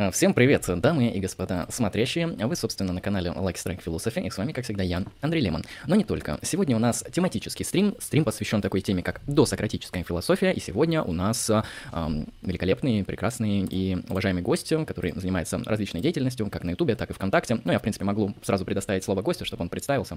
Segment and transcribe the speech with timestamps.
[0.00, 2.28] А, Всем привет, дамы и господа смотрящие.
[2.28, 5.64] Вы, собственно, на канале Lucky Strike Philosophy, и с вами, как всегда, я, Андрей Лемон.
[5.88, 6.38] Но не только.
[6.42, 7.96] Сегодня у нас тематический стрим.
[7.98, 10.52] Стрим посвящен такой теме, как досократическая философия.
[10.52, 16.62] И сегодня у нас эм, великолепный, прекрасный и уважаемый гость, который занимается различной деятельностью, как
[16.62, 17.58] на Ютубе, так и ВКонтакте.
[17.64, 20.16] Ну, я, в принципе, могу сразу предоставить слово гостю, чтобы он представился.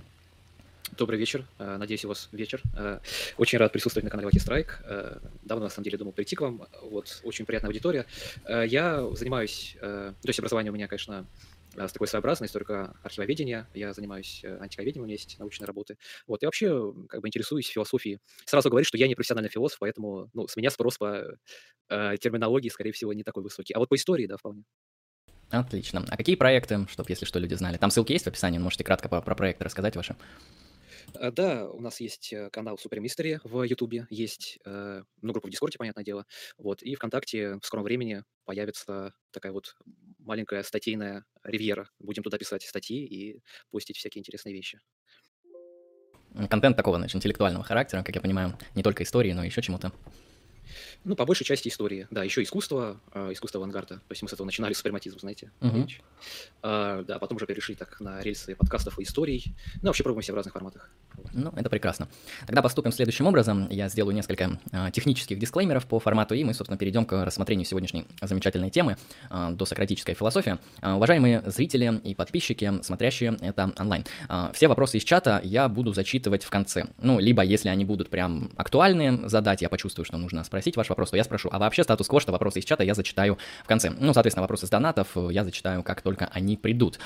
[0.98, 1.48] Добрый вечер.
[1.58, 2.62] Э, Надеюсь, у вас вечер.
[2.76, 2.99] Э,
[3.38, 4.70] Очень рад присутствовать на канале Lucky Strike.
[4.84, 6.68] Э, Давно, на самом деле, думал прийти к вам.
[6.82, 8.05] Вот, очень приятная аудитория.
[8.48, 9.76] Я занимаюсь...
[9.80, 11.26] То есть образование у меня, конечно,
[11.76, 13.68] с такой своеобразной, только архивоведения.
[13.73, 15.98] Я занимаюсь антиковедением, у меня есть научные работы.
[16.27, 18.20] Вот, и вообще, как бы интересуюсь философией.
[18.46, 21.38] Сразу говорю, что я не профессиональный философ, поэтому, ну, с меня спрос по
[21.90, 23.73] терминологии, скорее всего, не такой высокий.
[23.73, 24.63] А вот по истории, да, вполне.
[25.49, 26.05] Отлично.
[26.10, 27.77] А какие проекты, чтобы, если что, люди знали?
[27.77, 30.16] Там ссылки есть в описании, можете кратко по- про проекты рассказать ваши.
[31.16, 35.48] Э, Да, у нас есть э, канал Super Mystery в Ютубе, есть, э, ну, группа
[35.48, 36.26] в Дискорде, понятное дело,
[36.57, 39.76] вот, и ВКонтакте в скором времени появится такая вот
[40.20, 41.90] маленькая статейная ривьера.
[41.99, 44.79] Будем туда писать статьи и постить всякие интересные вещи.
[46.49, 49.91] Контент такого, значит, интеллектуального характера, как я понимаю, не только истории, но еще чему-то.
[51.04, 54.34] Ну, по большей части истории, да, еще искусство, э, искусство авангарда, то есть мы с
[54.34, 56.02] этого начинали, суперматизм, знаете, речь.
[56.62, 60.34] А, да, потом уже перешли так на рельсы подкастов и историй, ну, вообще пробуем себя
[60.34, 60.90] в разных форматах.
[61.34, 62.07] Ну, это прекрасно.
[62.46, 63.68] Тогда поступим следующим образом.
[63.70, 68.06] Я сделаю несколько а, технических дисклеймеров по формату, и мы, собственно, перейдем к рассмотрению сегодняшней
[68.22, 68.97] замечательной темы
[69.29, 70.59] а, досократическая философия.
[70.81, 75.94] А, уважаемые зрители и подписчики, смотрящие это онлайн, а, все вопросы из чата я буду
[75.94, 76.85] зачитывать в конце.
[77.00, 81.09] Ну, либо, если они будут прям актуальные задать, я почувствую, что нужно спросить ваш вопрос,
[81.09, 81.50] то я спрошу.
[81.52, 83.90] А вообще статус-кво, что вопросы из чата я зачитаю в конце.
[83.90, 87.00] Ну, соответственно, вопросы с донатов я зачитаю, как только они придут.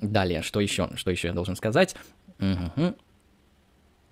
[0.00, 0.90] Далее, что еще?
[0.96, 1.94] Что еще я должен сказать?
[2.38, 2.96] Мгм.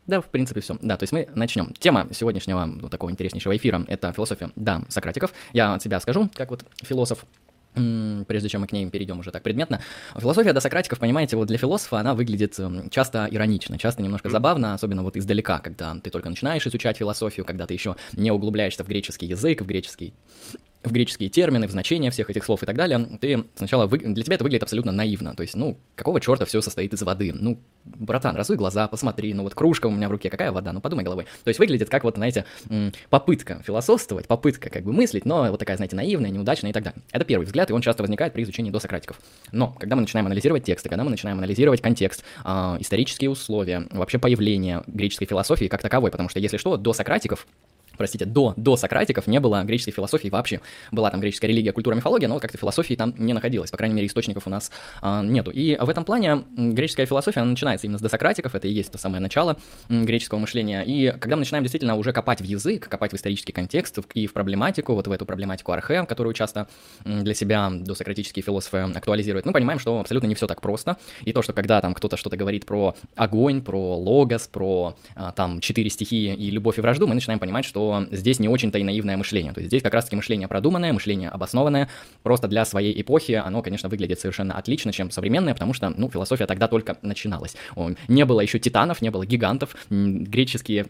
[0.07, 0.77] Да, в принципе, все.
[0.83, 1.73] Да, то есть мы начнем.
[1.79, 5.33] Тема сегодняшнего вот такого интереснейшего эфира– это философия, да, Сократиков.
[5.55, 7.25] Я от себя скажу, как вот философ,
[7.75, 9.81] прежде чем мы к ней перейдем уже так предметно.
[10.17, 14.75] Философия до Сократиков, понимаете, вот для философа она выглядит м, часто иронично, часто немножко забавно,
[14.75, 18.89] особенно вот издалека, когда ты только начинаешь изучать философию, когда ты еще не углубляешься в
[18.89, 20.15] греческий язык, в греческий
[20.85, 23.99] в греческие термины, в значения всех этих слов и так далее, ты сначала, вы...
[23.99, 27.33] для тебя это выглядит абсолютно наивно, то есть, ну, какого черта все состоит из воды?
[27.33, 30.81] Ну, братан, разуй глаза, посмотри, ну вот кружка у меня в руке, какая вода, ну
[30.81, 31.27] подумай головой.
[31.45, 32.45] То есть выглядит как вот, знаете,
[33.11, 37.03] попытка философствовать, попытка как бы мыслить, но вот такая, знаете, наивная, неудачная и так далее.
[37.13, 39.21] Это первый взгляд, и он часто возникает при изучении досократиков.
[39.53, 44.19] Но когда мы начинаем анализировать тексты, когда мы начинаем анализировать контекст, а, исторические условия, вообще
[44.19, 47.47] появление греческой философии как таковой, потому что, если что, до сократиков
[47.97, 50.61] простите, до, до Сократиков не было греческой философии вообще.
[50.91, 54.07] Была там греческая религия, культура, мифология, но как-то философии там не находилось, по крайней мере,
[54.07, 55.51] источников у нас а, нету.
[55.51, 58.99] И в этом плане греческая философия, она начинается именно с досократиков, это и есть то
[58.99, 59.57] самое начало
[59.89, 60.83] греческого мышления.
[60.83, 64.33] И когда мы начинаем действительно уже копать в язык, копать в исторический контекст и в
[64.33, 66.69] проблематику, вот в эту проблематику архе, которую часто
[67.05, 70.97] для себя досократические философы актуализируют, мы понимаем, что абсолютно не все так просто.
[71.23, 75.61] И то, что когда там кто-то что-то говорит про огонь, про логос, про а, там
[75.61, 79.17] четыре стихии и любовь и вражду, мы начинаем понимать, что здесь не очень-то и наивное
[79.17, 79.53] мышление.
[79.53, 81.89] То есть здесь как раз-таки мышление продуманное, мышление обоснованное,
[82.23, 86.47] просто для своей эпохи оно, конечно, выглядит совершенно отлично, чем современное, потому что, ну, философия
[86.47, 87.57] тогда только начиналась.
[88.09, 90.87] Не было еще титанов, не было гигантов, греческие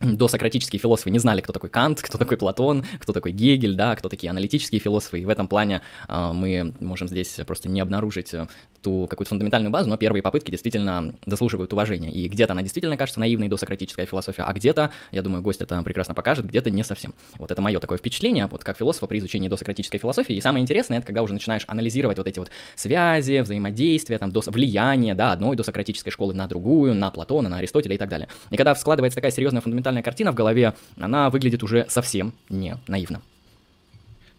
[0.00, 4.08] досократические философы не знали, кто такой Кант, кто такой Платон, кто такой Гегель, да, кто
[4.08, 8.46] такие аналитические философы, и в этом плане а, мы можем здесь просто не обнаружить э,
[8.82, 13.20] ту какую-то фундаментальную базу, но первые попытки действительно заслуживают уважения, и где-то она действительно кажется
[13.20, 17.14] наивной досократическая философия, а где-то, я думаю, гость это прекрасно покажет, где-то не совсем.
[17.38, 20.98] Вот это мое такое впечатление, вот как философа при изучении досократической философии, и самое интересное,
[20.98, 25.56] это когда уже начинаешь анализировать вот эти вот связи, взаимодействия, там, дос- влияние, да, одной
[25.56, 28.28] досократической школы на другую, на Платона, на Аристотеля и так далее.
[28.50, 33.20] И когда складывается такая серьезная фундаментальная картина в голове, она выглядит уже совсем не наивно.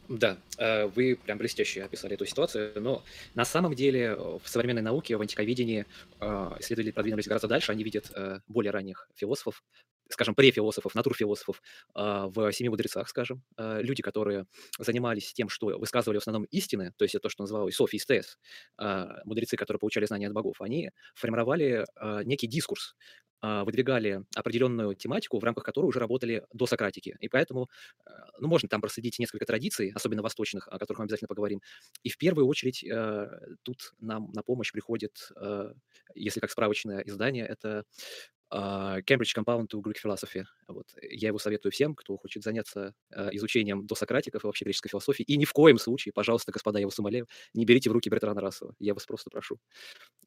[0.09, 3.03] Да, э, вы прям блестяще описали эту ситуацию, но
[3.35, 5.85] на самом деле э, в современной науке, в антиковедении
[6.21, 6.25] э,
[6.59, 8.11] исследователи продвинулись гораздо дальше, они видят
[8.47, 9.63] более ранних философов,
[10.09, 11.61] скажем, префилософов, натурфилософов
[11.95, 14.45] э, в «Семи мудрецах», скажем, э, люди, которые
[14.79, 18.37] занимались тем, что высказывали в основном истины, то есть это то, что называлось софистес,
[18.79, 21.85] э, мудрецы, которые получали знания от богов, они формировали
[22.23, 22.95] некий дискурс,
[23.41, 27.15] выдвигали определенную тематику, в рамках которой уже работали до Сократики.
[27.19, 27.69] И поэтому,
[28.39, 31.61] ну, можно там проследить несколько традиций, особенно восточных, о которых мы обязательно поговорим.
[32.03, 32.83] И в первую очередь
[33.63, 35.31] тут нам на помощь приходит,
[36.15, 37.83] если как справочное издание, это
[38.36, 40.43] а, Cambridge Compound to Greek Philosophy.
[40.67, 40.85] Вот.
[41.01, 45.23] Я его советую всем, кто хочет заняться э, изучением досократиков и вообще греческой философии.
[45.23, 48.41] И ни в коем случае, пожалуйста, господа, я вас умоляю, не берите в руки Бертрана
[48.41, 48.73] Рассела.
[48.79, 49.57] Я вас просто прошу.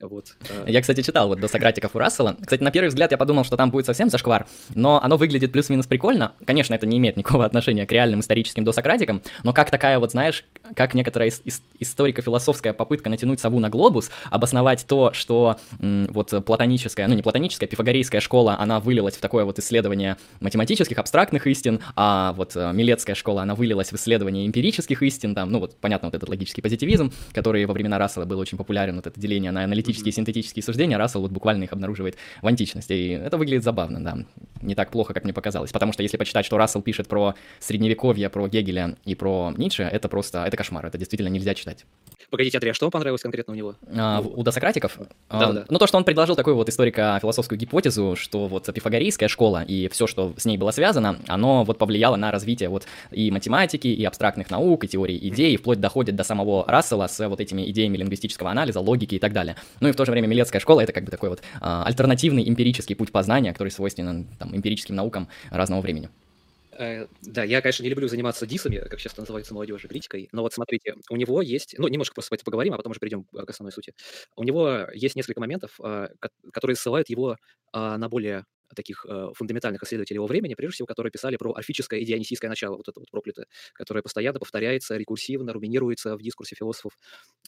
[0.00, 0.36] Вот.
[0.48, 0.64] Э.
[0.66, 2.36] Я, кстати, читал вот досократиков у Рассела.
[2.40, 5.86] Кстати, на первый взгляд я подумал, что там будет совсем зашквар, но оно выглядит плюс-минус
[5.86, 6.34] прикольно.
[6.46, 10.44] Конечно, это не имеет никакого отношения к реальным историческим досократикам, но как такая вот, знаешь,
[10.74, 11.30] как некоторая
[11.78, 18.09] историко-философская попытка натянуть сову на глобус, обосновать то, что вот платоническая, ну не платоническая, пифагорейская
[18.18, 23.42] школа, она вылилась в такое вот исследование математических, абстрактных истин, а вот э, Милетская школа,
[23.42, 27.64] она вылилась в исследование эмпирических истин, там, ну вот понятно, вот этот логический позитивизм, который
[27.66, 31.20] во времена Рассела был очень популярен, вот это деление на аналитические и синтетические суждения, Рассел
[31.20, 34.18] вот буквально их обнаруживает в античности, и это выглядит забавно, да,
[34.62, 38.28] не так плохо, как мне показалось, потому что если почитать, что Рассел пишет про средневековье,
[38.30, 41.84] про Гегеля и про Ницше, это просто, это кошмар, это действительно нельзя читать.
[42.30, 43.74] Погодите, Андрей, а что вам понравилось конкретно у него?
[43.92, 44.96] А, у досократиков?
[44.98, 45.64] Да, а, да.
[45.68, 50.06] Ну, то, что он предложил такую вот историко-философскую гипотезу, что вот пифагорейская школа и все,
[50.06, 54.48] что с ней было связано, оно вот повлияло на развитие вот и математики, и абстрактных
[54.48, 58.50] наук, и теории идей, и вплоть доходит до самого Рассела с вот этими идеями лингвистического
[58.50, 59.56] анализа, логики и так далее.
[59.80, 62.48] Ну и в то же время Милетская школа— это как бы такой вот а, альтернативный
[62.48, 66.10] эмпирический путь познания, который свойственен там эмпирическим наукам разного времени.
[66.80, 70.54] Э, да, я, конечно, не люблю заниматься дисами, как сейчас называется молодежи, критикой, но вот
[70.54, 73.72] смотрите, у него есть, ну, немножко просто это поговорим, а потом уже перейдем к основной
[73.72, 73.94] сути.
[74.36, 76.08] У него есть несколько моментов, а,
[76.52, 77.36] которые ссылают его
[77.72, 78.44] а, на более
[78.74, 82.76] таких э, фундаментальных исследователей его времени, прежде всего, которые писали про орфическое и дионисийское начало,
[82.76, 86.92] вот это вот проклятое, которое постоянно повторяется, рекурсивно, руминируется в дискурсе философов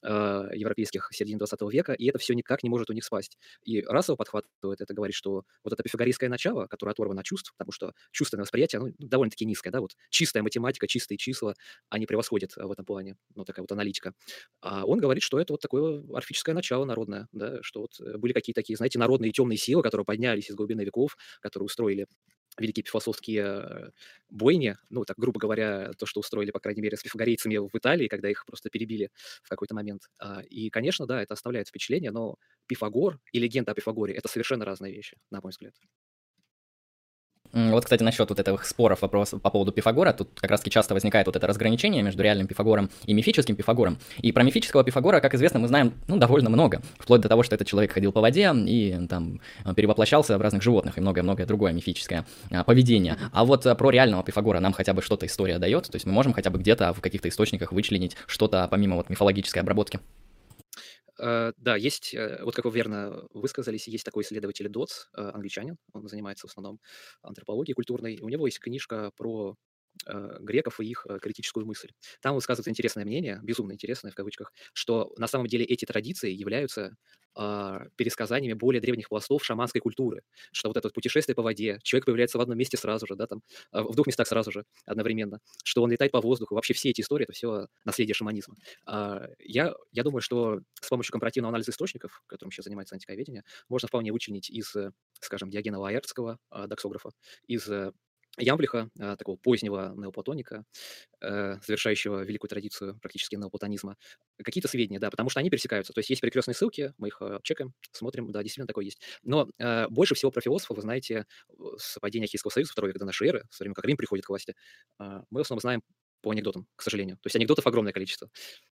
[0.03, 3.39] э, европейских середины 20 века, и это все никак не может у них спасть.
[3.65, 7.73] И Рассел подхватывает это, говорит, что вот это пифагорейское начало, которое оторвано от чувств, потому
[7.73, 11.55] что чувственное восприятие, оно довольно-таки низкое, да, вот чистая математика, чистые числа,
[11.89, 14.15] они превосходят в этом плане, ну, такая вот аналитика.
[14.61, 18.33] А он говорит, что это вот такое орфическое начало народное, да, что вот э, были
[18.33, 22.07] какие-то такие, знаете, народные темные силы, которые поднялись из глубины веков, которые устроили
[22.59, 23.91] великие пифосовские э,
[24.29, 28.09] бойни, ну, так, грубо говоря, то, что устроили, по крайней мере, с пифагорейцами в Италии,
[28.09, 29.11] когда их просто перебили
[29.43, 30.03] в какой-то момент.
[30.19, 32.37] А, и, конечно, да, это оставляет впечатление, но
[32.67, 35.75] Пифагор и легенда о Пифагоре— это совершенно разные вещи, на мой взгляд.
[37.53, 41.27] Вот, кстати, насчет вот этих споров вопрос по поводу Пифагора, тут как раз-таки часто возникает
[41.27, 43.99] вот это разграничение между реальным Пифагором и мифическим Пифагором.
[44.19, 47.55] И про мифического Пифагора, как известно, мы знаем, ну, довольно много, вплоть до того, что
[47.55, 49.41] этот человек ходил по воде и там
[49.77, 53.19] перевоплощался в разных животных и многое-многое другое мифическое а, поведение.
[53.33, 56.13] А вот а, про реального Пифагора нам хотя бы что-то история дает, то есть мы
[56.13, 60.01] можем хотя бы где-то в каких-то источниках вычленить что-то помимо вот мифологической обработки.
[61.23, 65.79] Э, да, есть, э, вот как вы верно высказались, есть такой исследователь Дотс, э, англичанин,
[65.93, 66.81] он занимается в основном
[67.23, 68.19] антропологией культурной.
[68.21, 69.57] У него есть книжка про
[70.07, 71.91] греков и их критическую мысль.
[72.21, 76.97] Там высказывается интересное мнение, безумно интересное в кавычках, что на самом деле эти традиции являются
[77.35, 80.23] а, пересказаниями более древних пластов шаманской культуры,
[80.53, 83.27] что вот это вот путешествие по воде, человек появляется в одном месте сразу же, да,
[83.27, 83.41] там,
[83.71, 87.01] а, в двух местах сразу же, одновременно, что он летает по воздуху, вообще все эти
[87.01, 88.57] истории, это все наследие шаманизма.
[88.87, 93.89] А, я, я думаю, что с помощью компаративного анализа источников, которым сейчас занимается антиковедение, можно
[93.89, 94.75] вполне вычленить из,
[95.21, 97.11] скажем, Диогена Лаэртского, доксографа,
[97.47, 97.67] из
[98.39, 100.65] Ямблиха, а, такого позднего неоплатоника,
[101.21, 103.97] э, завершающего великую традицию практически неоплатонизма,
[104.43, 105.93] какие-то сведения, да, потому что они пересекаются.
[105.93, 109.01] То есть есть перекрестные ссылки, мы их э, чекаем, смотрим, да, действительно такое есть.
[109.23, 111.27] Но э, больше всего про философов, вы знаете,
[111.77, 114.31] с падения Ахейского союза, второй век до нашей эры, с времен, как Рим приходит к
[114.31, 114.55] власти,
[114.99, 115.83] э, мы в основном знаем
[116.23, 117.17] по анекдотам, к сожалению.
[117.17, 118.31] То есть анекдотов огромное количество.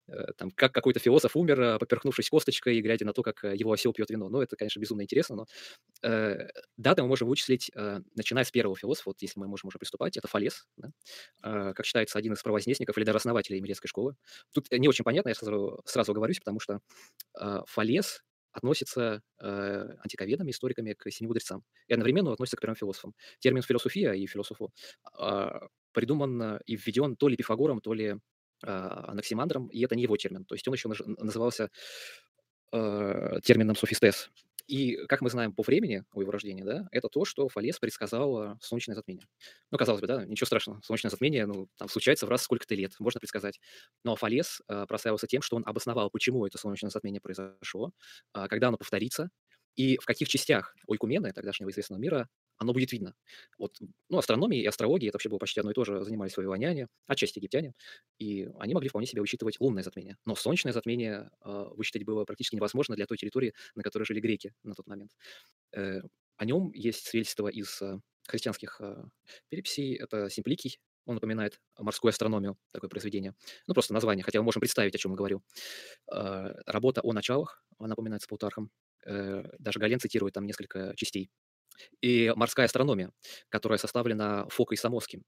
[0.07, 3.56] Э, там, как какой-то философ умер, э, поперхнувшись косточкой и глядя на то, как э,
[3.56, 4.30] его осел пьет вино.
[4.30, 5.45] Ну, это, конечно, безумно интересно, но
[6.04, 9.80] э, даты мы можем вычислить, э, начиная с первого философа, вот если мы можем уже
[9.80, 10.92] приступать, это Фалес, да?
[11.44, 14.16] э, как считается, один из провознесников или даже основателей Эмилетской школы.
[14.54, 16.80] Тут не очень понятно, я сразу, сразу оговорюсь, потому что
[17.39, 18.21] э, Фалес
[18.57, 23.13] относится э, антиковедами, историками к семи мудрецам и одновременно относится к первым философам.
[23.39, 24.73] Термин философия и философу
[25.19, 25.59] э,
[25.97, 28.18] придуман и введен то ли Пифагором, то ли э,
[28.68, 30.45] Анаксимандром, и это не его термин.
[30.45, 31.71] То есть он еще назывался
[32.71, 34.30] э, термином софистес.
[34.68, 38.59] И, как мы знаем по времени у его рождения, да, это то, что Фалес предсказал
[38.61, 39.25] солнечное затмение.
[39.71, 40.81] Ну, казалось бы, да, ничего страшного.
[40.83, 43.59] Солнечное затмение, ну, там случается в раз сколько-то лет, можно предсказать.
[44.04, 47.92] Но Фалес э, прославился тем, что он обосновал, почему это солнечное затмение произошло,
[48.35, 49.31] э, когда оно повторится,
[49.75, 52.27] и в каких частях Ойкумены, тогдашнего известного мира,
[52.57, 53.16] оно будет видно.
[53.57, 53.78] Вот,
[54.09, 57.40] ну, астрономия и астрология, это вообще было почти одно и то же, занимались вавилоняне, отчасти
[57.40, 57.73] египтяне,
[58.19, 60.18] и они могли вполне себе высчитывать лунное затмение.
[60.26, 64.54] Но солнечное затмение э, высчитать было практически невозможно для той территории, на которой жили греки
[64.64, 65.11] на тот момент.
[65.76, 66.02] Э,
[66.37, 69.04] о нем есть свидетельство из э, христианских э,
[69.49, 69.95] переписей.
[69.95, 73.33] Это Симпликий, он напоминает морскую астрономию, такое произведение.
[73.66, 75.42] Ну, просто название, хотя мы можем представить, о чем я говорю.
[76.11, 78.71] Э, работа о началах, она напоминается Плутархом.
[79.06, 81.30] Э, даже Гален цитирует там несколько частей
[82.02, 83.12] и морская астрономия,
[83.50, 85.24] которая составлена Фокой Самоским.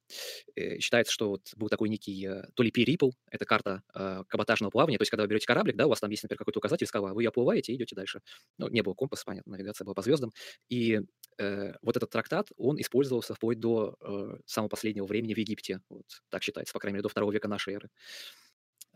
[0.55, 4.71] Э, считается, что вот был такой некий э, то ли P-Ripple, это карта э, каботажного
[4.71, 6.87] плавания, то есть когда вы берете кораблик, да, у вас там есть, например, какой-то указатель
[6.87, 8.21] скала, вы оплываете и идете дальше.
[8.57, 10.31] Ну, не было компаса, понятно, навигация была по звездам.
[10.69, 10.99] И
[11.37, 15.81] э, вот этот трактат, он использовался вплоть до э, самого последнего времени в Египте.
[15.89, 17.89] Вот, так считается, по крайней мере, до второго века нашей эры.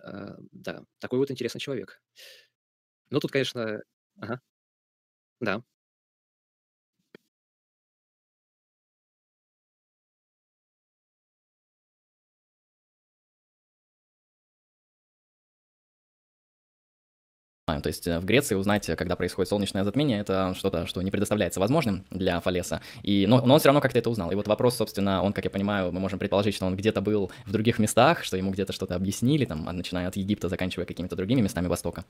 [0.03, 2.01] Э, да, такой вот интересный человек.
[3.09, 3.81] Ну, тут, конечно...
[4.19, 4.41] Ага.
[5.39, 5.63] Да.
[17.81, 21.59] То есть э, в Греции узнать, когда происходит солнечное затмение, это что-то, что не предоставляется
[21.59, 22.81] возможным для Фалеса.
[23.01, 24.31] И, но, но он все равно как-то это узнал.
[24.31, 27.31] И вот вопрос, собственно, он, как я понимаю, мы можем предположить, что он где-то был
[27.45, 31.41] в других местах, что ему где-то что-то объяснили, там, начиная от Египта, заканчивая какими-то другими
[31.41, 32.05] местами Востока.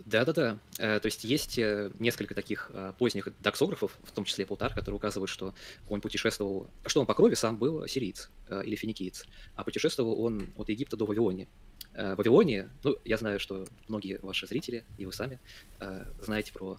[0.00, 0.58] Да-да-да.
[0.78, 5.30] Э, то есть есть э, несколько таких поздних доксографов, в том числе Плутар, которые указывают,
[5.30, 5.54] что
[5.88, 8.30] он путешествовал, что он по крови сам был сириец
[8.64, 9.24] или финикиец,
[9.54, 11.48] а путешествовал он от Египта до Вавилонии.
[11.96, 15.40] Э, Вавилонии, ну, я знаю, что многие ваши зрители, и вы сами,
[15.80, 16.78] э, знаете про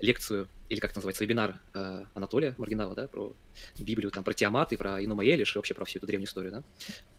[0.00, 3.32] лекцию, или как это называется, вебинар э, Анатолия Маргинала, да, про
[3.78, 6.50] Библию, там, про Тиамат и про Инума Элиш, и вообще про всю эту древнюю историю,
[6.50, 6.62] да.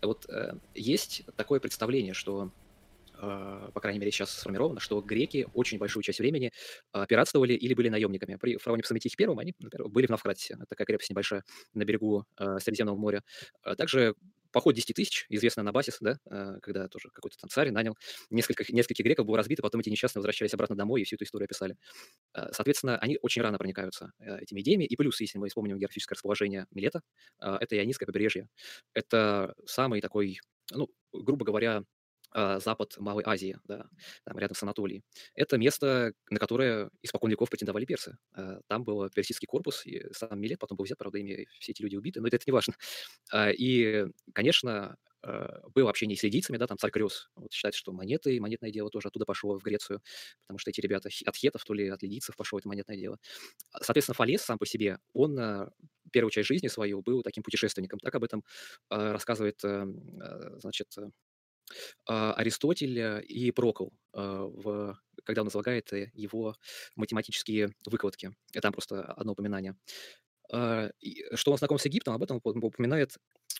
[0.01, 2.51] Вот э, есть такое представление, что
[3.13, 6.51] э, по крайней мере, сейчас сформировано, что греки очень большую часть времени
[6.91, 8.35] э, пиратствовали или были наемниками.
[8.35, 12.97] При фараоне Псаметихе Первом они, например, были в Навкратисе, такая крепость небольшая на берегу Средиземного
[12.97, 13.23] моря.
[13.77, 14.15] Также
[14.51, 17.95] поход 10 тысяч, известный Анабасис, да, э, когда тоже какой-то там царь нанял
[18.29, 21.45] несколько, нескольких греков, был разбит, потом эти несчастные возвращались обратно домой и всю эту историю
[21.45, 21.75] описали.
[22.33, 24.85] Э, соответственно, они очень рано проникаются э, этими идеями.
[24.85, 27.01] И плюс, если мы вспомним географическое расположение Милета,
[27.39, 28.49] это Ионийское побережье.
[28.93, 30.39] Это самый такой,
[30.71, 31.83] ну, грубо говоря,
[32.33, 33.87] запад Малой Азии, да,
[34.25, 35.03] там рядом с Анатолией.
[35.33, 38.17] Это место, на которое испокон веков претендовали персы.
[38.33, 41.81] А, там был персидский корпус, и сам Милет потом был взят, правда, ими все эти
[41.81, 42.73] люди убиты, но это, это не важно.
[43.31, 44.97] А, и, конечно,
[45.75, 47.29] было общение с лидийцами, да, там царь Крёс.
[47.35, 50.01] Вот считается, что монеты, монетное дело тоже оттуда пошло в Грецию,
[50.45, 53.17] потому что эти ребята от хетов, то ли от лидийцев пошло это монетное дело.
[53.81, 55.37] Соответственно, Фалес сам по себе, он
[56.13, 57.99] первую часть жизни свою был таким путешественником.
[57.99, 58.43] Так об этом
[58.89, 61.09] рассказывает, значит, а,
[62.05, 64.93] Аристотель э, и Прокл, а,
[65.23, 66.55] когда он излагает э, его
[66.95, 68.31] математические выкладки.
[68.51, 69.75] Это там просто одно упоминание.
[70.51, 70.89] А,
[71.33, 73.15] что он знаком с Египтом, об этом упоминает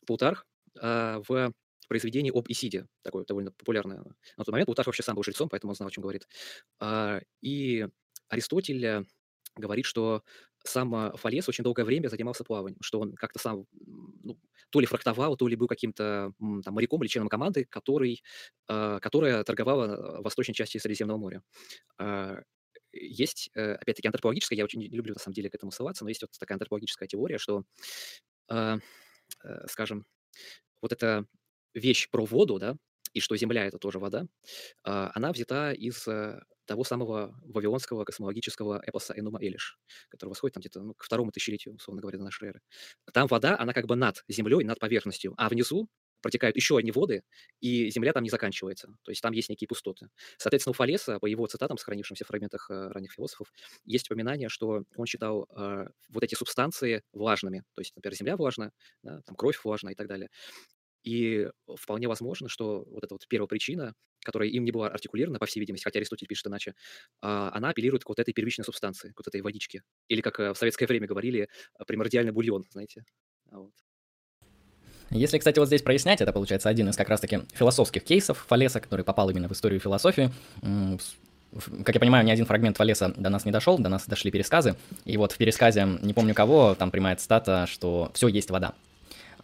[0.06, 0.46] Плутарх
[0.76, 1.54] в
[1.88, 4.04] произведении об Исиде, такое довольно популярное.
[4.38, 6.28] На тот момент Плутарх вообще сам был жрецом, поэтому он знал, о чем говорит.
[7.42, 7.88] И
[8.30, 9.06] Аристотель
[9.60, 10.24] говорит, что
[10.64, 13.66] сам Фалес очень долгое время занимался плаванием, что он как-то сам
[14.24, 14.38] ну,
[14.70, 16.34] то ли фрахтовал, то ли был каким-то
[16.64, 18.24] там, моряком или членом команды, который,
[18.68, 21.42] э, которая торговала в восточной части Средиземного моря.
[22.00, 22.42] Э,
[22.92, 26.22] есть, опять-таки, антропологическая, я очень не люблю на самом деле к этому ссылаться, но есть
[26.22, 27.64] вот такая антропологическая теория, что,
[28.50, 28.78] э,
[29.44, 30.06] э, скажем,
[30.82, 31.26] вот эта
[31.74, 32.76] вещь про воду, да,
[33.14, 34.28] и что Земля— это тоже вода,
[34.84, 36.08] она взята из
[36.68, 41.76] того самого вавилонского космологического эпоса Энума Элиш, который восходит там где-то ну, к второму тысячелетию,
[41.76, 42.62] условно говоря, до нашей эры.
[43.14, 45.90] Там вода, она как бы над землей, над поверхностью, а внизу
[46.22, 47.24] протекают еще одни воды,
[47.62, 48.88] и земля там не заканчивается.
[49.04, 50.10] То есть там есть некие пустоты.
[50.38, 53.54] Соответственно, у Фалеса, по его цитатам, сохранившимся в фрагментах э, ранних философов,
[53.86, 57.64] есть упоминание, что он считал э, вот эти субстанции влажными.
[57.76, 58.72] То есть, например, земля влажная,
[59.04, 60.30] да, там кровь влажная и так далее.
[61.08, 63.94] И вполне возможно, что вот эта вот первая причина,
[64.26, 66.74] которая им не была артикулирована, по всей видимости, хотя Аристотель пишет иначе,
[67.22, 69.84] а, она апеллирует к вот этой первичной субстанции, к вот этой водичке.
[70.10, 71.48] Или, как э, в советское время говорили,
[71.80, 73.06] э, примордиальный бульон, знаете.
[73.50, 73.72] А вот.
[75.12, 79.06] Если, кстати, вот здесь прояснять, это получается один из как раз-таки философских кейсов Фалеса, который
[79.06, 80.30] попал именно в историю философии.
[81.86, 84.76] Как я понимаю, ни один фрагмент Фалеса до нас не дошел, до нас дошли пересказы.
[85.06, 88.76] И вот в пересказе, не помню кого, там прямая цитата, что все есть вода.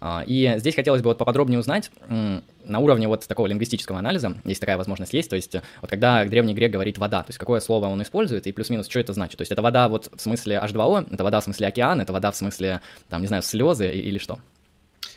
[0.06, 4.60] А, и здесь хотелось бы вот поподробнее узнать на уровне вот такого лингвистического анализа, если
[4.60, 7.86] такая возможность есть, то есть вот когда древний грек говорит вода, то есть какое слово
[7.86, 9.38] он использует и плюс-минус, что это значит.
[9.38, 12.32] То есть это вода вот в смысле H2O, это вода в смысле океан, это вода
[12.32, 14.40] в смысле, там, не знаю, слезы или что?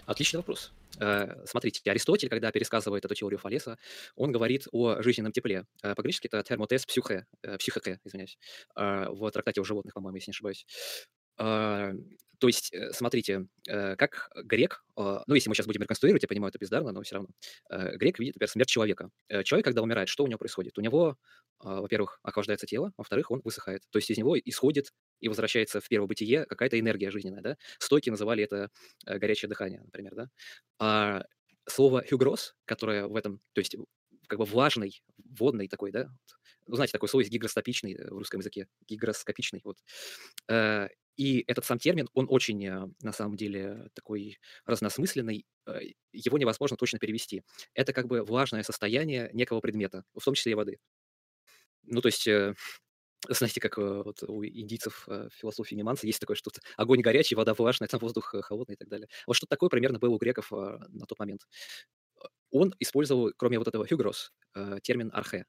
[0.07, 0.71] Отличный вопрос.
[1.01, 3.79] Э, смотрите, Аристотель, когда пересказывает эту теорию Фалеса,
[4.15, 5.65] он говорит о жизненном тепле.
[5.83, 8.39] Э, по-гречески это термотес псюхе, э, психоке, извиняюсь,
[8.77, 10.65] в трактате о животных, по-моему, если не ошибаюсь.
[12.39, 16.29] То есть, э, смотрите, э, как грек, а, ну, если мы сейчас будем реконструировать, я
[16.29, 17.31] понимаю, это бездарно, но все равно,
[17.71, 19.11] э, грек видит, например, смерть человека.
[19.45, 20.79] Человек, когда умирает, что у него происходит?
[20.79, 21.17] У него,
[21.61, 23.83] во-первых, охлаждается тело, во-вторых, он высыхает.
[23.91, 27.57] То есть из него исходит и возвращается в первое бытие какая-то энергия жизненная, да?
[27.79, 28.71] Стойки называли это
[29.07, 30.29] горячее дыхание, например, да?
[30.79, 31.25] А
[31.69, 33.77] слово «хюгрос», которое в этом, то есть
[34.27, 36.09] как бы влажный, водный такой, да,
[36.67, 39.79] ну, знаете, слово есть гигроскопичный в русском языке, гигроскопичный, вот.
[41.17, 45.47] И этот сам термин, он очень, на самом деле, такой разносмысленный,
[46.13, 47.43] его невозможно точно перевести.
[47.73, 50.79] Это как бы влажное состояние некого предмета, в том числе и воды.
[51.85, 52.29] Ну, то есть
[53.29, 57.35] знаете, как э, вот у индийцев э, в философии Миманса есть такое что-то огонь горячий,
[57.35, 59.09] вода влажная, там воздух э, холодный и так далее.
[59.27, 61.43] Вот что-то такое примерно было у греков на тот момент.
[62.51, 64.31] Он использовал, кроме вот этого «hygros»,
[64.83, 65.47] термин «архе».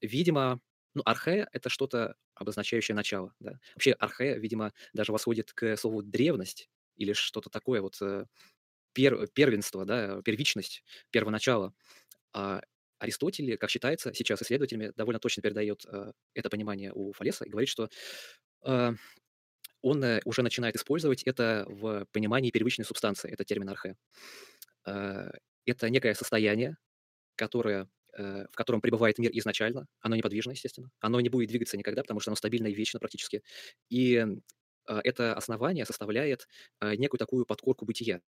[0.00, 0.60] Видимо,
[0.94, 3.32] ну, архе— это что-то, обозначающее начало.
[3.40, 3.58] Да?
[3.74, 8.00] Вообще архе, видимо, даже восходит к слову «древность» или что-то такое, вот
[8.92, 11.74] пер, первенство, да, первичность, первоначало.
[12.32, 12.62] А
[12.98, 17.68] Аристотель, как считается сейчас исследователями, довольно точно передает э, это понимание у Фалеса и говорит,
[17.68, 17.90] что
[18.64, 18.92] э,
[19.82, 23.96] он э, уже начинает использовать это в понимании первичной субстанции, это термин архе.
[24.86, 25.30] Э,
[25.66, 26.76] это некое состояние,
[27.36, 32.02] которое, э, в котором пребывает мир изначально, оно неподвижно, естественно, оно не будет двигаться никогда,
[32.02, 33.42] потому что оно стабильно и вечно практически.
[33.90, 34.16] И
[34.88, 36.48] э, это основание составляет
[36.80, 38.20] э, некую такую подкорку бытия.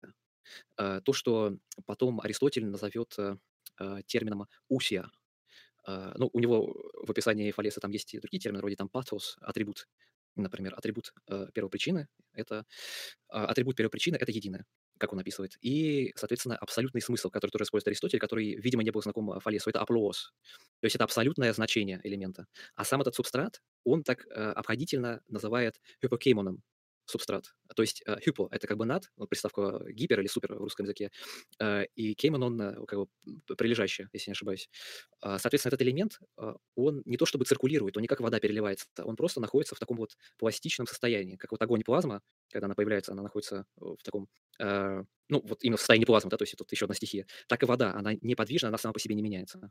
[0.79, 3.17] Э, то, что потом Аристотель назовет
[4.07, 5.11] термином «усия».
[5.87, 9.87] Ну, у него в описании Фалеса там есть и другие термины, вроде там «патос», «атрибут».
[10.37, 12.67] Например, атрибут э, первопричины– это…
[13.31, 14.67] Э, атрибут первопричины– это единое,
[14.99, 15.57] как он описывает.
[15.61, 19.81] И, соответственно, абсолютный смысл, который тоже использует Аристотель, который, видимо, не был знаком Фалесу, это
[19.81, 20.33] аплоос.
[20.81, 22.47] То есть это абсолютное значение элемента.
[22.75, 26.62] А сам этот субстрат, он так э, обходительно называет hypokemоном,
[27.07, 27.55] субстрат.
[27.75, 30.85] То есть э, hypo— это как бы над, вот приставка гипер или супер в русском
[30.85, 31.11] языке,
[31.61, 33.07] э, и кейман, он э, как бы
[33.57, 34.69] прилежащий, если не ошибаюсь.
[35.23, 38.87] Э, соответственно, этот элемент, э, он не то чтобы циркулирует, он не как вода переливается,
[39.05, 43.13] он просто находится в таком вот пластичном состоянии, как вот огонь плазма, когда она появляется,
[43.13, 44.29] она находится в таком,
[44.61, 47.27] э, ну, вот именно в состоянии плазмы, да, то есть тут еще одна стихия.
[47.49, 49.71] Так и вода, она неподвижна, она сама по себе не меняется.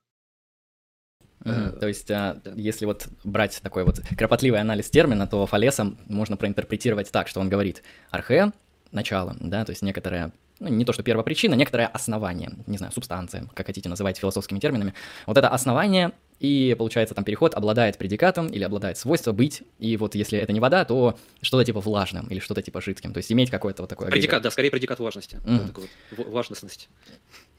[1.43, 6.37] Mm, то есть, а, если вот брать такой вот кропотливый анализ термина, то Фалеса можно
[6.37, 8.51] проинтерпретировать так, что он говорит архе—
[8.95, 13.45] начало, да, то есть некоторая ну, не то что первопричина, некоторое основание, не знаю, субстанция,
[13.53, 14.93] как хотите называть философскими терминами.
[15.25, 20.15] Вот это основание, и получается там переход обладает предикатом или обладает свойством быть, и вот
[20.15, 23.51] если это не вода, то что-то типа влажным или что-то типа жидким, то есть иметь
[23.51, 24.09] какое-то вот такое...
[24.09, 25.89] Предикат, да, скорее предикат влажности, mm-hmm.
[26.17, 26.87] вот, влажностность.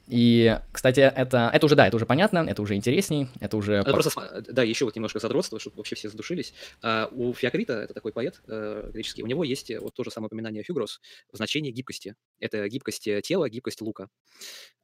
[0.07, 3.75] И, кстати, это, это уже, да, это уже понятно, это уже интересней, это уже...
[3.75, 6.53] Это просто, да, еще вот немножко задротство, чтобы вообще все задушились.
[6.81, 10.27] А, у Феокрита, это такой поэт э, греческий, у него есть вот то же самое
[10.27, 12.15] упоминание Фюгрос в значении гибкости.
[12.39, 14.09] Это гибкость тела, гибкость лука.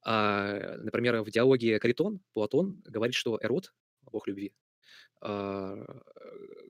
[0.04, 3.74] А, например, в диалоге Каритон Платон говорит, что Эрот,
[4.12, 4.54] бог любви,
[5.22, 5.86] а,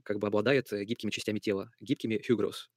[0.03, 2.69] как бы обладает гибкими частями тела, гибкими Фюгрос.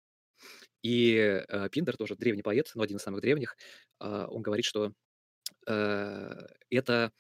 [0.83, 3.57] И э, Пиндер, тоже древний поэт, но один из самых древних,
[4.01, 4.93] э, он говорит, что
[5.67, 7.13] Э, это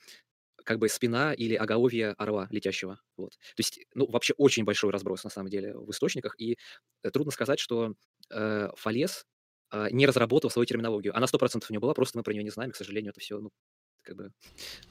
[0.64, 3.00] как бы спина или оголовье орла летящего.
[3.16, 3.32] Вот.
[3.32, 6.58] То есть, ну, вообще очень большой разброс, на самом деле, в источниках, и
[7.02, 7.94] э, трудно сказать, что
[8.30, 9.26] э, Фалес
[9.72, 11.16] э, не разработал свою терминологию.
[11.16, 13.20] Она сто процентов у него была, просто мы про нее не знаем, к сожалению, это
[13.20, 13.50] все, ну,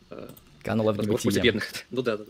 [0.09, 0.29] Э,
[0.63, 1.61] Канула в небытие.
[1.91, 2.23] ну да, да,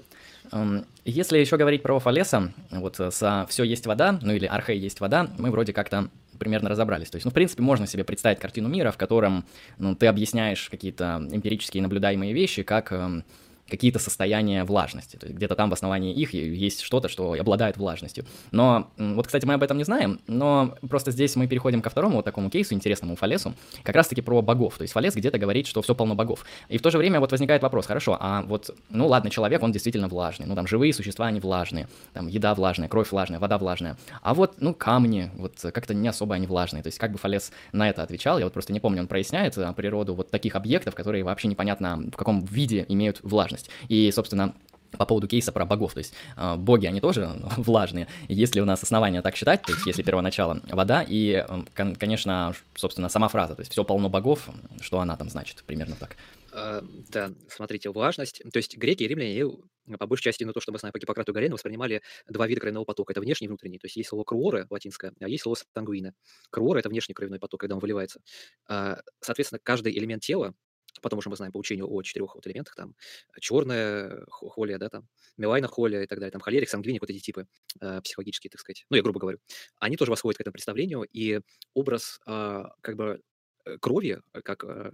[0.52, 0.84] да.
[1.06, 5.00] Если еще говорить про Фалеса, вот э, со «все есть вода», ну или «архей есть
[5.00, 7.10] вода», мы вроде как-то примерно разобрались.
[7.10, 9.46] То есть, ну, в принципе, можно себе представить картину мира, в котором
[9.78, 13.24] ну, ты объясняешь какие-то эмпирические наблюдаемые вещи, как эм,
[13.70, 15.18] какие-то состояния влажности.
[15.18, 18.26] То есть где-то там в основании их есть что-то, что обладает влажностью.
[18.52, 22.18] Но вот, кстати, мы об этом не знаем, но просто здесь мы переходим ко второму
[22.18, 24.78] вот такому кейсу, интересному Фалесу, как раз-таки про богов.
[24.78, 26.46] То есть Фалес где-то говорит, что все полно богов.
[26.70, 29.72] И в то же время вот возникает вопрос, хорошо, а вот, ну ладно, человек, он
[29.72, 33.98] действительно влажный, ну там живые существа, они влажные, там еда влажная, кровь влажная, вода влажная.
[34.22, 36.84] А вот, ну, камни, вот как-то не особо они влажные.
[36.84, 39.58] То есть как бы Фалес на это отвечал, я вот просто не помню, он проясняет
[39.58, 43.70] а, природу вот таких объектов, которые вообще непонятно в каком виде имеют влажность влажность.
[43.90, 44.54] И, собственно,
[44.98, 48.08] по поводу кейса про богов, то есть э, боги, они тоже влажные.
[48.30, 53.10] Если у нас основания так считать, то есть если первоначало вода, и, э, конечно, собственно,
[53.10, 56.16] сама фраза, то есть все полно богов, что она там значит, примерно так.
[56.54, 58.42] Uh, да, смотрите, влажность.
[58.54, 59.58] То есть греки и римляне,
[60.00, 62.86] по большей части, ну, то, что мы знаем по Гиппократу Галену, воспринимали два вида кровяного
[62.86, 63.12] потока.
[63.12, 63.78] Это внешний и внутренний.
[63.78, 66.14] То есть есть слово круоре латинское, а есть слово сангвина.
[66.52, 68.22] Круоре– это внешний кровяной поток, когда он выливается.
[68.70, 70.54] Uh, соответственно, каждый элемент тела
[71.02, 72.96] Потом уже мы знаем по учению о четырех вот элементах, там,
[73.40, 77.48] черная холия, да, там, мелайна холия и так далее, там, холерик, сангвиник, вот эти типы
[77.82, 79.40] э, психологические, так сказать, ну, я грубо говорю,
[79.80, 81.42] они тоже восходят к этому представлению, и
[81.74, 83.22] образ э, как бы
[83.66, 84.92] э, крови, э, как э,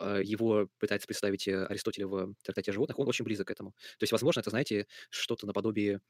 [0.00, 3.72] э, его пытается представить Аристотель в трактате животных, он очень близок к этому.
[3.98, 6.00] То есть, возможно, это, знаете, что-то наподобие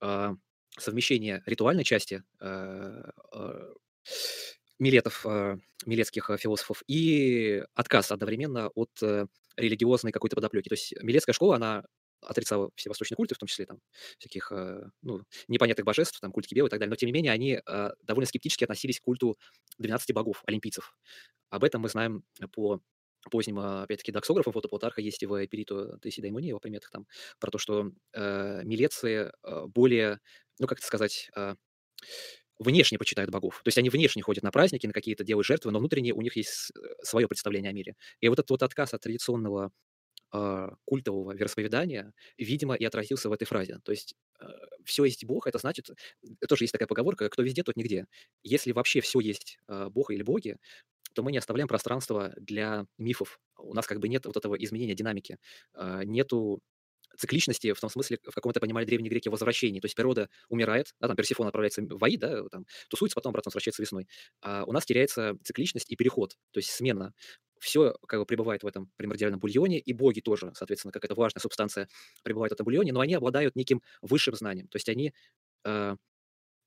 [0.00, 0.30] э,
[0.78, 3.72] совмещения ритуальной части э, э,
[4.78, 5.56] Милетов, э,
[5.86, 10.68] милетских э, философов, и отказ одновременно от э, религиозной какой-то подоплеки.
[10.68, 11.84] То есть Милецкая школа, она
[12.20, 13.80] отрицала все восточные культы, в том числе там
[14.18, 14.50] всяких
[15.02, 17.60] ну, непонятных божеств, там культ Кибева и так далее, но тем не менее они
[18.02, 19.36] довольно скептически относились к культу
[19.76, 20.96] 12 богов, олимпийцев.
[21.50, 22.80] Об этом мы знаем по
[23.30, 27.06] поздним, опять-таки, доксографом фото Плутарха есть в Эпириту Тесидаймони, его приметах там,
[27.38, 29.30] про то, что э, милецы
[29.66, 30.18] более,
[30.58, 31.56] ну, как это сказать, э,
[32.58, 33.60] внешне почитают богов.
[33.64, 36.36] То есть они внешне ходят на праздники, на какие-то делают жертвы, но внутренне у них
[36.36, 37.94] есть свое представление о мире.
[38.20, 39.70] И вот этот вот отказ от традиционного
[40.32, 43.80] э, культового вероисповедания, видимо, и отразился в этой фразе.
[43.84, 44.46] То есть э,
[44.84, 45.90] все есть Бог, это значит,
[46.48, 48.06] тоже есть такая поговорка, кто везде, тот нигде.
[48.42, 50.56] Если вообще все есть э, Бог или боги,
[51.14, 53.40] то мы не оставляем пространства для мифов.
[53.58, 55.38] У нас как бы нет вот этого изменения динамики,
[55.74, 56.60] э, нету
[57.16, 59.80] цикличности в том смысле, в каком это понимали древние греки, возвращении.
[59.80, 63.50] То есть природа умирает, да, там Персифон отправляется в Аид, да, там, тусуется, потом обратно
[63.50, 64.06] возвращается весной.
[64.42, 67.12] А у нас теряется цикличность и переход, то есть смена
[67.60, 71.88] все как бы пребывает в этом примордиальном бульоне, и боги тоже, соответственно, какая-то важная субстанция
[72.22, 74.68] пребывает в этом бульоне, но они обладают неким высшим знанием.
[74.68, 75.14] То есть они
[75.64, 75.96] э,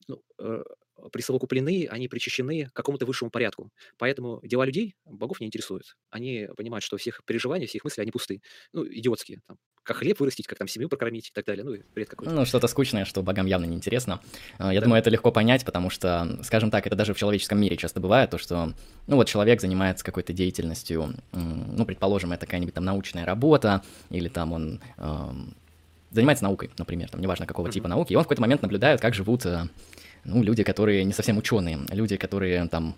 [0.08, 0.64] ну, э,
[1.12, 3.72] присовокуплены, они причащены к какому-то высшему порядку.
[3.98, 5.98] Поэтому дела людей богов не интересуют.
[6.10, 8.42] Они понимают, что все их переживания, все их мысли, они пусты.
[8.74, 9.42] Ну, идиотские.
[9.48, 11.64] Там, как хлеб вырастить, как там семью прокормить и так далее.
[11.64, 12.34] Ну, бред какой-то.
[12.34, 14.22] Ну, что-то скучное, что богам явно не интересно.
[14.58, 14.86] А, я да.
[14.86, 18.30] думаю, это легко понять, потому что, скажем так, это даже в человеческом мире часто бывает,
[18.30, 18.74] то, что,
[19.08, 24.52] ну, вот человек занимается какой-то деятельностью, ну, предположим, это какая-нибудь там научная работа, или там
[24.52, 25.56] он эм,
[26.12, 27.72] занимается наукой, например, там, неважно какого mm-hmm.
[27.72, 29.68] типа науки, и он в какой-то момент наблюдает, как живут, э,
[30.28, 32.96] ну, люди, которые не совсем ученые, люди, которые там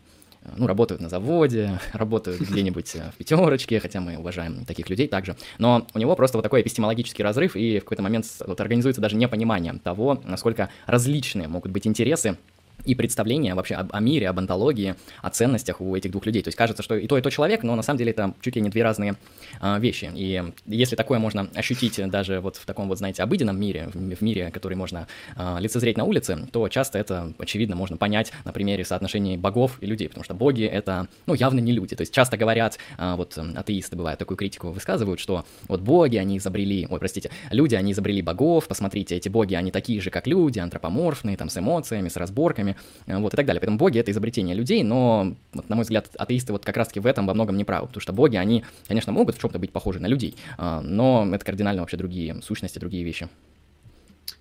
[0.56, 5.36] ну, работают на заводе, работают где-нибудь э, в пятерочке, хотя мы уважаем таких людей также.
[5.58, 9.16] Но у него просто вот такой эпистемологический разрыв, и в какой-то момент вот организуется даже
[9.16, 12.38] непонимание того, насколько различные могут быть интересы
[12.86, 16.42] и представление вообще об, о мире, об антологии, о ценностях у этих двух людей.
[16.42, 18.56] То есть кажется, что и то, и то человек, но на самом деле это чуть
[18.56, 19.16] ли не две разные
[19.60, 20.12] а, вещи.
[20.16, 24.22] И если такое можно ощутить даже вот в таком вот, знаете, обыденном мире, в, в
[24.22, 28.86] мире, который можно а, лицезреть на улице, то часто это, очевидно, можно понять на примере
[28.86, 31.96] соотношений богов и людей, потому что боги— это, ну, явно не люди.
[31.96, 36.38] То есть часто говорят, а, вот атеисты, бывают, такую критику высказывают, что вот боги, они
[36.38, 40.60] изобрели, ой, простите, люди, они изобрели богов, посмотрите, эти боги, они такие же, как люди,
[40.60, 42.76] антропоморфные, там, с эмоциями, с разборками, богами,
[43.08, 43.60] э, вот, и так далее.
[43.60, 47.06] Поэтому боги— это изобретение людей, но, вот, на мой взгляд, атеисты вот как раз-таки в
[47.06, 50.00] этом во многом не правы, потому что боги, они, конечно, могут в чем-то быть похожи
[50.00, 53.30] на людей, а, но это кардинально вообще другие сущности, другие вещи.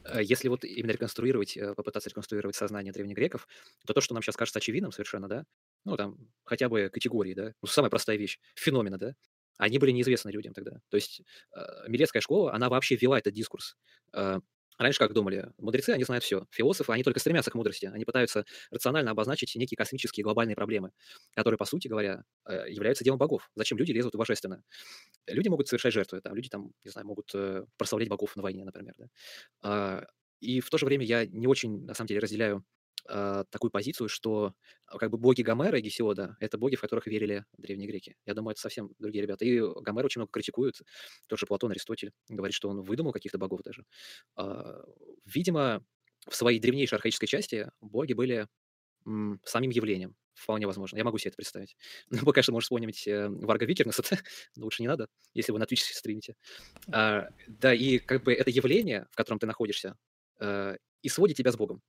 [0.05, 3.49] Э, если вот именно реконструировать, э, попытаться реконструировать сознание древних греков,
[3.87, 5.45] то то, что нам сейчас кажется очевидным совершенно, да,
[5.85, 9.15] ну там хотя бы категории, да, ну, самая простая вещь, феномена, да,
[9.59, 10.81] они были неизвестны людям тогда.
[10.89, 11.23] То есть
[11.57, 13.77] э, Милецкая школа, она вообще ввела этот дискурс.
[14.13, 14.41] Э,
[14.79, 15.53] Раньше как думали?
[15.59, 16.47] Мудрецы, они знают все.
[16.51, 17.87] Философы, они только стремятся к мудрости.
[17.87, 20.93] Они пытаются рационально обозначить некие космические глобальные проблемы,
[21.35, 23.51] которые, по сути говоря, э, являются делом богов.
[23.57, 24.63] Зачем люди лезут в божественное?
[25.27, 28.65] Люди могут совершать жертвы, там, люди там, не знаю, могут э, прославлять богов на войне,
[28.65, 28.95] например.
[28.99, 29.07] Да?
[29.63, 30.07] А,
[30.41, 32.65] и в то же время я не очень, на самом деле, разделяю
[33.09, 34.55] э, такую позицию, что
[34.87, 38.17] а, как бы боги Гомера и Гесиода— это боги, в которых верили древние греки.
[38.27, 39.45] Я думаю, это совсем другие ребята.
[39.45, 40.81] И Гомер очень много критикует,
[41.27, 43.85] тот же Платон, Аристотель, говорит, что он выдумал каких-то богов даже.
[44.37, 44.83] Э,
[45.25, 45.85] видимо,
[46.29, 48.49] в своей древнейшей архаической части боги были
[49.07, 50.17] м, самим явлением.
[50.35, 50.97] Вполне возможно.
[50.97, 51.77] Я могу себе это представить.
[52.11, 54.03] Ну, вы, конечно, можете вспомнить э, Варга Викернеса,
[54.57, 56.37] но лучше не надо, если вы на Twitch стримите.
[56.93, 59.97] А, да, и как бы это явление, в котором ты находишься,
[60.41, 61.83] э, и сводит тебя с Богом.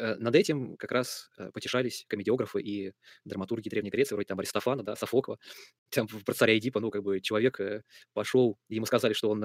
[0.00, 2.92] Э, над этим как раз э, потешались комедиографы и
[3.26, 5.38] драматурги Древней Греции, вроде там Аристофана, да, Софокла.
[5.90, 7.82] Там про царя Эдипа, ну, как бы человек э,
[8.14, 9.40] пошел, ему сказали, что он,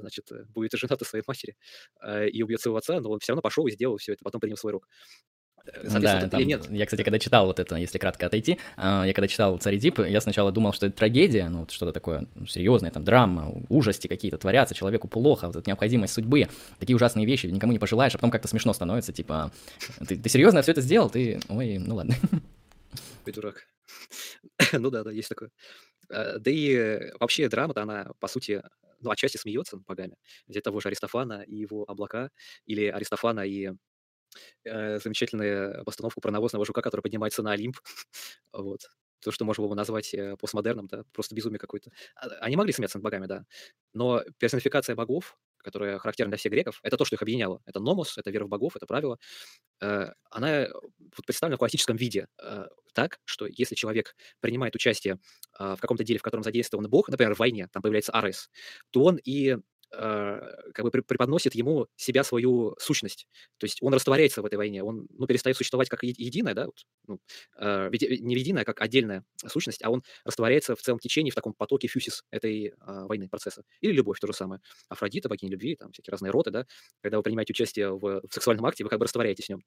[0.00, 1.56] значит, будет женат своей матери
[2.30, 4.56] и убьет своего отца, но он все равно пошел и сделал все это, потом принял
[4.56, 4.88] свой рок.
[5.84, 6.66] Да, там, нет?
[6.70, 9.98] Я, кстати, когда читал вот это, если кратко отойти, а, я когда читал «Царь Дип»,
[10.00, 14.08] я сначала думал, что это трагедия, ну, вот что-то такое ну, серьезное, там, драма, ужасти
[14.08, 18.18] какие-то творятся, человеку плохо, вот эта необходимость судьбы, такие ужасные вещи, никому не пожелаешь, а
[18.18, 19.52] потом как-то смешно становится, типа,
[20.06, 21.10] ты, ты серьезно все это сделал?
[21.10, 22.14] Ты, ой, ну ладно.
[23.24, 23.66] Ты дурак.
[24.72, 25.50] ну да, да, есть такое.
[26.10, 28.62] А, да и вообще драма-то, она, по сути,
[29.00, 30.16] ну, отчасти смеется над богами.
[30.46, 32.30] Взять того же Аристофана и его облака,
[32.66, 33.74] или Аристофана и э,
[34.64, 37.76] замечательную постановку про навозного жука, который поднимается на Олимп.
[38.52, 38.88] вот.
[39.20, 41.90] То, что можно было назвать э, постмодерном, да, просто безумие какое-то.
[42.16, 43.44] А, они могли смеяться над богами, да.
[43.92, 47.60] Но персонификация богов, которая характерна для всех греков, это то, что их объединяло.
[47.66, 49.18] Это номос, это вера в богов, это правило.
[49.82, 50.68] Э, она
[51.16, 55.18] вот представлена в классическом виде э, так, что если человек принимает участие
[55.58, 58.50] в каком-то деле, в котором задействован бог, например, в войне, там появляется Арес,
[58.90, 59.58] то он и
[59.90, 63.26] как бы преподносит ему себя, свою сущность.
[63.58, 66.84] То есть он растворяется в этой войне, он ну, перестает существовать как единое, да, вот,
[67.06, 67.18] ну,
[67.60, 71.88] не единое, а как отдельная сущность, а он растворяется в целом течении, в таком потоке
[71.88, 73.62] фьюсис этой войны, процесса.
[73.80, 74.60] Или любовь, то же самое.
[74.88, 76.66] Афродита, богиня любви, там всякие разные роты, да,
[77.02, 79.62] когда вы принимаете участие в, в сексуальном акте, вы как бы растворяетесь в нем.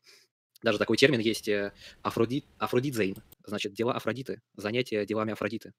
[0.63, 5.73] Даже такой термин есть э, афродит, афродитзейн, значит, дела Афродиты, занятия делами Афродиты.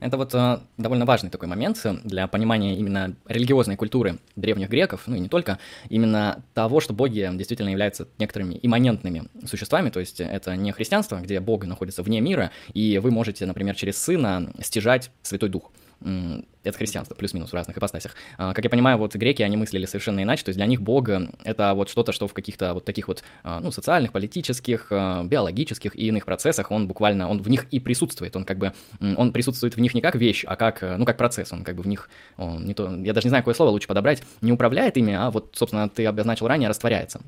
[0.00, 5.16] Это вот э, довольно важный такой момент для понимания именно религиозной культуры древних греков, ну
[5.16, 5.58] и не только,
[5.90, 11.38] именно того, что боги действительно являются некоторыми имманентными существами, то есть это не христианство, где
[11.40, 15.70] бог находится вне мира, и вы можете, например, через сына стяжать Святой Дух
[16.02, 18.14] это христианство, плюс-минус в разных ипостасях.
[18.38, 21.08] А, как я понимаю, вот греки, они мыслили совершенно иначе, то есть для них Бог—
[21.44, 25.96] это вот что-то, что в каких-то вот таких вот, а, ну, социальных, политических, а, биологических
[25.96, 29.76] и иных процессах он буквально, он в них и присутствует, он как бы, он присутствует
[29.76, 32.10] в них не как вещь, а как, ну, как процесс, он как бы в них,
[32.36, 35.30] он не то, я даже не знаю, какое слово лучше подобрать, не управляет ими, а
[35.30, 37.20] вот, собственно, ты обозначил ранее, растворяется.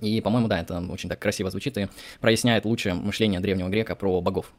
[0.00, 1.88] И, по-моему, да, это очень так красиво звучит и
[2.20, 4.52] проясняет лучше мышление древнего грека про богов.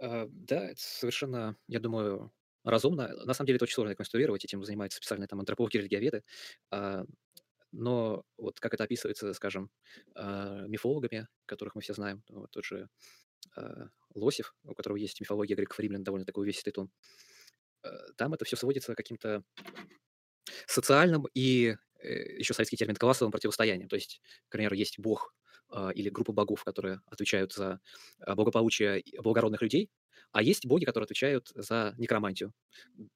[0.00, 2.32] А, да, это совершенно, я думаю,
[2.64, 3.08] разумно.
[3.24, 6.22] На самом деле это очень сложно конструировать, этим занимаются специальные там антропологи, религиоведы.
[6.70, 7.04] А,
[7.72, 9.70] но вот как это описывается, скажем,
[10.14, 12.88] а, мифологами, которых мы все знаем, вот тот же
[14.14, 16.90] Лосев, у которого есть мифология греков римлян, довольно такой увесистый том,
[18.16, 19.44] там это все сводится к каким-то
[20.66, 23.88] социальным и э, еще советский термин классовым противостоянием.
[23.88, 25.45] То есть, к примеру, есть бог а,
[25.94, 27.80] или группа богов, которые отвечают за
[28.20, 29.90] а, благополучие благородных людей,
[30.32, 32.52] а есть боги, которые отвечают за некромантию.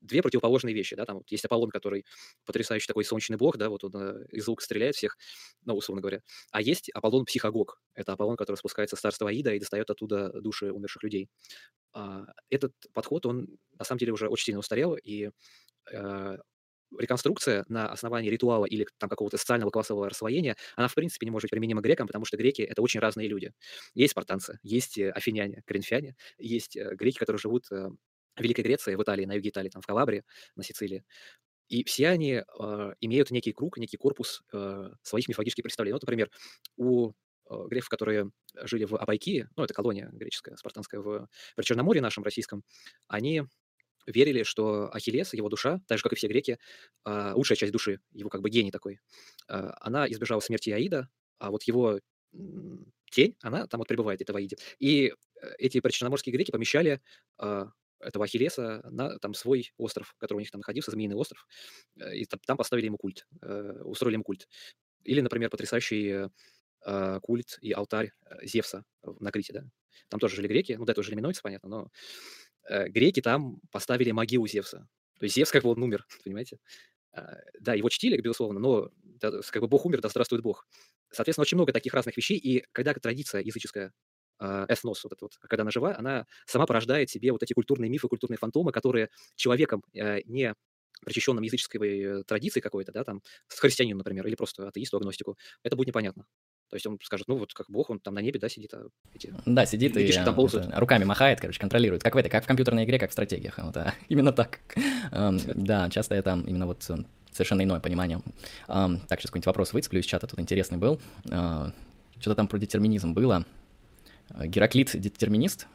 [0.00, 2.06] Две противоположные вещи, да, там вот есть Аполлон, который
[2.46, 5.18] потрясающий такой солнечный бог, да, вот он э, из лука стреляет всех,
[5.64, 6.22] ну, условно говоря.
[6.50, 10.72] А есть Аполлон Психогог, это Аполлон, который спускается с царства Аида и достает оттуда души
[10.72, 11.28] умерших людей.
[11.92, 15.30] А, этот подход, он на самом деле уже очень сильно устарел, и
[16.98, 21.44] реконструкция на основании ритуала или там какого-то социального классового рассвоения, она в принципе не может
[21.44, 23.52] быть применима грекам, потому что греки— это очень разные люди.
[23.94, 27.88] Есть спартанцы, есть э, афиняне, коринфяне, есть э, греки, которые живут э,
[28.36, 30.24] в Великой Греции, в Италии, на юге Италии, там в Калабрии,
[30.56, 31.04] на Сицилии.
[31.68, 35.92] И все они э, имеют некий круг, некий корпус э, своих мифологических представлений.
[35.92, 36.30] Вот, например,
[36.76, 37.12] у
[37.68, 38.30] греков, которые
[38.62, 42.62] жили в Абайкии, ну, это колония греческая, спартанская в Причерноморье нашем российском,
[43.08, 43.42] они
[44.12, 46.58] верили, что Ахиллес, его душа, так же, как и все греки,
[47.04, 49.00] а, лучшая часть души, его как бы гений такой,
[49.48, 52.00] а, она избежала смерти Аида, а вот его
[53.10, 54.56] тень, она там вот пребывает где-то в Аиде.
[54.78, 57.00] И э, эти причерноморские греки помещали
[57.38, 57.68] а,
[57.98, 61.46] этого Ахиллеса на там свой остров, который у них там находился, Змеиный остров,
[61.98, 64.48] э, и там поставили ему культ, э, устроили ему культ.
[65.04, 66.28] Или, например, потрясающий
[67.22, 69.64] культ и алтарь Зевса на Крите, да.
[70.08, 71.88] Там тоже жили греки, ну, да, тоже жили минойцы, понятно, но
[72.88, 74.88] греки там поставили могилу Зевса.
[75.18, 76.58] То есть Зевс как бы он умер, понимаете?
[77.12, 78.90] А, да, его чтили, безусловно, но
[79.50, 80.66] как бы Бог умер, да здравствует Бог.
[81.10, 83.92] Соответственно, очень много таких разных вещей, и когда традиция языческая,
[84.38, 88.08] а, этнос, вот вот, когда она жива, она сама порождает себе вот эти культурные мифы,
[88.08, 90.54] культурные фантомы, которые человеком э, не
[91.04, 95.76] причащенным языческой э, традиции какой-то, да, там, с христианином, например, или просто атеисту, агностику, это
[95.76, 96.24] будет непонятно.
[96.70, 98.86] То есть он скажет, ну вот как бог, он там на небе, да, сидит, а
[99.12, 99.34] эти...
[99.44, 102.04] Да, сидит и, и там это, руками махает, короче, контролирует.
[102.04, 103.58] Как в этой, как в компьютерной игре, как в стратегиях.
[103.58, 104.60] Вот, а, именно так.
[105.10, 106.88] да, часто это именно вот
[107.32, 108.20] совершенно иное понимание.
[108.66, 111.00] так, сейчас какой-нибудь вопрос выцеплю из чата, тут интересный был.
[111.28, 111.72] А,
[112.20, 113.44] что-то там про детерминизм было.
[114.38, 115.66] Гераклит детерминист?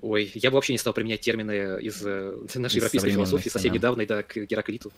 [0.00, 3.72] Ой, я бы вообще не стал применять термины из э, нашей из европейской философии совсем
[3.72, 3.74] да.
[3.74, 4.92] недавно, да, к Гераклиту.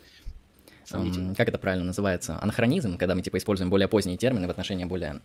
[1.37, 2.39] Как это правильно называется?
[2.41, 5.21] Анахронизм, когда мы типа используем более поздние термины в отношении более...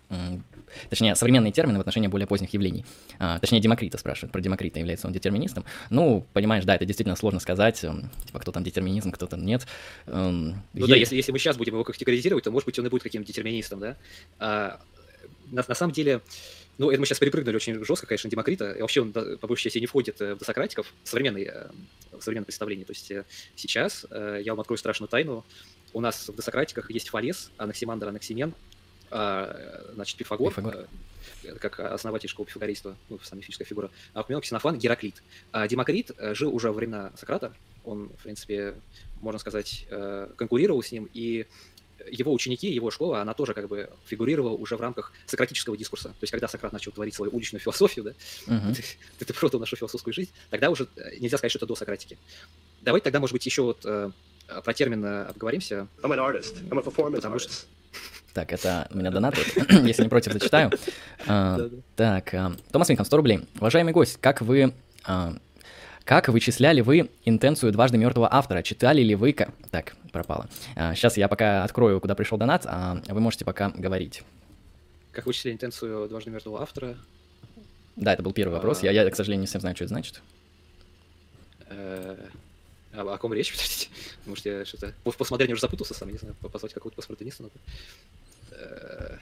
[0.90, 2.86] Точнее, современные термины в отношении более поздних явлений.
[3.20, 4.32] А, точнее, Демокрита спрашивает.
[4.32, 5.66] Про Демокрита является он детерминистом.
[5.90, 7.80] Ну, понимаешь, да, это действительно сложно сказать.
[7.80, 9.66] Типа, кто там детерминизм, кто там нет.
[10.06, 10.90] Ну Есть...
[10.90, 13.28] да, если, если мы сейчас будем его категоризировать, то, может быть, он и будет каким-то
[13.28, 13.98] детерминистом, да?
[14.40, 14.80] А,
[15.52, 16.22] на, на самом деле,
[16.78, 18.72] ну, это мы сейчас перепрыгнули очень жестко, конечно, Демокрита.
[18.72, 21.70] И вообще он, по большей части, не входит э, в досократиков, современный, э,
[22.12, 22.84] в современном представлении.
[22.84, 25.46] То есть э, сейчас я вам открою страшную тайну.
[25.94, 28.56] У нас в досократиках есть Фалес, Анаксимандр, Анаксимен,
[29.12, 30.88] а, значит, Пифагор, Пифагор.
[31.60, 35.22] как основатель школы пифагористства, ну, сама мифическая фигура, а Акумен, Ксенофан, Гераклит.
[35.52, 38.74] А Демокрит жил уже во времена Сократа, он, в принципе,
[39.22, 39.86] можно сказать,
[40.36, 41.46] конкурировал с ним, и
[42.12, 46.10] его ученики, его школа, она тоже как бы фигурировала уже в рамках сократического дискурса.
[46.10, 48.12] То есть, когда Сократ начал творить свою уличную философию, да,
[48.48, 48.76] uh-huh.
[48.76, 48.84] ты,
[49.20, 52.18] ты, ты продал нашу философскую жизнь, тогда уже э, нельзя сказать, что это до Сократики.
[52.82, 54.12] Давайте тогда, может быть, еще вот э,
[54.64, 55.88] про термин обговоримся.
[56.02, 56.56] I'm an artist.
[56.70, 57.52] I'm a performance потому artist.
[57.52, 57.68] Что...
[58.34, 59.36] Так, это у меня донат,
[59.70, 60.72] если не против, зачитаю.
[61.26, 63.48] А, так, а, Томас Минком, 100 рублей.
[63.60, 64.74] Уважаемый гость, как вы
[66.06, 68.62] Как вычисляли вы интенцию дважды мертвого автора?
[68.62, 69.34] Читали ли вы...
[69.72, 70.50] Так, пропало.
[70.76, 74.24] Сейчас я пока открою, куда пришел донат, а вы можете пока говорить.
[75.14, 76.98] Как вычислили интенцию дважды мертвого автора?
[77.96, 78.82] Да, это был первый вопрос.
[78.82, 78.88] А...
[78.88, 80.22] Я, я, к сожалению, не совсем знаю, что это значит.
[81.70, 82.18] Э,
[82.94, 83.90] а о ком речь, подождите?
[84.26, 84.94] Может, я что-то...
[85.06, 87.56] В постмодерне уже запутался сам, не знаю, позвать какого-то постмодерниста надо.
[88.52, 89.18] Э,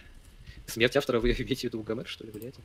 [0.67, 2.55] смерть автора вы имеете в виду Гомер, что ли, влияет?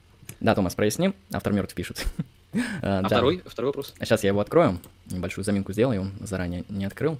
[0.40, 1.14] Да, Томас, проясним.
[1.32, 2.04] Автор мертв пишут.
[2.82, 3.08] А да.
[3.08, 3.94] второй, второй вопрос?
[4.00, 4.78] Сейчас я его открою.
[5.10, 7.18] Небольшую заминку сделаю, заранее не открыл.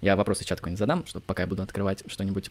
[0.00, 2.50] Я вопросы чат какой-нибудь задам, чтобы пока я буду открывать что-нибудь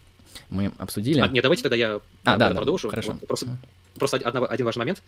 [0.50, 1.20] мы обсудили.
[1.20, 2.88] А, нет, давайте тогда я а, да, продолжу.
[2.88, 3.14] Да, хорошо.
[3.14, 3.48] Вот, просто,
[3.96, 5.02] просто один, один важный момент.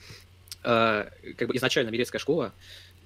[0.62, 2.52] Uh, как бы изначально Милецкая школа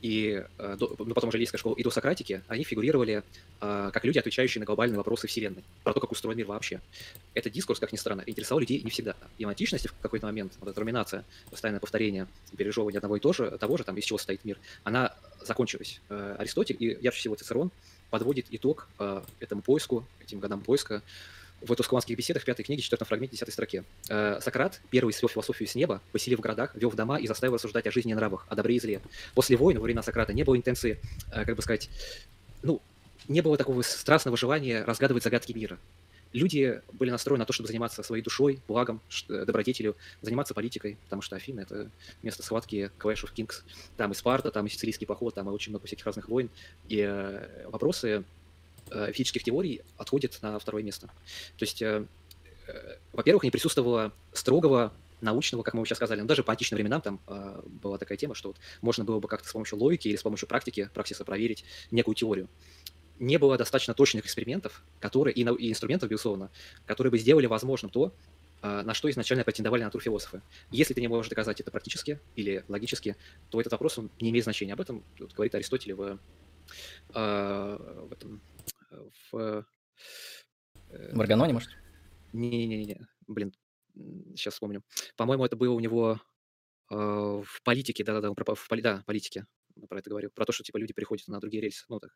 [0.03, 3.23] и до, ну, потом уже Лейская школа и до Сократики, они фигурировали
[3.61, 6.81] uh, как люди, отвечающие на глобальные вопросы Вселенной, про то, как устроен мир вообще.
[7.33, 9.15] Этот дискурс, как ни странно, интересовал людей не всегда.
[9.37, 13.31] И в античности в какой-то момент, вот эта руминация, постоянное повторение, пережевывание одного и того
[13.31, 16.01] же, того же, там, из чего состоит мир, она закончилась.
[16.09, 17.71] Аристотель и ярче всего Цицерон
[18.09, 18.89] подводит итог
[19.39, 21.01] этому поиску, этим годам поиска,
[21.65, 23.84] в тускуланских беседах пятой книги, четвертом фрагменте, десятой строке.
[24.10, 27.56] Э, Сократ, первый свел философию с неба, поселив в городах, вел в дома и заставил
[27.56, 29.02] рассуждать о жизни и нравах, о добре и зле.
[29.34, 30.99] После войны, во времена Сократа, не было интенции,
[31.32, 31.89] э, как бы сказать,
[32.62, 32.82] ну,
[33.28, 35.80] не было такого страстного желания разгадывать загадки мира.
[36.34, 41.21] Люди были настроены на то, чтобы заниматься своей душой, благом, э, добродетелью, заниматься политикой, потому
[41.21, 41.91] что Афины— это
[42.23, 43.62] место схватки Clash of Kings.
[43.97, 46.49] Там и Спарта, там и сицилийский поход, там и очень много всяких разных войн.
[46.89, 47.08] И
[47.67, 48.23] вопросы
[48.89, 51.07] физических теорий отходит на второе место.
[51.57, 52.05] То есть, э,
[52.67, 54.93] э, во-первых, не присутствовало строгого
[55.23, 58.35] научного, как мы сейчас сказали, но даже по античным временам там э, была такая тема,
[58.35, 61.63] что вот можно было бы как-то с помощью логики или с помощью практики, практиса проверить
[61.91, 62.49] некую теорию.
[63.19, 66.51] Не было достаточно точных экспериментов, которые, и, и инструментов, безусловно,
[66.85, 68.13] которые бы сделали возможным то,
[68.61, 70.41] э, на что изначально претендовали натурфилософы.
[70.71, 73.15] Если ты не можешь доказать это практически или логически,
[73.49, 74.73] то этот вопрос он не имеет значения.
[74.73, 76.19] Об этом вот, говорит Аристотель в,
[77.13, 77.77] э,
[78.09, 78.41] в этом
[79.32, 79.65] в...
[80.89, 81.69] В Арганоне, может?
[82.34, 83.53] Не-не-не, блин,
[84.36, 84.84] сейчас вспомню.
[85.15, 86.19] По-моему, это было у него
[86.89, 89.45] э, в политике, да-да-да, в, да, политике
[89.89, 92.12] про это говорю, про то, что, типа, люди переходят на другие рельсы, ну, так,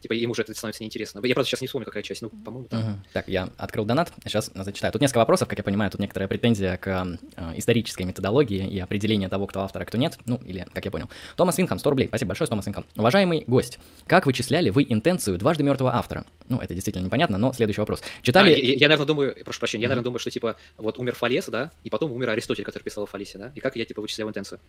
[0.00, 1.24] типа, им уже это становится неинтересно.
[1.24, 2.78] Я просто сейчас не вспомню, какая часть, ну, по-моему, да.
[2.78, 2.88] Угу.
[3.12, 4.92] Так, я открыл донат, сейчас зачитаю.
[4.92, 6.88] Тут несколько вопросов, как я понимаю, тут некоторая претензия к
[7.36, 10.90] э, исторической методологии и определению того, кто автор, а кто нет, ну, или, как я
[10.90, 11.08] понял.
[11.36, 12.84] Томас Винхам, 100 рублей, спасибо большое, Томас Винхам.
[12.96, 16.26] Уважаемый гость, как вычисляли вы интенцию дважды мертвого автора?
[16.48, 18.02] Ну, это действительно непонятно, но следующий вопрос.
[18.22, 18.52] Читали...
[18.52, 21.46] А, я, я, наверное, думаю, прошу прощения, я, наверное, думаю, что, типа, вот умер Фалес,
[21.46, 24.28] да, и потом умер Аристотель, который писал о Фалесе, да, и как я, типа, вычислял
[24.28, 24.60] интенцию.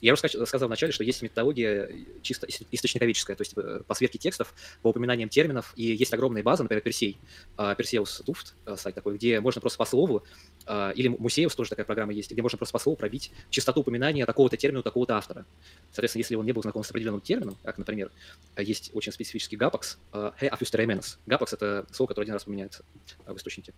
[0.00, 1.83] Я уже сказал вначале, что есть методология
[2.22, 6.62] чисто источниковедческая, то есть э, по сверке текстов, по упоминаниям терминов, и есть огромная база,
[6.62, 7.18] например, Персей,
[7.56, 10.24] Персеус Туфт, э, сайт такой, где можно просто по слову,
[10.66, 14.26] э, или Мусеус тоже такая программа есть, где можно просто по слову пробить частоту упоминания
[14.26, 15.46] такого-то термина у такого-то автора.
[15.90, 18.10] Соответственно, если он не был знаком с определенным термином, как, например,
[18.56, 21.18] есть очень специфический гапакс, he afusterimenos.
[21.26, 22.84] Гапакс— это слово, которое один раз упоминается
[23.26, 23.74] в источнике.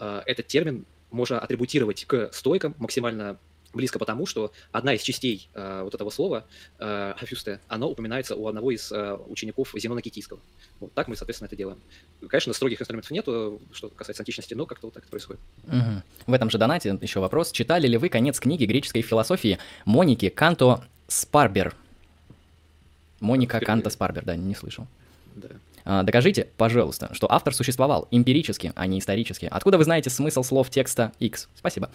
[0.00, 3.38] Этот термин можно атрибутировать к стойкам максимально
[3.72, 6.44] близко потому, что одна из частей э, вот этого слова,
[6.78, 10.40] э, хафюсте, оно упоминается у одного из э, учеников Зенона Китийского.
[10.80, 11.78] Вот так мы, соответственно, это делаем.
[12.28, 15.40] Конечно, строгих инструментов нету, что касается античности, но как-то вот так это происходит.
[15.66, 16.02] Угу.
[16.26, 17.52] В этом же донате еще вопрос.
[17.52, 21.74] Читали ли вы конец книги греческой философии Моники Канто Спарбер?
[23.20, 24.86] Моника Канто Спарбер, да, не слышал.
[25.34, 25.48] Да.
[25.84, 29.48] А, докажите, пожалуйста, что автор существовал эмпирически, а не исторически.
[29.50, 31.48] Откуда вы знаете смысл слов текста X?
[31.56, 31.90] Спасибо.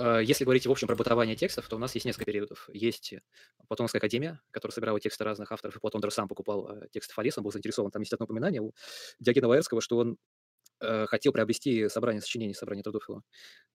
[0.00, 2.68] Э, если говорить в общем про бытование текстов, то у нас есть несколько периодов.
[2.72, 3.14] Есть
[3.68, 7.36] Платоновская академия, которая собирала тексты разных авторов, и Платон даже сам покупал э, тексты Фалес,
[7.36, 7.90] он был заинтересован.
[7.90, 8.72] Там есть одно упоминание у
[9.18, 10.16] Диогена Лаэрского, что он
[10.80, 13.22] э, хотел приобрести собрание сочинений, собрание трудов его.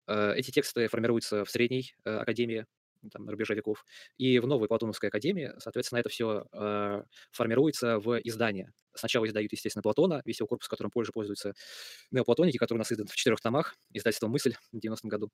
[0.06, 2.66] Эти тексты формируются в средней академии,
[3.10, 3.84] там, рубежа веков.
[4.16, 8.72] И в новой Платоновской академии, соответственно, это все э, формируется в издание.
[8.94, 11.54] Сначала издают, естественно, Платона, весь его корпус, которым позже пользуются
[12.10, 15.30] неоплатоники, который у нас издан в четырех томах, издательство «Мысль» в 90-м году.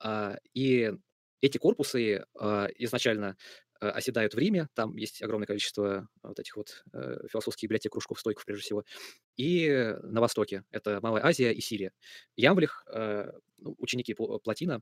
[0.00, 0.92] А, и
[1.42, 3.36] эти корпусы а, изначально
[3.80, 8.20] а, оседают в Риме, там есть огромное количество вот этих вот э, философских библиотек, кружков,
[8.20, 8.84] стойков, прежде всего,
[9.36, 11.92] и на Востоке, это Малая Азия и Сирия.
[12.36, 14.80] Ямблих, э, ну, ученики Платина,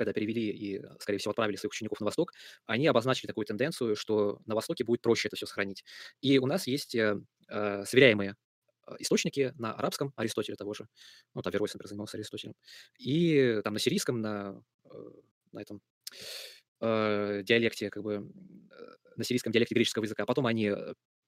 [0.00, 2.32] когда перевели и, скорее всего, отправили своих учеников на Восток,
[2.64, 5.84] они обозначили такую тенденцию, что на Востоке будет проще это все сохранить.
[6.22, 8.36] И у нас есть э, э сверяемые
[8.86, 10.88] э, источники на арабском Аристотеля того же,
[11.34, 12.54] ну, там Веройс, например, занимался Аристотелем,
[12.98, 14.88] и там на сирийском, на, э,
[15.52, 15.82] на этом
[16.80, 18.32] э, диалекте, как бы,
[19.16, 20.24] на сирийском диалекте греческого языка.
[20.24, 20.72] Потом они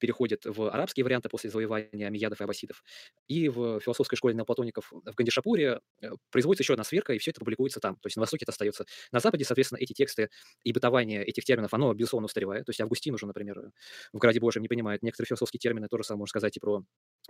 [0.03, 2.83] переходит в арабские варианты после завоевания амиядов и аббасидов.
[3.29, 7.39] И в философской школе неоплатоников в Гандишапуре э, производится еще одна сверка, и все это
[7.39, 7.95] публикуется там.
[7.95, 8.85] То есть на Востоке это остается.
[9.13, 10.29] На Западе, соответственно, эти тексты
[10.65, 12.67] и бытование этих терминов, оно, безусловно, устаревает.
[12.67, 13.71] То есть Августин уже, например,
[14.13, 16.83] в «Граде Божьем» не понимает некоторые философские термины, тоже самое можно сказать и про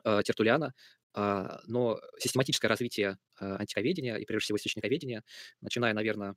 [0.05, 0.73] э, Тертулиана.
[1.15, 5.23] Э, но систематическое развитие э, антиковедения и, прежде всего, источниковедения,
[5.61, 6.37] начиная, наверное,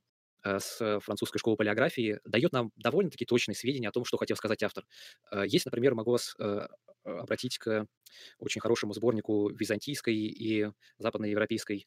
[0.58, 4.84] с французской школы палеографии дает нам довольно-таки точные сведения о том, что хотел сказать автор.
[5.32, 6.68] Э, есть, например, могу вас э,
[7.04, 7.86] обратить к
[8.38, 11.86] очень хорошему сборнику византийской и западноевропейской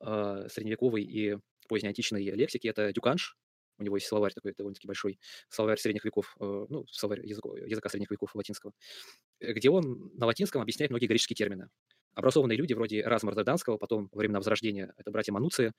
[0.00, 1.38] средневековой и
[1.68, 2.68] позднеантичной лексики.
[2.68, 3.36] Это Дюканш,
[3.78, 8.10] у него есть словарь такой довольно-таки большой, словарь средних веков, ну, словарь языка, языка средних
[8.12, 8.72] веков латинского,
[9.40, 11.68] где он на латинском объясняет многие греческие термины.
[12.14, 15.72] Образованные люди вроде Разма Розарданского, потом времена Возрождения, это братья Мануции,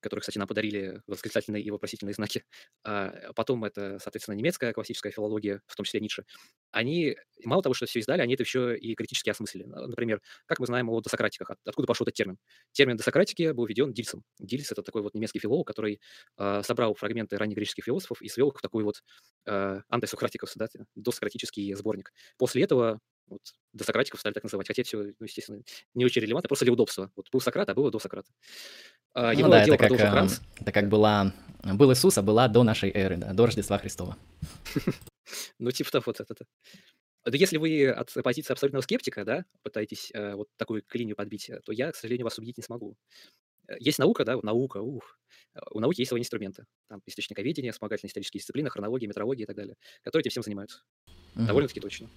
[0.00, 2.44] которые, кстати, нам подарили восклицательные и вопросительные знаки.
[2.84, 6.24] А потом это, соответственно, немецкая классическая филология, в том числе Ницше.
[6.70, 9.64] Они, мало того, что все издали, они это еще и критически осмыслили.
[9.64, 12.38] Например, как мы знаем о досократиках, откуда пошел этот термин?
[12.72, 14.24] Термин досократики был введен Дильсом.
[14.38, 16.00] Дильс— это такой вот немецкий филолог, который
[16.38, 19.02] э, собрал фрагменты ранних греческих философов и свел их в такой вот
[19.46, 22.12] э, антисократиков, да, досократический сборник.
[22.38, 23.40] После этого вот
[23.72, 25.62] до Сократиков стали так называть, хотя все, ну, естественно,
[25.94, 27.10] не очень релевантно, просто для удобства.
[27.16, 28.30] Вот был Сократ, а было до Сократа.
[29.14, 32.90] А, ну, да, это как, э, это как была, был Иисус, а была до нашей
[32.90, 34.16] эры, да, до Рождества Христова.
[35.60, 36.34] Ну, типа того, вот это.
[37.24, 41.70] Да если вы от позиции абсолютного скептика, да, пытаетесь э, вот такую линию подбить, то
[41.70, 42.96] я, к сожалению, вас убедить не смогу.
[43.68, 45.18] Э, есть наука, да, наука, ух.
[45.70, 46.64] У науки есть свои инструменты.
[46.88, 50.82] Там источниковедение, вспомогательные исторические дисциплины, хронология, метрология и так далее, которые этим всем занимаются.
[51.36, 51.46] Угу.
[51.46, 52.08] Довольно-таки точно.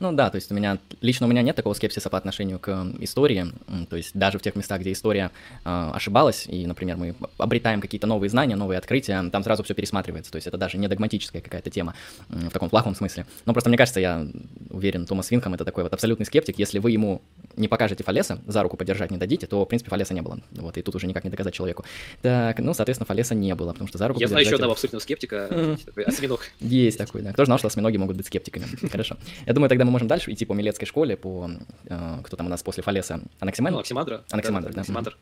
[0.00, 2.86] Ну да, то есть у меня, лично у меня нет такого скепсиса по отношению к
[3.00, 3.46] истории,
[3.88, 5.30] то есть даже в тех местах, где история
[5.64, 10.32] э, ошибалась, и, например, мы обретаем какие-то новые знания, новые открытия, там сразу все пересматривается,
[10.32, 11.94] то есть это даже не догматическая какая-то тема
[12.28, 13.26] в таком плохом смысле.
[13.46, 14.26] Но просто мне кажется, я
[14.70, 17.22] уверен, Томас Винком это такой вот абсолютный скептик, если вы ему
[17.56, 20.40] не покажете Фалеса, за руку подержать не дадите, то, в принципе, Фалеса не было.
[20.52, 21.84] Вот, и тут уже никак не доказать человеку.
[22.22, 25.00] Так, ну, соответственно, Фалеса не было, потому что за руку Я знаю еще одного абсолютного
[25.00, 25.76] скептика,
[26.06, 26.40] осьминог.
[26.60, 27.32] Есть такой, да.
[27.32, 28.66] Кто знал, что осьминоги могут быть скептиками?
[28.90, 29.16] Хорошо.
[29.46, 31.50] Я думаю, тогда мы можем дальше идти по Милецкой школе, по...
[31.86, 33.20] Э, кто там у нас после Фалеса?
[33.40, 33.78] Анаксимандр?
[33.78, 34.24] Анаксимандр.
[34.30, 34.74] Анаксимандр, да.
[34.76, 35.18] Анаксимандр.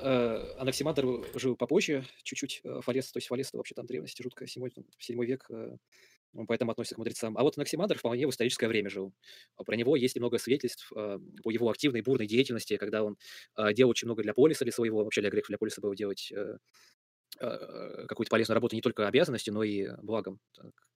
[0.00, 2.60] Э, Анаксимандр жил попозже, чуть-чуть.
[2.64, 4.68] Э, Фалес, то есть Фалес это вообще там древности жутко, 7,
[4.98, 5.48] 7 век,
[6.36, 7.38] он поэтому относится к мудрецам.
[7.38, 9.14] А вот Анаксимандр вполне в историческое время жил.
[9.64, 13.16] Про него есть много свидетельств по его активной, бурной деятельности, когда он
[13.72, 16.32] делал очень много для полиса, для своего, вообще для греков, для полиса было делать
[17.38, 20.40] какую-то полезную работу не только обязанностью, но и благом,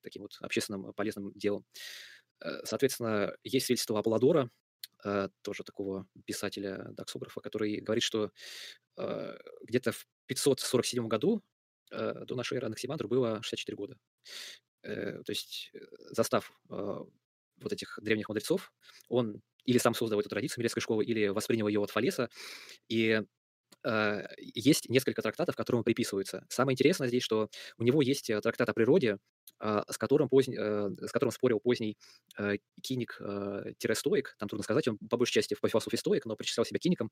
[0.04, 1.64] таким вот общественным полезным делом.
[2.40, 4.50] Э, соответственно, есть свидетельство Аполлодора,
[5.04, 8.30] э, тоже такого писателя, даксографа, который говорит, что
[8.96, 11.42] э, где-то в 547 году
[11.90, 13.96] до нашей эры Анаксимандру было 64 года.
[14.82, 15.70] То есть,
[16.10, 18.72] застав вот этих древних мудрецов,
[19.08, 22.30] он или сам создал эту традицию Милецкой школы, или воспринял ее от Фалеса,
[22.88, 23.22] и
[24.38, 26.46] есть несколько трактатов, которым он приписывается.
[26.48, 29.18] Самое интересное здесь, что у него есть трактат о природе,
[29.60, 31.96] а, с которым, поздний, э, с которым спорил поздний
[32.38, 36.78] э, киник-стоик, там трудно сказать, он по большей части по философии стоик, но причислял себя
[36.78, 37.10] киником,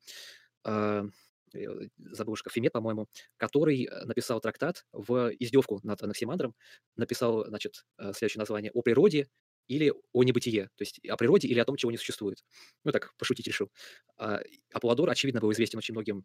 [1.99, 6.55] забыл, что Фимет, по-моему, который написал трактат в издевку над Анаксимандром,
[6.97, 9.29] написал, значит, э, следующее название «О природе
[9.69, 12.45] или о небытие», то есть о природе или о том, чего не существует.
[12.85, 13.71] Ну, так, пошутить решил.
[14.17, 14.41] А,
[14.73, 16.25] Аполлодор, очевидно, был известен очень многим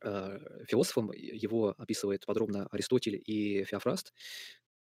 [0.00, 4.12] философам, его описывает подробно Аристотель и Феофраст.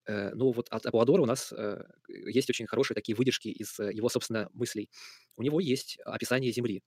[0.08, 3.92] Э, ну вот от Аполлодора у нас э, есть очень хорошие такие выдержки из э,
[3.94, 4.90] его, собственно, мыслей.
[5.38, 6.84] У него есть описание Земли.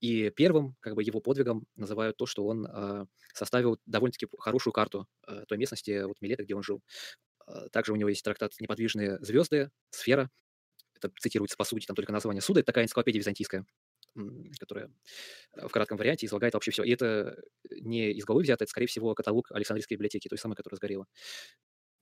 [0.00, 2.66] И первым как бы его подвигом называют то, что он
[3.34, 5.06] составил довольно-таки хорошую карту
[5.46, 6.82] той местности, вот Милета, где он жил.
[7.70, 10.28] Также у него есть трактат «Неподвижные звезды», «Сфера».
[10.96, 12.58] Это цитируется, по сути, там только название суда.
[12.60, 13.64] Это такая энциклопедия византийская,
[14.58, 14.90] которая
[15.54, 16.84] в кратком варианте излагает вообще все.
[16.84, 17.36] И это
[17.70, 21.06] не из головы взято, это, скорее всего, каталог Александрийской библиотеки, той самой, которая сгорела.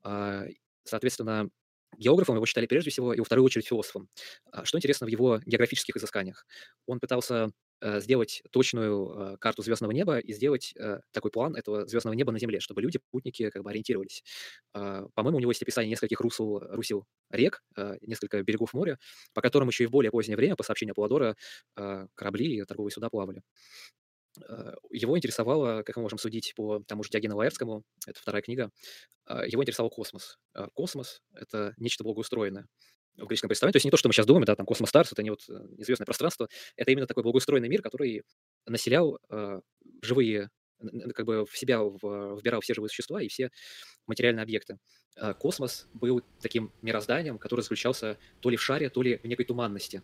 [0.03, 0.47] А,
[0.85, 1.51] соответственно,
[1.99, 4.09] географом его считали прежде всего и во вторую очередь философом.
[4.53, 6.47] А, что интересно в его географических изысканиниях?
[6.87, 11.87] Он пытался э, сделать точную э, карту звездного неба и сделать э, такой план этого
[11.87, 14.23] звездного неба на Земле, чтобы люди, путники, как бы ориентировались.
[14.75, 17.63] А, по-моему, у него есть описание нескольких русел, русел рек,
[18.03, 18.99] несколько берегов моря,
[19.35, 21.37] по которым еще и в более позднее время, по сообщению Паладора,
[22.15, 23.43] корабли и торговые суда плавали.
[24.49, 28.71] Э, его интересовало, как мы можем судить по тому же Диогену Лаевскому, это вторая книга,
[29.29, 30.39] э, его интересовал космос.
[30.55, 32.67] Э, космос— это нечто благоустроенное
[33.17, 33.73] в греческом представлении.
[33.73, 35.41] То есть не то, что мы сейчас думаем, да, там космос Старс, это не вот
[35.49, 38.23] неизвестное пространство, это именно такой благоустроенный мир, который
[38.67, 39.19] населял
[40.01, 40.51] живые
[41.15, 43.51] как бы в себя вбирал все живые существа и все
[44.07, 44.79] материальные объекты.
[45.17, 49.45] А космос был таким мирозданием, который заключался то ли в шаре, то ли в некой
[49.45, 50.03] туманности,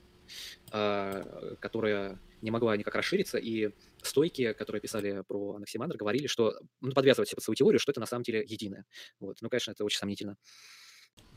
[0.72, 3.70] а, которая не могла никак расшириться, и
[4.02, 8.06] стойки, которые писали про Анаксимандр, говорили, что, ну, подвязывать под свою теорию, что это на
[8.06, 8.84] самом деле единое.
[9.20, 9.38] Вот.
[9.40, 10.36] Ну, конечно, это очень сомнительно.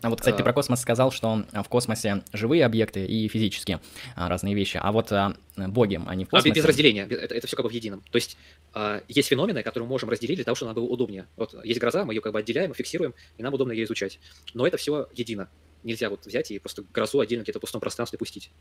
[0.01, 3.81] А вот, кстати, ты про космос сказал, что в космосе живые объекты и физические
[4.15, 4.79] а, разные вещи.
[4.81, 6.51] А вот а, боги, они в космосе...
[6.51, 7.03] А без разделения.
[7.03, 8.01] Это, это все как бы в едином.
[8.09, 8.37] То есть
[8.73, 11.27] а, есть феномены, которые мы можем разделить для того, чтобы нам было удобнее.
[11.35, 14.19] Вот есть гроза, мы ее как бы отделяем, фиксируем, и нам удобно ее изучать.
[14.53, 15.49] Но это все едино.
[15.83, 18.51] Нельзя вот взять и просто грозу отдельно где-то в пустом пространстве пустить.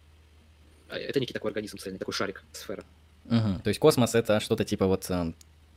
[0.88, 2.82] Это некий такой организм цельный, такой шарик, сфера.
[3.26, 3.62] Угу.
[3.62, 5.08] То есть космос это что-то типа вот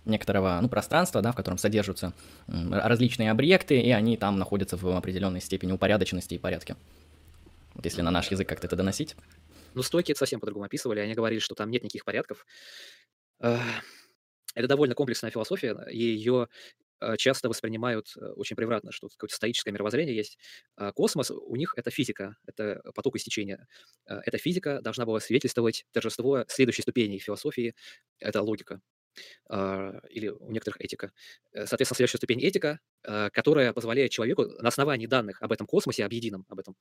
[0.05, 2.13] некоторого ну, пространства, да, в котором содержатся
[2.47, 6.75] различные объекты, и они там находятся в определенной степени упорядоченности и порядке.
[7.75, 9.15] Вот если на наш язык как-то это доносить.
[9.73, 10.99] Ну, стойки это совсем по-другому описывали.
[10.99, 12.45] Они говорили, что там нет никаких порядков.
[13.39, 16.49] Это довольно комплексная философия, и ее
[16.99, 20.37] э, часто воспринимают э, очень превратно, что какое-то стоическое мировоззрение есть.
[20.75, 23.65] А космос у них это физика, это поток истечения.
[24.07, 27.75] Э, эта физика должна была свидетельствовать торжество следующей ступени философии,
[28.19, 28.81] это логика.
[29.49, 31.11] А, или у некоторых этика.
[31.53, 36.05] Э, соответственно, следующая ступень этика, а, которая позволяет человеку на основании данных об этом космосе,
[36.05, 36.75] об едином, об этом,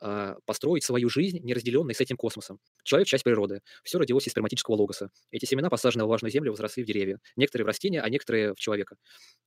[0.00, 2.60] а, построить свою жизнь, не разделенной с этим космосом.
[2.84, 3.62] Человек– часть природы.
[3.82, 5.10] Все родилось из сперматического логоса.
[5.30, 7.18] Эти семена, посаженные в влажную землю, возросли в деревья.
[7.36, 8.96] Некоторые в растения, а некоторые в человека.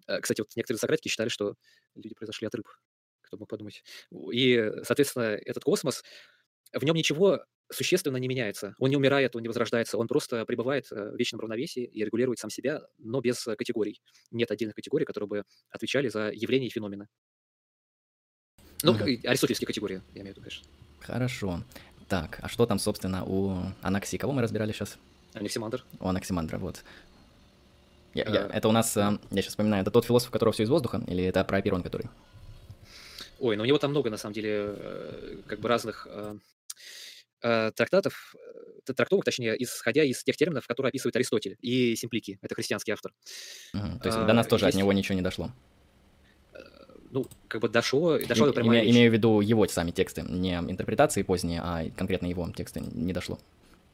[0.07, 1.55] Э, кстати, вот некоторые сократики считали, что
[1.95, 2.67] люди произошли от рыб.
[3.21, 3.83] Кто мог подумать.
[4.31, 6.03] И, соответственно, этот космос,
[6.73, 8.75] в нем ничего существенно не меняется.
[8.79, 12.39] Он не умирает, он не возрождается, он просто пребывает э, в вечном равновесии и регулирует
[12.39, 14.01] сам себя, но без э, категорий.
[14.31, 17.07] Нет отдельных категорий, которые бы отвечали за явления и феномены.
[18.83, 19.27] Ну, mm-hmm.
[19.27, 20.67] аристотельские категории, я имею в виду, конечно.
[21.01, 21.63] Хорошо.
[22.07, 24.17] Так, а что там, собственно, у Анакси?
[24.17, 24.97] Кого мы разбирали сейчас?
[25.33, 25.83] Анаксимандр.
[25.99, 26.83] У Анаксимандра, вот.
[28.13, 30.63] Я, я, э, это у нас, я сейчас вспоминаю, это тот философ, у которого все
[30.63, 32.07] из воздуха, или это про Аперон, который?
[33.39, 36.07] Ой, ну у него там много, на самом деле, как бы разных
[37.41, 42.91] трактатов, э, трактовок, точнее, исходя из тех терминов, которые описывает Аристотель и Симплики, это христианский
[42.91, 43.13] автор.
[43.73, 44.75] Угу, то есть а, до нас тоже есть...
[44.75, 45.51] от него ничего не дошло?
[46.53, 46.59] Э,
[47.11, 50.53] ну, как бы дошло, дошло и, до име, Имею в виду его сами тексты, не
[50.53, 53.39] интерпретации поздние, а конкретно его тексты не дошло.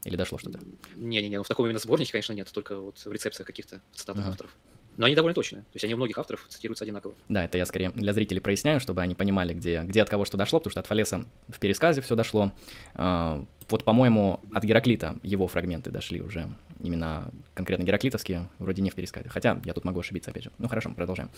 [0.03, 0.59] Или дошло что-то?
[0.95, 4.31] Не-не-не, ну в таком именно сборнике, конечно, нет, только вот в рецепциях каких-то цитатных uh-huh.
[4.31, 4.57] авторов.
[4.97, 5.63] Но они довольно точные.
[5.63, 7.15] То есть они у многих авторов цитируются одинаково.
[7.29, 10.37] Да, это я скорее для зрителей проясняю, чтобы они понимали, где, где от кого что
[10.37, 12.51] дошло, потому что от Фалеса в пересказе все дошло.
[12.93, 16.49] А, вот, по-моему, от Гераклита его фрагменты дошли уже.
[16.79, 19.29] Именно конкретно гераклитовские, вроде не в пересказе.
[19.29, 20.51] Хотя я тут могу ошибиться, опять же.
[20.57, 21.31] Ну хорошо, продолжаем.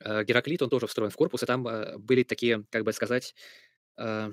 [0.00, 3.34] Э, Гераклит, он тоже встроен в корпус, и там э, были такие, как бы сказать,
[3.96, 4.32] э,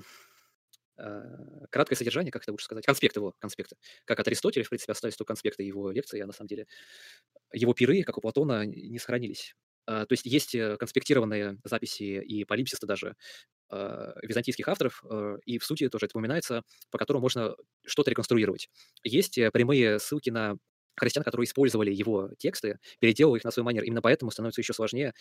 [1.70, 3.76] краткое содержание, как это лучше сказать, конспект его, конспекты.
[4.04, 6.66] Как от Аристотеля, в принципе, остались только конспекты его лекции, а на самом деле
[7.52, 9.54] его пиры, как у Платона, не сохранились.
[9.86, 13.16] А, то есть есть э, конспектированные записи и полипсиста даже
[13.68, 18.68] а, византийских авторов, э, и в сути тоже это упоминается, по которому можно что-то реконструировать.
[19.02, 20.56] Есть прямые ссылки на
[20.96, 23.84] христиан, которые использовали его тексты, переделывая их на свой манер.
[23.84, 25.14] Именно поэтому становится еще сложнее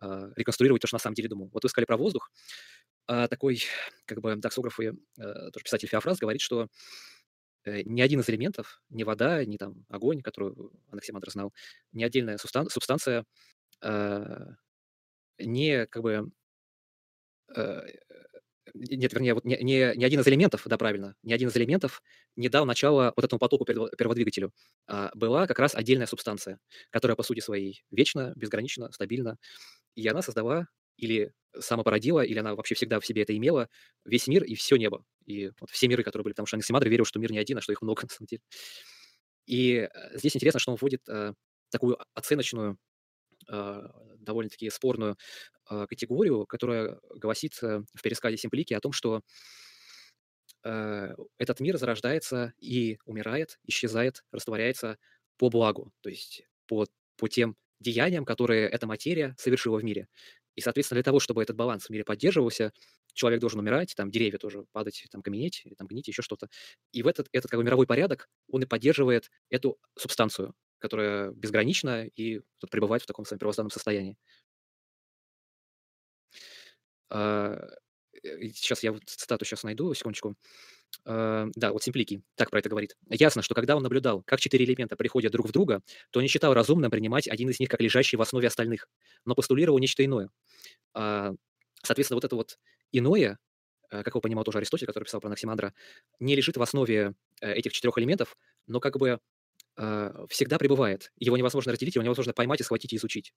[0.00, 1.50] э, реконструировать то, что на самом деле думал.
[1.52, 2.30] Вот вы сказали про воздух.
[3.06, 3.62] А такой,
[4.06, 6.68] как бы, таксограф и э, тоже писатель Феофраз говорит, что
[7.64, 11.52] э, ни один из элементов, ни вода, ни там огонь, которую Анаксимандр знал,
[11.92, 13.24] ни отдельная субстан- субстанция
[13.82, 14.46] э,
[15.38, 16.30] не как бы
[17.56, 17.80] э,
[18.74, 22.02] нет, вернее, вот не, не, ни один из элементов, да, правильно, ни один из элементов
[22.36, 24.52] не дал начала вот этому потоку перводвигателю.
[24.86, 26.58] А была как раз отдельная субстанция,
[26.90, 29.38] которая по сути своей вечна, безгранична, стабильна,
[29.96, 30.68] и она создала
[31.00, 33.68] или самопородила, или она вообще всегда в себе это имела,
[34.04, 35.04] весь мир и все небо.
[35.26, 37.60] И вот все миры, которые были, потому что Анаксимандр верил, что мир не один, а
[37.60, 38.42] что их много на самом деле.
[39.46, 41.34] И э, здесь интересно, что он вводит э,
[41.70, 42.78] такую оценочную,
[43.48, 43.82] э,
[44.18, 45.16] довольно-таки спорную
[45.70, 49.22] э, категорию, которая гласит э, в пересказе Симплики о том, что
[50.64, 54.98] э, этот мир зарождается и умирает, исчезает, растворяется
[55.36, 56.86] по благу, то есть по,
[57.16, 60.06] по тем деяниям, которые эта материя совершила в мире.
[60.60, 62.72] И, соответственно, для того, чтобы этот баланс в мире поддерживался,
[63.14, 66.48] человек должен умирать, там деревья тоже падать, там каменеть, там гнить, еще что-то.
[66.92, 72.06] И в этот, этот как бы мировой порядок, он и поддерживает эту субстанцию, которая безгранична
[72.06, 74.18] и тут пребывает в таком своем первозданном состоянии.
[77.10, 77.58] А,
[78.54, 80.36] сейчас я вот цитату сейчас найду, секундочку.
[81.06, 82.96] Uh, да, вот Симплики так про это говорит.
[83.08, 86.52] Ясно, что когда он наблюдал, как четыре элемента приходят друг в друга, то не считал
[86.52, 88.88] разумным принимать один из них как лежащий в основе остальных,
[89.24, 90.30] но постулировал нечто иное.
[90.94, 91.36] Uh,
[91.82, 92.58] соответственно, вот это вот
[92.92, 93.38] иное,
[93.92, 95.72] uh, как его понимал тоже Аристотель, который писал про Анаксимандра,
[96.18, 98.36] не лежит в основе э, этих четырех элементов,
[98.66, 99.18] но как бы
[100.28, 101.10] всегда пребывает.
[101.16, 103.32] Его невозможно разделить, его невозможно поймать и схватить и изучить.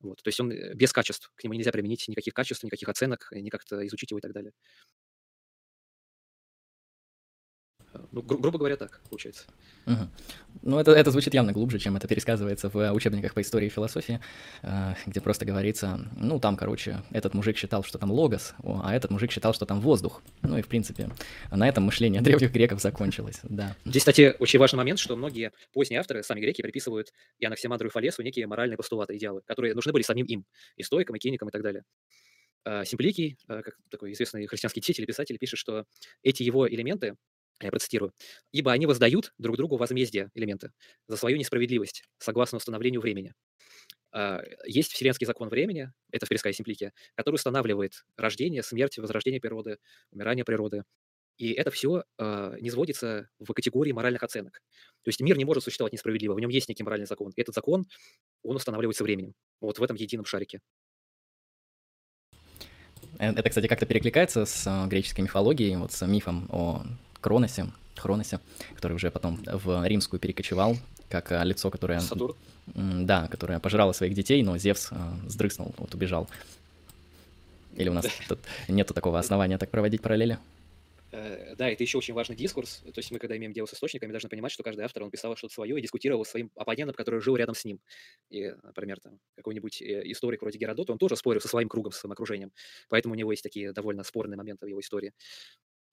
[0.00, 3.50] Вот, то есть он без качеств, к нему нельзя применить никаких качеств, никаких оценок, не
[3.50, 4.52] как-то изучить его и так далее.
[8.12, 9.44] Ну, гру- грубо говоря, так получается.
[9.86, 10.08] Угу.
[10.62, 14.20] Ну, это, это звучит явно глубже, чем это пересказывается в учебниках по истории и философии,
[14.62, 19.10] э, где просто говорится, ну, там, короче, этот мужик считал, что там логос, а этот
[19.10, 20.22] мужик считал, что там воздух.
[20.42, 21.10] Ну и, в принципе,
[21.50, 23.76] на этом мышление древних греков закончилось, да.
[23.84, 27.90] Здесь, кстати, очень важный момент, что многие поздние авторы, сами греки, приписывают и Анаксимандру и
[27.90, 30.44] Фалесу некие моральные постулаты, идеалы, которые нужны были самим им,
[30.76, 31.84] и стоикам, и киникам, и так далее.
[32.66, 35.84] А, Симпликий, э, как такой известный христианский деятель и писатель, пишет, что
[36.24, 37.14] эти его элементы,
[37.60, 38.12] я процитирую,
[38.52, 40.72] «ибо они воздают друг другу возмездие, элементы,
[41.08, 43.34] за свою несправедливость, согласно установлению времени».
[44.12, 49.78] А, есть вселенский закон времени, это в Переская Симплике, который устанавливает рождение, смерть, возрождение природы,
[50.10, 50.84] умирание природы.
[51.36, 54.62] И это все э, не сводится в категории моральных оценок.
[55.02, 57.32] То есть мир не может существовать несправедливо, в нем есть некий моральный закон.
[57.36, 57.84] Этот закон,
[58.42, 60.60] он устанавливается временем, вот в этом едином шарике.
[63.18, 66.84] Э, это, кстати, как-то перекликается с э, греческой мифологией, вот с мифом о
[67.26, 67.66] Кроносе,
[67.96, 68.38] Хроносе,
[68.76, 70.76] который уже потом в римскую перекочевал,
[71.08, 71.98] как э, лицо, которое...
[71.98, 72.36] Сатурн?
[72.74, 74.90] Да, которое пожирало своих детей, но Зевс
[75.26, 76.28] сдрыснул, вот убежал.
[77.74, 80.38] Или у нас тут нету такого основания так проводить параллели?
[81.16, 82.82] Э, да, это еще очень важный дискурс.
[82.84, 85.34] То есть мы, когда имеем дело с источниками, должны понимать, что каждый автор, он писал
[85.36, 87.80] что-то свое и дискутировал с своим оппонентом, который жил рядом с ним.
[88.30, 92.00] И, например, там какой-нибудь э, историк вроде Геродота, он тоже спорил со своим кругом, со
[92.00, 92.52] своим окружением.
[92.88, 95.12] Поэтому у него есть такие довольно спорные моменты в его истории.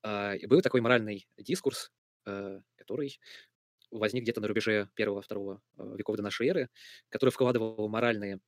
[0.04, 1.92] А, и был такой моральный дискурс,
[2.26, 3.20] э, который
[3.92, 6.70] возник где-то на рубеже первого-второго веков до нашей эры,
[7.10, 8.40] который вкладывал моральные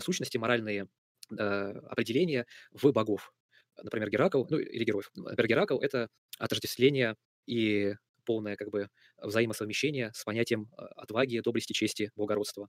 [0.00, 0.86] сущности, моральные
[1.30, 3.34] определения в богов
[3.82, 5.10] например, Геракл, ну или героев.
[5.14, 7.94] Например, Геракл— это отождествление и
[8.24, 8.88] полное как бы
[9.18, 12.68] взаимосовмещение с понятием отваги, доблести, чести, благородства.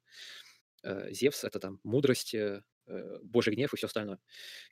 [0.83, 2.61] Э, Зевс— это там мудрость, э, э,
[3.23, 4.19] божий гнев и все остальное.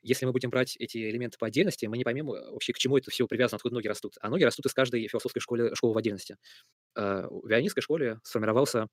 [0.02, 3.12] Если мы будем брать эти элементы по отдельности, мы не поймем вообще, к чему это
[3.12, 4.16] все привязано, откуда ноги растут.
[4.22, 6.38] А ноги растут из каждой философской школы, школы в отдельности.
[6.96, 8.88] В Вионистской школе сформировался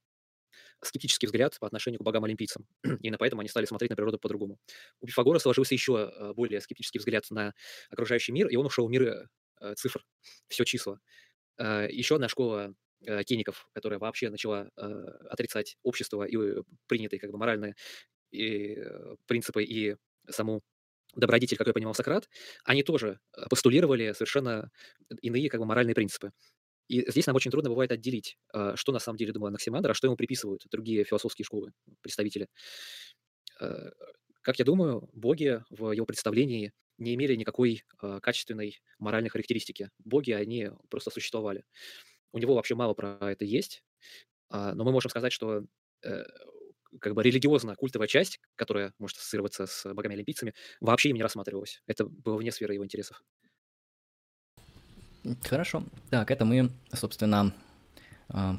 [0.82, 2.66] скептический взгляд по отношению к богам-олимпийцам.
[3.00, 4.58] Именно поэтому они стали смотреть на природу по-другому.
[5.00, 7.54] У Пифагора сложился еще э, более скептический взгляд на
[7.90, 9.28] окружающий мир, и он ушел в мир
[9.60, 10.04] э, цифр,
[10.48, 11.00] все числа.
[11.58, 12.74] Э, еще одна школа
[13.24, 16.36] киников, которая вообще начала отрицать общество и
[16.86, 17.74] принятые как бы моральные
[18.32, 18.78] и,
[19.26, 19.96] принципы и
[20.28, 20.62] саму
[21.14, 22.28] добродетель, как я понимал Сократ,
[22.64, 23.18] они тоже
[23.50, 24.70] постулировали совершенно
[25.22, 26.32] иные как бы моральные принципы.
[26.88, 29.94] И здесь нам очень трудно бывает отделить, а, что на самом деле думал Анаксимандр, а
[29.94, 31.72] что ему приписывают другие философские школы,
[32.02, 32.48] представители.
[33.60, 33.90] Э,
[34.42, 37.84] как я думаю, боги в его представлении не имели никакой
[38.22, 39.90] качественной моральной характеристики.
[39.98, 41.64] Боги, они просто существовали.
[42.32, 43.82] У него вообще мало про это есть,
[44.50, 45.64] а, но мы можем сказать, что
[46.04, 46.24] э,
[46.98, 51.82] как бы религиозно-культовая часть, которая может ассоциироваться с богами-олимпийцами, вообще им не рассматривалась.
[51.86, 53.22] Это было вне сферы его интересов.
[55.42, 55.84] Хорошо.
[56.10, 57.52] Так, это мы, собственно,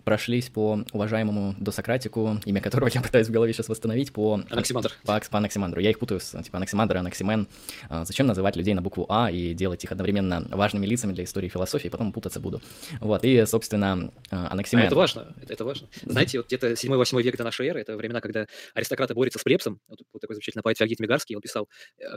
[0.03, 4.41] прошлись по уважаемому досократику, имя которого я пытаюсь в голове сейчас восстановить, по...
[4.49, 4.91] Анаксимандр.
[5.05, 5.81] По, по Анаксимандру.
[5.81, 7.47] Я их путаю с типа Анаксимандр и Анаксимен.
[7.89, 11.47] А, зачем называть людей на букву А и делать их одновременно важными лицами для истории
[11.47, 12.61] и философии, потом путаться буду.
[12.99, 14.83] Вот, и, собственно, а, Анаксимен.
[14.83, 15.87] А это важно, это, это важно.
[16.03, 19.79] Знаете, вот где-то 7-8 век до нашей эры, это времена, когда аристократы борются с плебсом,
[19.87, 21.69] вот, вот такой замечательный поэт Феогит Мигарский, он писал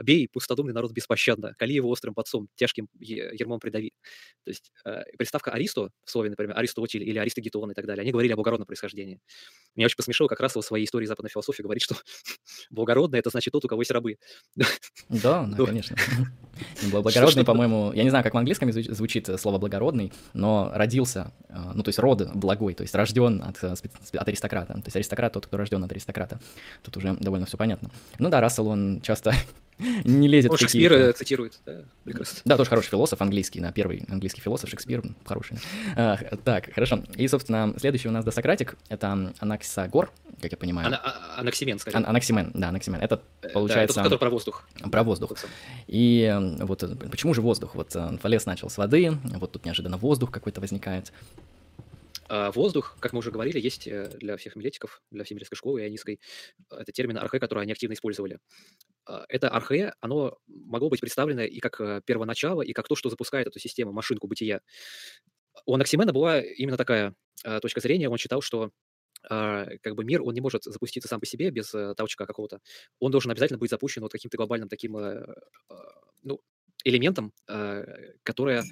[0.03, 3.93] «Бей пустодумный народ беспощадно, кали его острым подцом, тяжким ермом придави».
[4.43, 4.71] То есть
[5.17, 8.65] приставка «аристо» в слове, например, «аристотель» или «аристогетон» и так далее, они говорили о благородном
[8.65, 9.19] происхождении.
[9.75, 11.95] Меня очень посмешило, как раз в своей истории западной философии говорит, что
[12.69, 14.17] благородный– это значит тот, у кого есть рабы.
[14.55, 14.65] Да,
[15.09, 15.95] да, ну, конечно.
[16.91, 21.83] Благородный, по-моему, я не знаю, как в английском звучит слово благородный, но родился, э, ну,
[21.83, 23.73] то есть род благой, то есть рожден от, э,
[24.13, 24.73] от аристократа.
[24.73, 26.39] То есть аристократ тот, кто рожден от аристократа.
[26.83, 27.91] Тут уже довольно все понятно.
[28.19, 29.33] Ну да, Рассел, он часто
[30.05, 32.41] не лезет Он Шекспира цитирует, да, прекрасно.
[32.45, 35.57] Да, тоже хороший философ английский, на первый английский философ Шекспир, хороший.
[35.95, 37.03] А, так, хорошо.
[37.15, 40.11] И, собственно, следующий у нас Досократик, это Анаксагор,
[40.41, 40.87] как я понимаю.
[40.87, 41.97] Ана а, Анаксимен, скорее.
[41.97, 42.99] Ан Анаксимен, да, Анаксимен.
[43.01, 43.21] Это
[43.53, 43.95] получается...
[43.95, 44.67] Да, это который про воздух.
[44.91, 45.31] Про воздух.
[45.87, 47.75] И вот почему же воздух?
[47.75, 51.11] Вот Фалес начал с воды, вот тут неожиданно воздух какой-то возникает.
[52.27, 55.81] А воздух, как мы уже говорили, есть э, для всех милетиков, для всей милетской школы
[55.81, 56.19] ионистской.
[56.71, 58.39] Это термин архе, который они активно использовали.
[59.05, 63.09] А, это архе, оно могло быть представлено и как э, первоначало, и как то, что
[63.09, 64.61] запускает эту систему, машинку бытия.
[65.65, 68.09] У Анаксимена была именно такая а, точка зрения.
[68.09, 68.71] Он считал, что
[69.27, 72.59] как бы мир, он не может запуститься сам по себе без э, толчка какого-то.
[72.99, 74.95] Он должен обязательно быть запущен вот каким-то глобальным таким
[76.21, 76.41] ну,
[76.83, 77.33] элементом,
[78.21, 78.63] которое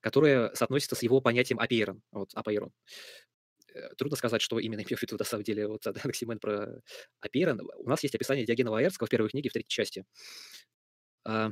[0.00, 2.02] которое соотносится с его понятием апейрон.
[2.12, 2.72] Вот, апейрон.
[3.74, 6.80] Э, трудно сказать, что именно имел в виду, на самом деле, вот Анаксимен про
[7.20, 7.60] апейрон.
[7.78, 10.04] У нас есть описание Диогена Лаэртского в первой книге, в третьей части.
[11.24, 11.50] А,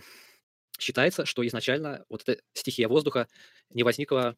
[0.78, 3.28] считается, что изначально вот эта стихия воздуха
[3.70, 4.36] не возникла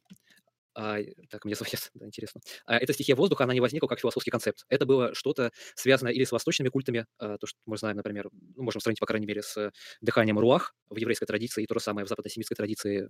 [0.77, 0.99] а,
[1.31, 2.41] так, мне звонят, да, интересно.
[2.67, 4.65] А, эта стихия воздуха, она не возникла как философский концепт.
[4.69, 8.65] Это было что-то связанное или с восточными культами, а, то, что мы знаем, например, ну,
[8.65, 12.05] можем сравнить, по крайней мере, с дыханием руах в еврейской традиции, и то же самое
[12.05, 13.09] в западно-семитской традиции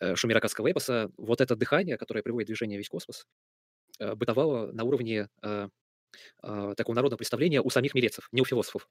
[0.00, 1.10] э, шумеракадского эпоса.
[1.16, 3.26] Вот это дыхание, которое приводит движение весь космос,
[4.00, 5.68] бытовало на уровне э,
[6.42, 8.88] э, такого народного представления у самих милецов, не у философов.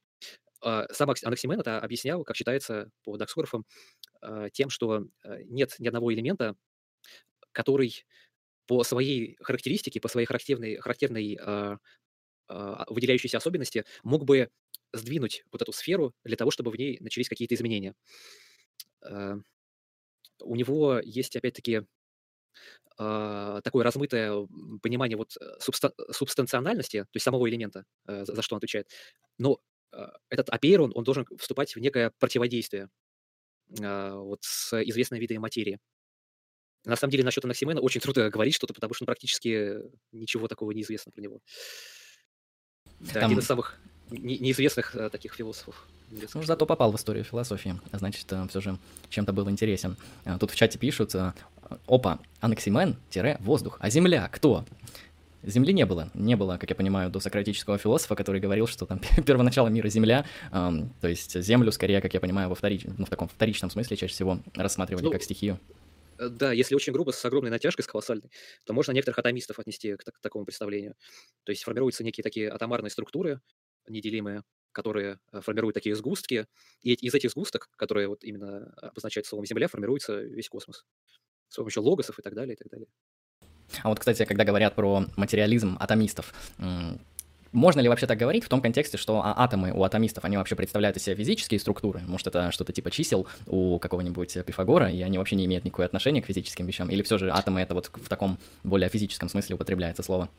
[0.65, 3.65] Э, сам Анаксимен это объяснял, как считается по доксографам,
[4.21, 6.55] э, тем, что э, нет ни одного элемента,
[7.51, 8.05] который
[8.67, 11.77] по своей характеристике, по своей характерной, характерной э,
[12.49, 14.49] э, выделяющейся особенности мог бы
[14.93, 17.95] сдвинуть вот эту сферу для того, чтобы в ней начались какие-то изменения.
[19.03, 19.35] Э,
[20.41, 21.83] у него есть, опять-таки, э,
[22.97, 24.47] такое размытое
[24.81, 28.89] понимание вот субста- субстанциональности, то есть самого элемента, э, за, за что он отвечает.
[29.39, 29.59] Но
[29.91, 32.89] э, этот апейрон, он должен вступать в некое противодействие
[33.79, 35.79] э, вот с известной видой материи.
[36.85, 39.77] На самом деле, насчет Анаксимена очень трудно говорить что-то, потому что ну, практически
[40.11, 41.39] ничего такого не известно про него.
[42.99, 43.79] Да, один из самых
[44.09, 45.87] неизвестных э, таких философов.
[46.33, 48.77] Ну, зато попал в историю философии, значит, э, все же
[49.09, 49.95] чем-то был интересен.
[50.25, 51.33] Э, тут в чате пишут, э,
[51.87, 54.65] опа, Анаксимен-воздух, а Земля кто?
[55.43, 56.11] Земли не было.
[56.13, 60.25] Не было, как я понимаю, до сократического философа, который говорил, что там первоначало мира Земля,
[60.51, 62.83] эм, то есть Землю, скорее, как я понимаю, во вторич...
[62.85, 65.59] ну, в таком вторичном смысле чаще всего рассматривали ну, как стихию.
[66.19, 68.29] Э, да, если очень грубо, с огромной натяжкой, с колоссальной,
[68.65, 70.95] то можно некоторых атомистов отнести к, к такому представлению.
[71.43, 73.41] То есть формируются некие такие атомарные структуры,
[73.87, 76.45] неделимые, которые э, формируют такие сгустки,
[76.81, 80.85] и из этих сгусток, которые вот именно обозначают словом Земля, формируется весь космос
[81.51, 82.87] с помощью логосов и так далее, и так далее.
[83.83, 86.33] А вот, кстати, когда говорят про материализм атомистов,
[87.51, 90.55] можно ли вообще так говорить в том контексте, что а, атомы у атомистов, они вообще
[90.55, 91.99] представляют из себя физические структуры?
[92.07, 96.21] Может, это что-то типа чисел у какого-нибудь Пифагора, и они вообще не имеют никакого отношения
[96.21, 96.89] к физическим вещам?
[96.89, 100.29] Или все же атомы это вот в таком более физическом смысле употребляется слово?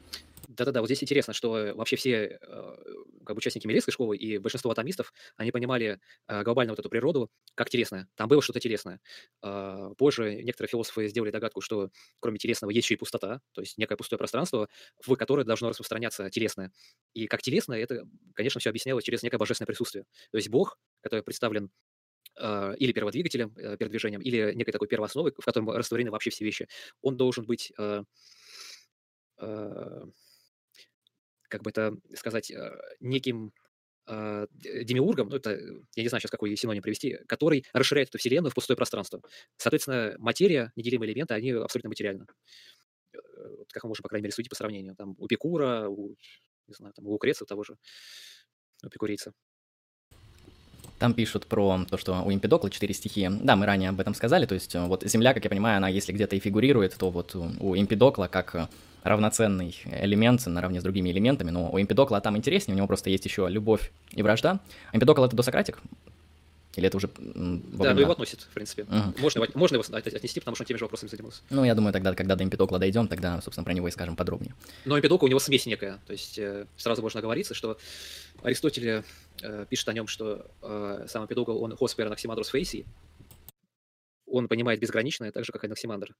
[0.56, 2.76] Да-да-да, вот здесь интересно, что вообще все э,
[3.24, 5.98] как бы участники Милецкой школы и большинство атомистов, они понимали
[6.28, 8.06] э, глобально вот эту природу как телесное.
[8.16, 9.00] Там было что-то телесное.
[9.42, 11.90] Э, позже некоторые философы сделали догадку, что
[12.20, 14.68] кроме телесного есть еще и пустота, то есть некое пустое пространство,
[15.06, 16.70] в которое должно распространяться телесное.
[17.14, 20.04] И как телесное, это, конечно, все объяснялось через некое божественное присутствие.
[20.32, 21.70] То есть Бог, который представлен
[22.38, 26.68] или перводвигателем, передвижением, или некой такой первоосновой, в котором растворены вообще все вещи,
[27.02, 27.72] он должен быть
[31.52, 33.52] как бы это сказать, э, неким
[34.06, 38.50] э, демиургом, ну это, я не знаю сейчас, какой синоним привести, который расширяет эту вселенную
[38.50, 39.20] в пустое пространство.
[39.58, 42.24] Соответственно, материя, неделимые элементы, они абсолютно материальны.
[43.12, 43.18] Э,
[43.70, 44.96] как мы можем, по крайней мере, судить по сравнению.
[44.96, 46.16] Там у Пикура, у,
[46.68, 47.76] не знаю, там у Лукреца того же,
[48.82, 49.34] у Пикурийца.
[50.98, 53.28] Там пишут про то, что у Эмпидокла четыре стихии.
[53.42, 56.12] Да, мы ранее об этом сказали, то есть вот Земля, как я понимаю, она если
[56.12, 58.70] где-то и фигурирует, то вот у Эмпидокла как
[59.02, 63.24] равноценный элемент наравне с другими элементами, но у Эмпидокла там интереснее, у него просто есть
[63.24, 64.60] еще любовь и вражда.
[64.92, 65.78] Эмпидокл— это досократик?
[66.76, 68.84] Или это уже Да, ну его относит, в принципе.
[68.84, 69.20] Угу.
[69.20, 71.42] Можно, можно его отнести, потому что он теми же вопросами занимался.
[71.50, 74.54] Ну, я думаю, тогда, когда до Эмпидокла дойдем, тогда, собственно, про него и скажем подробнее.
[74.86, 75.98] Но Эмпидокл у него смесь некая.
[76.06, 77.76] То есть э, сразу можно оговориться, что
[78.42, 79.04] Аристотель
[79.42, 82.86] э, пишет о нем, что э, сам Эмпидокл, он хоспер Анаксимандрус Фейси,
[84.32, 86.16] он понимает безграничное, так же, как и Анаксимандр.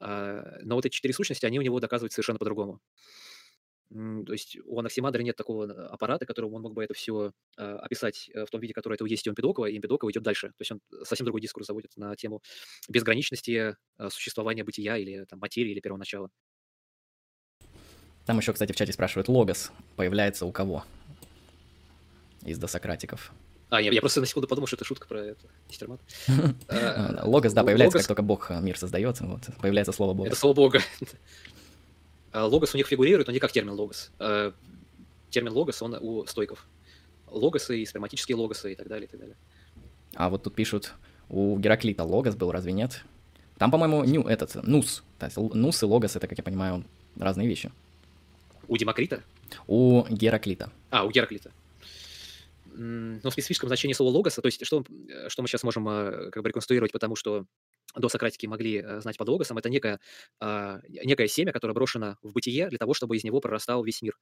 [0.00, 2.80] А, но вот эти четыре сущности, они у него доказывают совершенно по-другому.
[3.90, 7.78] То есть у Анаксимандра нет такого э, аппарата, которым он мог бы это все а,
[7.80, 10.48] описать э, в том виде, который это есть у Эмпидокова, и Эмпидокова идет дальше.
[10.50, 12.40] То есть он совсем другой дискурс заводит на тему
[12.88, 16.30] безграничности а, существования бытия или там, материи или первоначала.
[18.26, 20.84] Там еще, кстати, в чате спрашивают, логос появляется у кого
[22.44, 23.32] из досократиков?
[23.70, 25.40] А, я, я просто на секунду подумал, что это шутка про это,
[25.70, 26.00] Стермат.
[26.68, 30.28] А, логос, да, появляется, как только Бог э, мир создается, вот, появляется слово Бога.
[30.28, 30.80] Это слово Бога.
[32.32, 34.12] А, логос у них фигурирует, но не как термин логос.
[34.20, 34.52] А,
[35.30, 36.64] термин логос, он у стойков.
[37.28, 39.36] Логосы и сперматические логосы и так далее, и так далее.
[40.14, 40.92] А вот тут пишут,
[41.28, 43.04] у Гераклита логос был, разве нет?
[43.58, 45.02] Там, по-моему, ню, этот, нус.
[45.18, 46.84] То есть нус и логос, это, как я понимаю,
[47.16, 47.72] разные вещи.
[48.68, 49.22] У Демокрита?
[49.66, 50.70] У Гераклита.
[50.90, 51.50] А, у Гераклита
[52.74, 56.30] но в специфическом значении слова логоса, то есть что, э, что мы сейчас можем э,
[56.30, 57.46] как бы реконструировать, потому что
[57.94, 59.98] до Сократики могли э, знать под логосом, это некое,
[60.38, 64.16] а, некое семя, которое брошено в бытие для того, чтобы из него прорастал весь мир.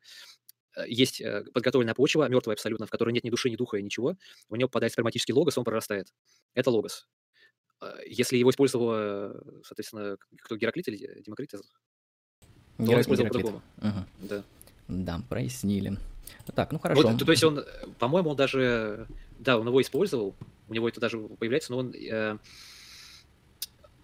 [0.87, 1.23] Есть
[1.53, 4.17] подготовленная почва, мертвая абсолютно, в которой нет ни души, ни духа, ничего.
[4.49, 6.13] В нее попадает сперматический логос, он прорастает.
[6.55, 7.09] Это логос.
[8.07, 9.35] если его использовал,
[9.65, 11.61] соответственно, кто, Гераклит или Демокрит, то
[12.79, 13.47] он Гера- использовал Гераклит.
[13.47, 13.63] по-другому.
[13.79, 14.29] Мгм.
[14.29, 14.45] Да.
[14.89, 15.99] Да, прояснили.
[16.55, 17.03] Так, ну хорошо.
[17.03, 17.65] Вот, то, то есть он,
[17.99, 19.07] по-моему, он даже,
[19.39, 20.35] да, он его использовал,
[20.69, 22.39] у него это даже появляется, но он э,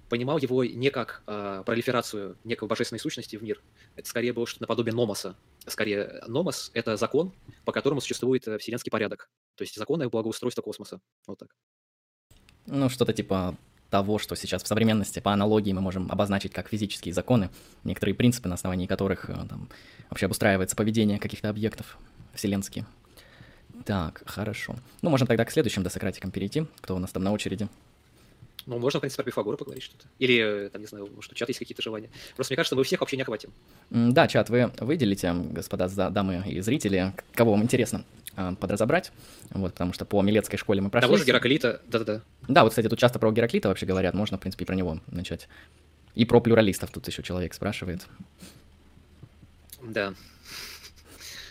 [0.08, 3.60] понимал его не как э, пролиферацию некой божественной сущности в мир.
[3.96, 5.36] Это скорее было что-то наподобие номоса.
[5.66, 7.32] Скорее, номос— это закон,
[7.64, 9.28] по которому существует э, вселенский порядок.
[9.56, 11.00] То есть законы благоустройства космоса.
[11.26, 11.54] Вот так.
[12.66, 13.56] Ну, что-то типа
[13.90, 17.50] того, что сейчас в современности по аналогии мы можем обозначить как физические законы,
[17.84, 19.68] некоторые принципы, на основании которых э, там,
[20.10, 21.98] вообще обустраивается поведение каких-то объектов
[22.34, 22.86] вселенские.
[23.84, 24.76] Так, хорошо.
[25.02, 26.66] Ну, можем тогда к следующим досократикам перейти.
[26.80, 27.68] Кто у нас там на очереди?
[28.66, 30.06] Ну, можно, в принципе, про Пифагора поговорить что-то.
[30.18, 32.08] Или, э, там, не знаю, может, у чата есть какие-то желания.
[32.34, 33.50] Просто мне кажется, мы всех вообще не охватим.
[33.90, 38.04] Да, чат, вы выделите, господа дамы и зрители, кого вам интересно
[38.36, 39.12] а, подразобрать,
[39.50, 41.06] вот, потому что по Милецкой школе мы прошли.
[41.06, 42.22] Того же Гераклита, да-да-да.
[42.48, 44.98] Да, вот, кстати, тут часто про Гераклита вообще говорят, можно, в принципе, и про него
[45.08, 45.48] начать.
[46.14, 48.06] И про плюралистов тут еще человек спрашивает.
[49.82, 50.14] Да.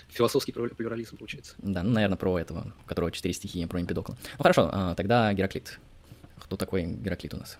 [0.10, 1.56] Философский плюра- плюрализм, получается.
[1.58, 4.16] Да, ну, наверное, про этого, у которого четыре стихии, про Эмпидокла.
[4.38, 5.80] Ну, хорошо, а, тогда Гераклит.
[6.38, 7.60] Кто такой Гераклит у нас?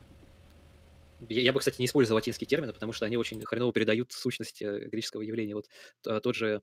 [1.30, 4.88] Я, бы, кстати, не использовал латинские термины, потому что они очень хреново передают сущность э,
[4.90, 5.56] греческого явления.
[5.56, 5.68] Вот
[6.06, 6.62] э, тот же,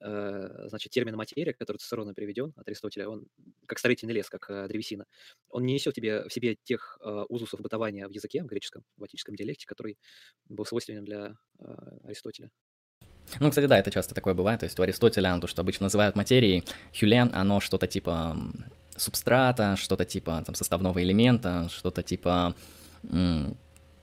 [0.00, 3.26] э, значит, термин материя, который Цицероном переведен от Аристотеля, он
[3.66, 5.06] как строительный лес, как древесина,
[5.48, 6.98] он не несет тебе, в себе тех
[7.28, 9.98] узусов бытования в языке, в греческом, в латинском диалекте, который
[10.48, 11.36] был свойственен для
[12.04, 12.50] Аристотеля.
[13.38, 14.60] Ну, кстати, да, это часто такое бывает.
[14.60, 16.64] То есть у Аристотеля, то, что обычно называют материей,
[16.98, 18.36] хюлен, оно что-то типа
[19.00, 22.54] субстрата, что-то типа там, составного элемента, что-то типа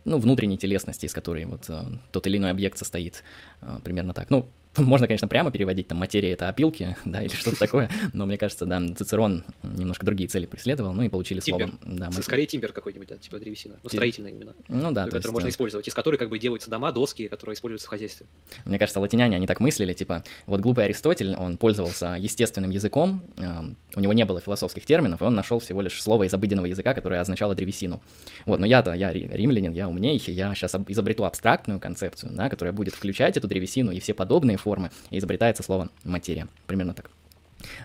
[0.08, 3.24] ну, внутренней телесности, из которой вот э, тот или иной объект состоит.
[3.62, 4.30] Э, примерно так.
[4.30, 4.50] Ну,
[4.84, 8.66] можно, конечно, прямо переводить, там, материя— это опилки, да, или что-то такое, но мне кажется,
[8.66, 11.72] да, Цицерон немножко другие цели преследовал, ну и получили слово.
[11.84, 13.76] Да, мы- Скорее тимбер какой-нибудь, да, типа древесина.
[13.84, 14.54] Ну, строительный именно.
[14.68, 17.28] Ну да, то который есть, можно э, использовать, из которой как бы делаются дома, доски,
[17.28, 18.26] которые используются в хозяйстве.
[18.66, 23.78] Мне кажется, латиняне, они так мыслили, типа, вот глупый Аристотель, он пользовался естественным языком, эм,
[23.96, 26.94] у него не было философских терминов, и он нашел всего лишь слово из обыденного языка,
[26.94, 28.02] которое означало древесину.
[28.46, 32.74] Вот, но я-то, я ри- римлянин, я умнее, я сейчас изобрету абстрактную концепцию, да, которая
[32.74, 36.49] будет включать эту древесину и все подобные формы, и изобретается слово материя.
[36.65, 37.09] Примерно так.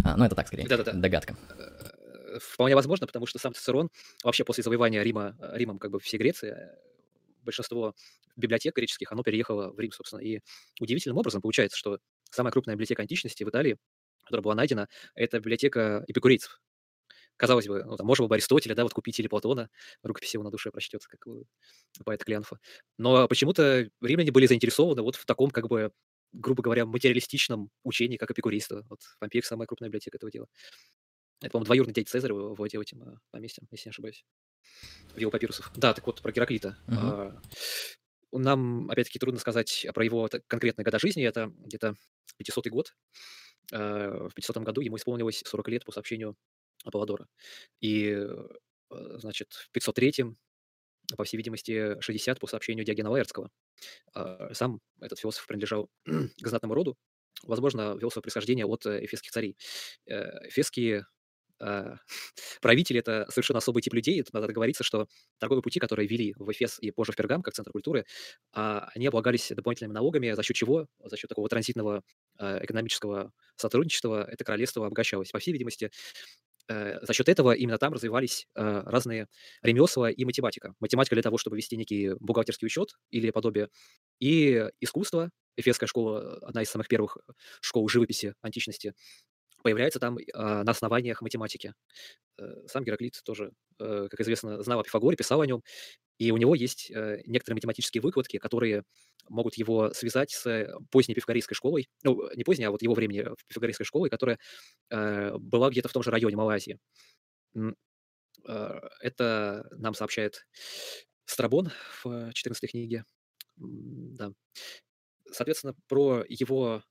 [0.02, 0.92] А, ну, это так, скорее, Да-да-да.
[0.92, 1.36] догадка.
[1.56, 3.88] Э, Вполне возможно, потому что сам Цицерон
[4.24, 6.76] вообще после завоевания Рима, э, Римом как бы всей Греции, э,
[7.44, 7.94] большинство
[8.34, 10.18] библиотек греческих, оно переехало в Рим, собственно.
[10.20, 10.40] И
[10.80, 11.98] удивительным образом получается, что
[12.30, 13.76] самая крупная библиотека античности в Италии,
[14.24, 16.60] которая была найдена, это библиотека эпикурейцев.
[17.36, 19.70] Казалось бы, ну, там, можно было бы Аристотеля, да, вот купить или Платона,
[20.02, 21.44] рукопись его на душе прочтется, как у
[22.04, 22.58] поэта Клеанфа.
[22.98, 25.92] Но почему-то римляне были заинтересованы вот в таком, как бы,
[26.32, 28.84] грубо говоря, материалистичном учении, как эпикурейство.
[28.88, 30.48] Вот Помпей самая крупная библиотека этого дела.
[31.40, 34.24] Это, по-моему, двоюродный дядя Цезарь владел этим э, поместьем, если не ошибаюсь.
[35.14, 35.72] В его папирусах.
[35.76, 36.78] Да, так вот, про Гераклита.
[36.86, 37.36] А,
[38.30, 41.24] Нам, опять-таки, трудно сказать про его конкретные года жизни.
[41.24, 41.96] Это где-то
[42.38, 42.94] 500 год.
[43.72, 46.36] А, В 500 году ему исполнилось 40 лет по сообщению
[46.84, 47.28] Аполлодора.
[47.80, 48.48] И, э,
[48.90, 50.36] значит, в 503
[51.16, 53.50] по всей видимости, 60 по сообщению Диогена Лаэртского.
[54.14, 56.96] А, Сам этот философ принадлежал к знатному роду,
[57.44, 59.56] возможно, вел свое происхождение от э, эфесских царей.
[60.06, 61.06] Э, Эфесские
[61.60, 61.96] а,
[62.62, 64.24] правители— это совершенно особый тип людей.
[64.32, 65.08] Надо говориться, что
[65.38, 68.06] торговые пути, которые вели в Эфес и позже в Пергам, как центр культуры,
[68.52, 72.02] а, они облагались дополнительными налогами, за счет чего, за счет такого транзитного
[72.38, 75.30] экономического сотрудничества, это королевство обогащалось.
[75.30, 75.90] По всей видимости,
[77.02, 79.28] за счет этого именно там развивались э, разные
[79.62, 80.74] ремесла и математика.
[80.80, 83.68] Математика для того, чтобы вести некий бухгалтерский учет или подобие,
[84.20, 85.30] и искусство.
[85.56, 87.18] Эфесская школа, одна из самых первых
[87.60, 88.94] школ живописи античности,
[89.62, 91.74] появляется там э, на основаниях математики.
[92.38, 95.62] Э, Сам Гераклит тоже, э, как известно, знал о Пифагоре, писал о нем,
[96.18, 98.84] и у него есть э, некоторые математические выкладки, которые
[99.28, 103.20] могут его связать с э, поздней пифагорейской школой, ну, не поздней, а вот его времени
[103.20, 104.38] э, пифагорейской школой, которая
[104.90, 106.78] э, была где-то в том же районе Малайзии.
[107.56, 110.46] Э, Это нам сообщает
[111.24, 111.70] Страбон
[112.02, 113.04] в 14 книге.
[113.56, 114.32] Да.
[115.30, 116.82] Соответственно, про его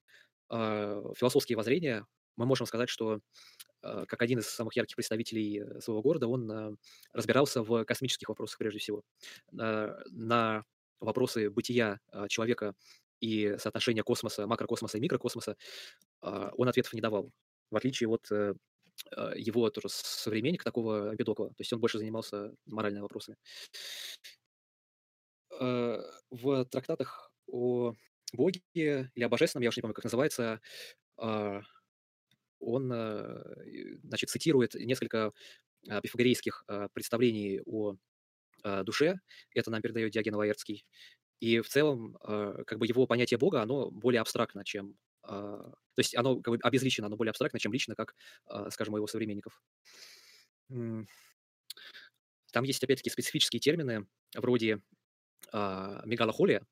[0.49, 2.05] философские воззрения
[2.35, 3.19] мы можем сказать, что
[3.81, 6.73] как один из самых ярких представителей э, своего города, он а,
[7.13, 9.03] разбирался в космических вопросах прежде всего.
[9.51, 10.63] На,
[10.99, 12.75] вопросы бытия человека
[13.19, 15.55] и соотношения космоса, макрокосмоса и микрокосмоса
[16.21, 17.31] он ответов не давал.
[17.71, 18.53] В отличие от э,
[19.35, 21.49] его тоже современника, такого Эмпидокла.
[21.49, 23.37] То есть он больше занимался моральными вопросами.
[25.59, 27.93] Э, В трактатах о
[28.33, 30.61] Боге или о Божественном, я уж не помню, как называется,
[32.61, 35.33] он э, значит, цитирует несколько
[35.89, 37.95] а, пифагорейских а, представлений о
[38.83, 39.19] душе.
[39.55, 40.85] Это нам передает Диоген Лаэртский.
[41.39, 44.99] И в целом, как бы его понятие Бога, оно более абстрактно, чем...
[45.23, 48.13] То есть оно как бы обезличено, оно более абстрактно, чем лично, как,
[48.69, 49.63] скажем, у его современников.
[50.69, 51.07] Там
[52.61, 54.05] есть, опять-таки, специфические термины
[54.35, 54.83] вроде
[55.51, 56.63] мегалохолия.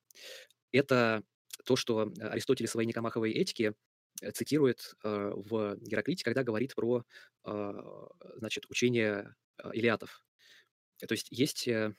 [0.72, 1.24] Это
[1.66, 3.74] то, что Аристотель в своей Никомаховой этике
[4.22, 7.04] э, цитирует в Гераклите, когда говорит про
[8.38, 9.36] значит, учение
[9.74, 10.22] Илиатов.
[11.08, 11.94] То есть есть э,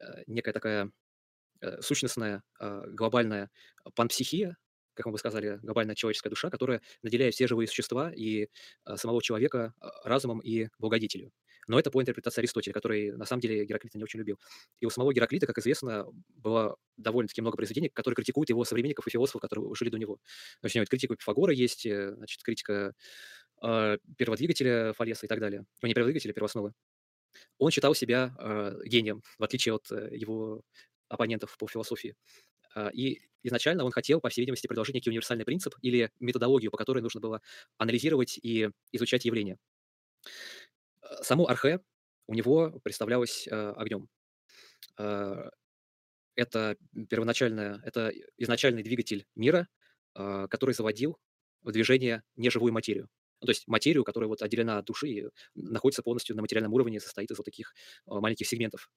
[0.00, 0.90] э, некая такая
[1.80, 3.50] сущностная глобальная
[3.94, 4.58] панпсихия,
[4.92, 8.48] как мы бы сказали, глобальная человеческая душа, которая наделяет все живые существа и
[8.96, 9.72] самого человека
[10.04, 11.32] разумом и благодетелью.
[11.68, 14.38] Но это по интерпретации Аристотеля, который на самом деле Гераклита не очень любил.
[14.80, 19.10] И у самого Гераклита, как известно, было довольно-таки много произведений, которые критикуют его современников и
[19.10, 20.18] философов, которые жили до него.
[20.60, 22.92] Значит, вот критика Пифагора есть, э, значит, критика
[23.62, 25.64] э, перводвигателя Фалеса и так далее.
[25.82, 26.72] Ну, не перводвигателя, а первоосновы.
[27.58, 30.62] Он считал себя э, гением, в отличие от э, его
[31.08, 32.14] оппонентов по философии.
[32.74, 36.76] Э, и изначально он хотел, по всей видимости, предложить некий универсальный принцип или методологию, по
[36.76, 37.40] которой нужно было
[37.78, 39.58] анализировать и изучать явления.
[41.22, 41.80] Само архе
[42.26, 44.08] у него представлялось э, огнем.
[44.98, 45.48] Э,
[46.34, 46.76] это
[47.08, 49.68] первоначальное, это изначальный двигатель мира,
[50.14, 51.18] э, который заводил
[51.62, 53.08] в движение неживую материю.
[53.40, 57.00] Ну, то есть материю, которая вот отделена от души и находится полностью на материальном уровне,
[57.00, 57.74] состоит из вот таких
[58.06, 58.90] маленьких сегментов.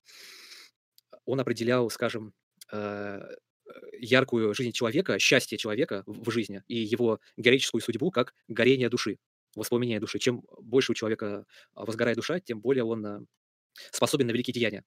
[1.26, 2.34] Он определял, скажем,
[4.00, 9.18] яркую жизнь человека, счастье человека в жизни и его героическую судьбу как горение души
[9.56, 10.20] воспламенение души.
[10.20, 13.22] Чем больше у человека а, возгорает душа, тем более он а,
[13.92, 14.84] способен на великие деяния.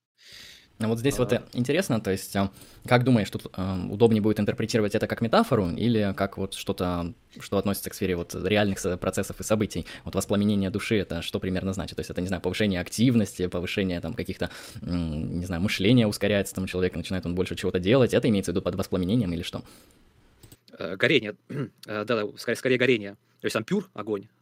[0.78, 1.22] Ну вот здесь а...
[1.22, 2.34] вот интересно, то есть
[2.86, 7.58] как думаешь, тут э, удобнее будет интерпретировать это как метафору или как вот что-то, что
[7.58, 9.86] относится к сфере вот реальных процессов и событий?
[10.04, 11.96] Вот воспламенение души это что примерно значит?
[11.96, 14.50] То есть это, не знаю, повышение активности, повышение там каких-то,
[14.80, 18.62] не знаю, мышления ускоряется, там человек начинает он больше чего-то делать, это имеется в виду
[18.62, 19.62] под воспламенением или что?
[20.78, 21.36] Э, горение,
[21.86, 23.12] да-да, скорее, скорее горение.
[23.40, 24.41] То есть там пюр, огонь, а,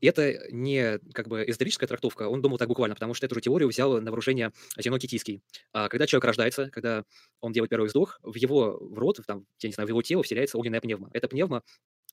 [0.00, 3.68] это не как бы эзотерическая трактовка, он думал так буквально, потому что эту же теорию
[3.68, 5.42] взял на вооружение Зенон Китийский.
[5.72, 7.04] А когда человек рождается, когда
[7.40, 10.22] он делает первый вздох, в его в рот, там, я не знаю, в его тело
[10.22, 11.10] вселяется огненная пневма.
[11.12, 11.62] Эта пневма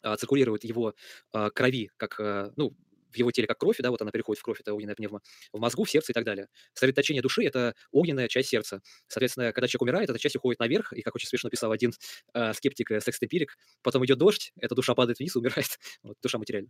[0.02, 0.94] а, циркулирует его
[1.32, 2.76] а, крови, как, а, ну,
[3.12, 5.60] в его теле как кровь, да, вот она переходит в кровь, это огненная пневма, в
[5.60, 6.48] мозгу, в сердце и так далее.
[6.74, 8.82] Сосредоточение души— это огненная часть сердца.
[9.08, 11.94] Соответственно, когда человек умирает, эта часть уходит наверх, и, как очень смешно писал один
[12.34, 15.80] э, скептик э, секстемпирик, потом идет дождь, эта душа падает вниз умирает.
[16.04, 16.70] вот, душа материальна.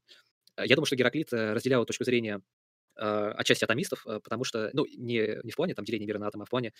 [0.57, 2.41] Я думаю, что Гераклит э, разделял точку зрения
[2.97, 6.27] э, отчасти атомистов, э, потому что, ну, не, не в плане там деления мира на
[6.27, 6.73] атомы, а в плане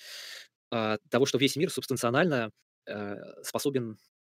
[0.72, 2.52] э, того, что весь мир субстанционально
[2.88, 4.15] э, способен а,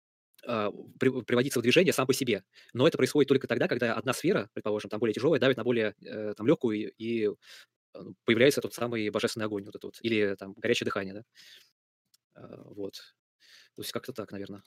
[0.42, 2.42] приводиться в движение сам по себе.
[2.72, 5.94] Но это происходит только тогда, когда одна сфера, предположим, там более тяжелая, давит на более
[6.02, 7.28] э, там, легкую, и
[7.92, 11.22] а, ну, появляется тот самый божественный огонь, вот этот вот, или там горячее дыхание, да.
[12.34, 12.94] А, вот.
[13.76, 14.62] То есть как-то так, наверное.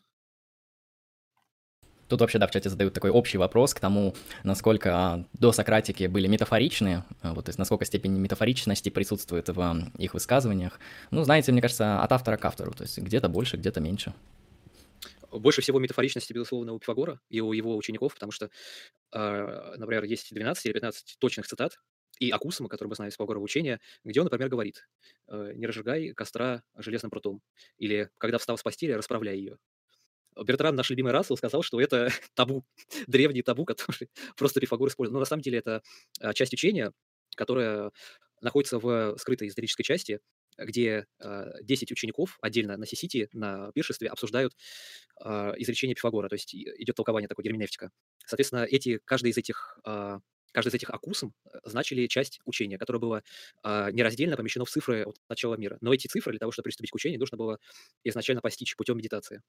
[2.08, 4.14] Тут вообще, да, в чате задают такой общий вопрос к тому,
[4.44, 10.80] насколько до Сократики были метафоричны, вот, то есть насколько степень метафоричности присутствует в их высказываниях.
[11.10, 14.14] Ну, знаете, мне кажется, от автора к автору, то есть где-то больше, где-то меньше
[15.40, 18.50] больше всего метафоричности, безусловно, у Пифагора и у его учеников, потому что,
[19.14, 21.80] э, например, есть 12 или 15 точных цитат,
[22.20, 24.88] и Акусама, который мы знаем из Пифагорова учения, где он, например, говорит
[25.28, 27.42] э, «Не разжигай костра железным прутом»
[27.78, 29.58] или «Когда встал с постели, расправляй ее».
[30.44, 32.66] Бертран, наш любимый Рассел, сказал, что это табу,
[33.08, 35.14] древний табу, который просто Пифагор использует.
[35.14, 35.82] Но на самом деле это
[36.22, 36.92] э, часть учения,
[37.36, 37.92] которая
[38.42, 40.20] находится в скрытой исторической части,
[40.58, 44.54] где 10 а, учеников отдельно на Сисити, на пиршестве обсуждают
[45.22, 47.92] а, изречение Пифагора, то есть идет толкование такой герменевтика.
[48.26, 50.20] Соответственно, эти, каждый из этих а,
[50.56, 53.24] каждый из этих акусом э, значили часть учения, которое было
[53.64, 55.78] э, нераздельно помещено в цифры от начала мира.
[55.82, 57.60] Но эти цифры для того, чтобы приступить к учению, нужно было
[58.06, 59.42] изначально постичь путем медитации.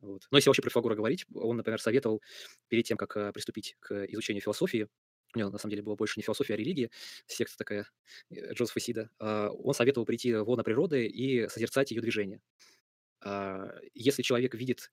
[0.00, 0.22] Вот.
[0.30, 2.22] Но если вообще про Пифагора говорить, он, например, советовал
[2.68, 4.88] перед тем, как приступить к изучению философии,
[5.38, 6.90] него на самом деле было больше не философия, а религия,
[7.26, 7.86] секта такая
[8.30, 12.40] э, Джозефа Сида, а, он советовал прийти в лоно природы и созерцать ее движение.
[13.24, 14.90] А, если человек видит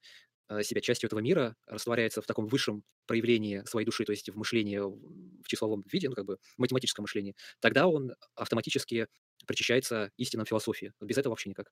[0.48, 4.38] а, себя частью этого мира, растворяется в таком высшем проявлении своей души, то есть в
[4.38, 9.08] мышлении в числовом виде, ну, как бы математическом мышлении, тогда он автоматически
[9.48, 10.94] причащается истинам философии.
[11.02, 11.72] Без этого вообще никак.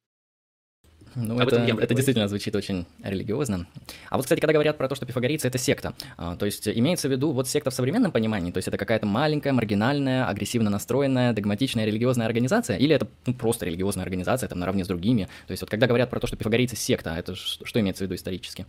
[1.16, 3.68] Ну, это, это действительно звучит очень религиозно.
[4.10, 7.10] А вот, кстати, когда говорят про то, что пифагорейцы— это секта, а, то есть имеется
[7.10, 11.34] в виду вот секта в современном понимании, то есть это какая-то маленькая, маргинальная, агрессивно настроенная,
[11.34, 15.28] догматичная религиозная организация, или это ну, просто религиозная организация, там, наравне с другими?
[15.48, 18.06] То есть вот когда говорят про то, что пифагорейцы— секта, это что, что имеется в
[18.06, 18.66] виду исторически?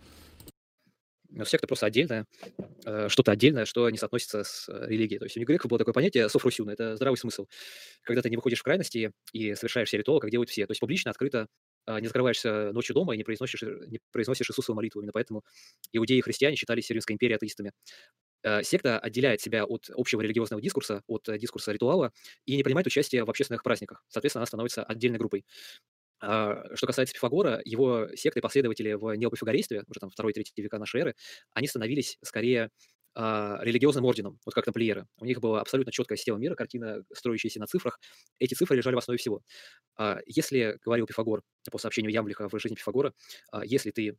[1.35, 2.25] Но секта просто отдельная,
[2.85, 5.17] э, что-то отдельное, что не соотносится с э, религией.
[5.17, 7.47] То есть у греков было такое понятие софрусюна, это здравый смысл.
[8.03, 10.67] Когда ты не выходишь в крайности и совершаешь все ритуалы, как делают все.
[10.67, 11.45] То есть публично, открыто а,
[11.87, 15.01] не закрываешься ночью дома и не произносишь, не произносишь Иисусову молитву.
[15.01, 15.43] Именно поэтому
[15.91, 17.71] иудеи и христиане считались Римской империей атеистами.
[18.63, 22.11] Секта отделяет себя от общего религиозного дискурса, от дискурса ритуала
[22.45, 24.03] и не принимает участие в общественных праздниках.
[24.09, 25.45] Соответственно, она становится отдельной группой.
[26.21, 31.15] А, что касается Пифагора, его секты последователи в неопифагорействе, уже там 2-3 века нашей эры,
[31.53, 32.69] они становились скорее
[33.15, 35.05] а, религиозным орденом, вот как тамплиеры.
[35.19, 37.99] У них была абсолютно четкая система мира, картина, строящаяся на цифрах.
[38.39, 39.41] Эти цифры лежали в основе всего.
[39.97, 43.13] А, если, говорил Пифагор по сообщению Ямблиха в жизни Пифагора,
[43.63, 44.17] если ты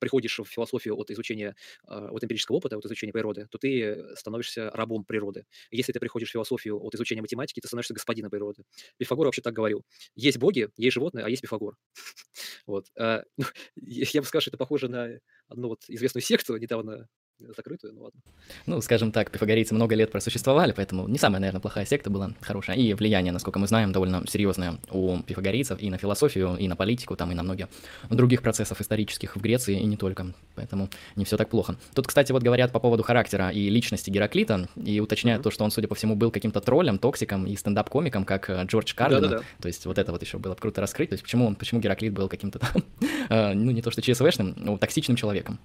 [0.00, 1.54] приходишь в философию от изучения,
[1.86, 5.46] от эмпирического опыта, от изучения природы, то ты становишься рабом природы.
[5.70, 8.64] Если ты приходишь в философию от изучения математики, ты становишься господином природы.
[8.96, 9.84] Пифагор вообще так говорил.
[10.16, 11.76] Есть боги, есть животные, а есть Пифагор.
[12.66, 12.86] Вот.
[12.96, 13.20] Ну,
[13.76, 17.06] я бы сказал, что это похоже на одну вот известную секту, недавно
[17.52, 18.20] закрытую, ну ладно.
[18.66, 22.76] Ну, скажем так, пифагорейцы много лет просуществовали, поэтому не самая, наверное, плохая секта была хорошая.
[22.76, 27.16] И влияние, насколько мы знаем, довольно серьезное у пифагорейцев и на философию, и на политику,
[27.16, 27.68] там, и на многие
[28.10, 30.34] других процессов исторических в Греции, и не только.
[30.54, 31.76] Поэтому не все так плохо.
[31.94, 35.44] Тут, кстати, вот говорят по поводу характера и личности Гераклита, и уточняют mm-hmm.
[35.44, 38.94] то, что он, судя по всему, был каким-то троллем, токсиком и стендап-комиком, как э, Джордж
[38.94, 39.22] Карлин.
[39.22, 39.44] Да-да-да.
[39.60, 41.10] То есть вот это вот еще было бы круто раскрыть.
[41.10, 42.82] То есть почему, он, почему Гераклит был каким-то там,
[43.28, 45.58] э, ну, не то что ЧСВшным, но токсичным человеком.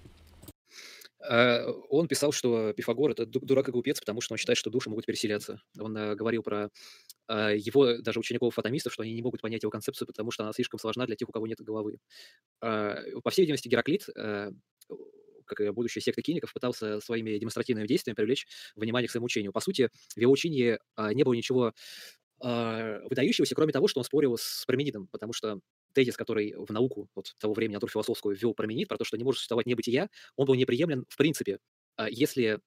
[1.21, 4.89] А, он писал, что Пифагор– это дурак и глупец, потому что он считает, что души
[4.89, 5.61] могут переселяться.
[5.77, 6.69] Он э, говорил про
[7.27, 10.79] а, его, даже учеников-атомистов, что они не могут понять его концепцию, потому что она слишком
[10.79, 11.97] сложна для тех, у кого нет головы.
[12.59, 14.51] По всей видимости, Гераклит э,
[15.45, 18.45] как и будущая секта киников, пытался своими демонстративными действиями привлечь
[18.75, 19.51] внимание к своему учению.
[19.51, 20.77] По сути, в его учении
[21.11, 21.73] не было ничего
[22.39, 25.59] выдающегося, кроме того, что он спорил с Парменидом, потому что
[25.93, 29.39] тезис, который в науку вот того времени натурфилософскую ввел Парменид, про то, что не может
[29.39, 31.59] существовать небытия, он был неприемлем в принципе.
[31.95, 32.59] А если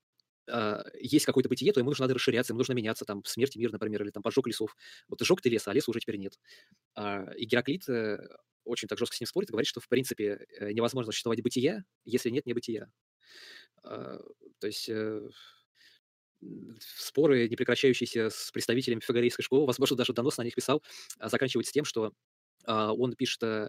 [0.51, 3.73] а, есть какое-то бытие, то ему нужно надо расширяться, ему нужно меняться, там, смерть мир,
[3.73, 4.77] например, или там поджог лесов.
[5.09, 6.39] Вот сжег ты лес, а леса уже теперь нет.
[6.95, 8.19] А, и Гераклит э,
[8.65, 11.85] очень так жестко с ним спорит и говорит, что, в принципе, э, невозможно существовать бытия,
[12.05, 12.91] если нет небытия.
[13.83, 15.29] То есть э,
[16.81, 20.83] споры, не прекращающиеся с представителями фигурейской школы, возможно, даже донос на них писал,
[21.21, 22.13] заканчиваются тем, что
[22.67, 23.69] он пишет э,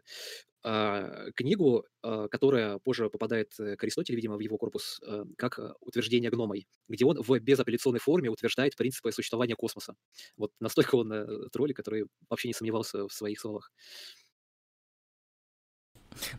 [0.65, 5.59] а, книгу, а, которая позже попадает э, к Аристотелю, видимо, в его корпус, э, как
[5.81, 9.95] утверждение гномой, где он в безапелляционной форме утверждает принципы существования космоса.
[10.37, 13.71] Вот настолько он тролль, который вообще не сомневался в своих словах.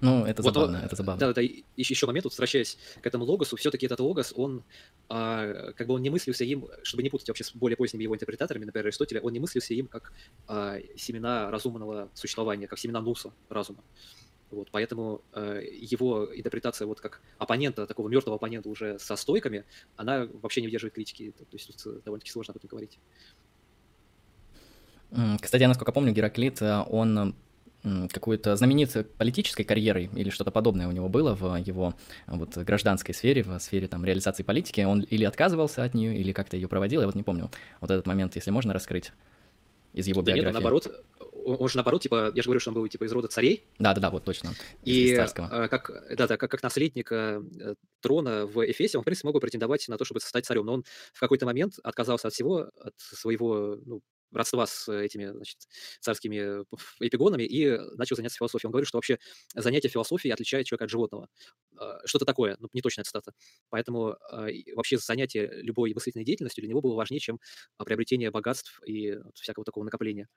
[0.01, 1.21] Ну, это вот, забавно, это забавно.
[1.21, 4.65] Да, да, еще, еще момент, вот, возвращаясь к этому логосу, все-таки этот логос, он,
[5.09, 8.15] а, как бы он не мыслился им, чтобы не путать вообще с более поздними его
[8.15, 10.13] интерпретаторами, например, Аристотеля, он не мыслился им как
[10.47, 13.83] а, семена разумного существования, как семена нуса разума.
[14.51, 19.65] Вот, поэтому э, его интерпретация вот как оппонента, такого мертвого оппонента уже со стойками,
[19.97, 21.33] она вообще не выдерживает критики.
[21.37, 23.01] То есть тут довольно-таки сложно об этом говорить.
[25.41, 27.35] Кстати, я насколько помню, Гераклит, э, он
[28.13, 31.95] какую-то знаменитой политической карьерой или что-то подобное у него было в его
[32.27, 36.57] вот гражданской сфере, в сфере там реализации политики, он или отказывался от нее, или как-то
[36.57, 37.51] ее проводил, я вот не помню.
[37.81, 39.13] Вот этот момент, если можно раскрыть
[39.93, 40.47] из его да биографии.
[40.47, 41.05] Нет, наоборот,
[41.45, 43.65] он же наоборот, типа, я же говорю, что он был типа из рода царей.
[43.79, 44.55] Да, да, да, вот точно.
[44.83, 47.43] И э, как, да, да, как, как наследник э,
[48.01, 50.75] трона в Эфесе, он, в принципе, мог бы претендовать на то, чтобы стать царем, но
[50.75, 54.01] он в какой-то момент отказался от всего, от своего ну,
[54.33, 55.59] родства с этими значит,
[56.01, 56.65] царскими
[57.01, 58.69] эпигонами и начал заняться философией.
[58.69, 59.19] Он говорит, что вообще
[59.55, 61.29] занятие философией отличает человека от животного.
[61.79, 63.33] А, что-то такое, ну, не точная цитата.
[63.71, 67.41] Поэтому а, вообще занятие любой мыслительной деятельностью для него было важнее, чем
[67.79, 70.29] а, приобретение богатств и всякого такого накопления.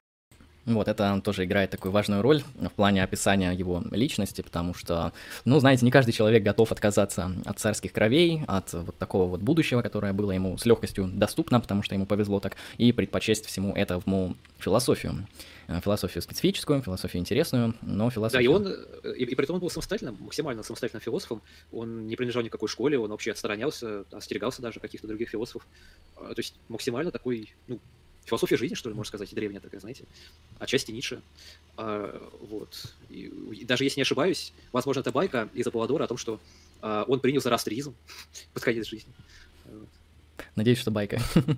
[0.67, 5.13] Вот, это тоже играет такую важную роль в плане описания его личности, потому что,
[5.45, 9.81] ну, знаете, не каждый человек готов отказаться от царских кровей, от вот такого вот будущего,
[9.81, 14.35] которое было ему с легкостью доступно, потому что ему повезло так, и предпочесть всему этому
[14.59, 15.25] философию.
[15.69, 18.59] Э, философию специфическую, философию интересную, но философию...
[18.59, 21.41] Да, и он, и, и при этом он был самостоятельным, максимально самостоятельным философом,
[21.71, 25.65] он не принадлежал никакой школе, он вообще отстранялся, остерегался даже каких-то других философов,
[26.17, 27.79] э, то есть максимально такой, ну,
[28.27, 30.03] философия жизни, что ли, можно сказать, древняя такая, знаете,
[30.59, 31.21] отчасти Ницше.
[31.77, 32.93] А, вот.
[33.09, 36.39] И, и даже если не ошибаюсь, возможно, это байка из Аполлодора о том, что
[36.81, 37.95] а, он принял зороастризм
[38.53, 39.11] под конец жизни.
[39.65, 39.87] Вот.
[40.55, 41.19] Надеюсь, что байка.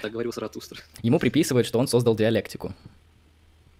[0.00, 0.82] Так говорил Саратустр.
[1.02, 2.74] Ему приписывают, что он создал диалектику.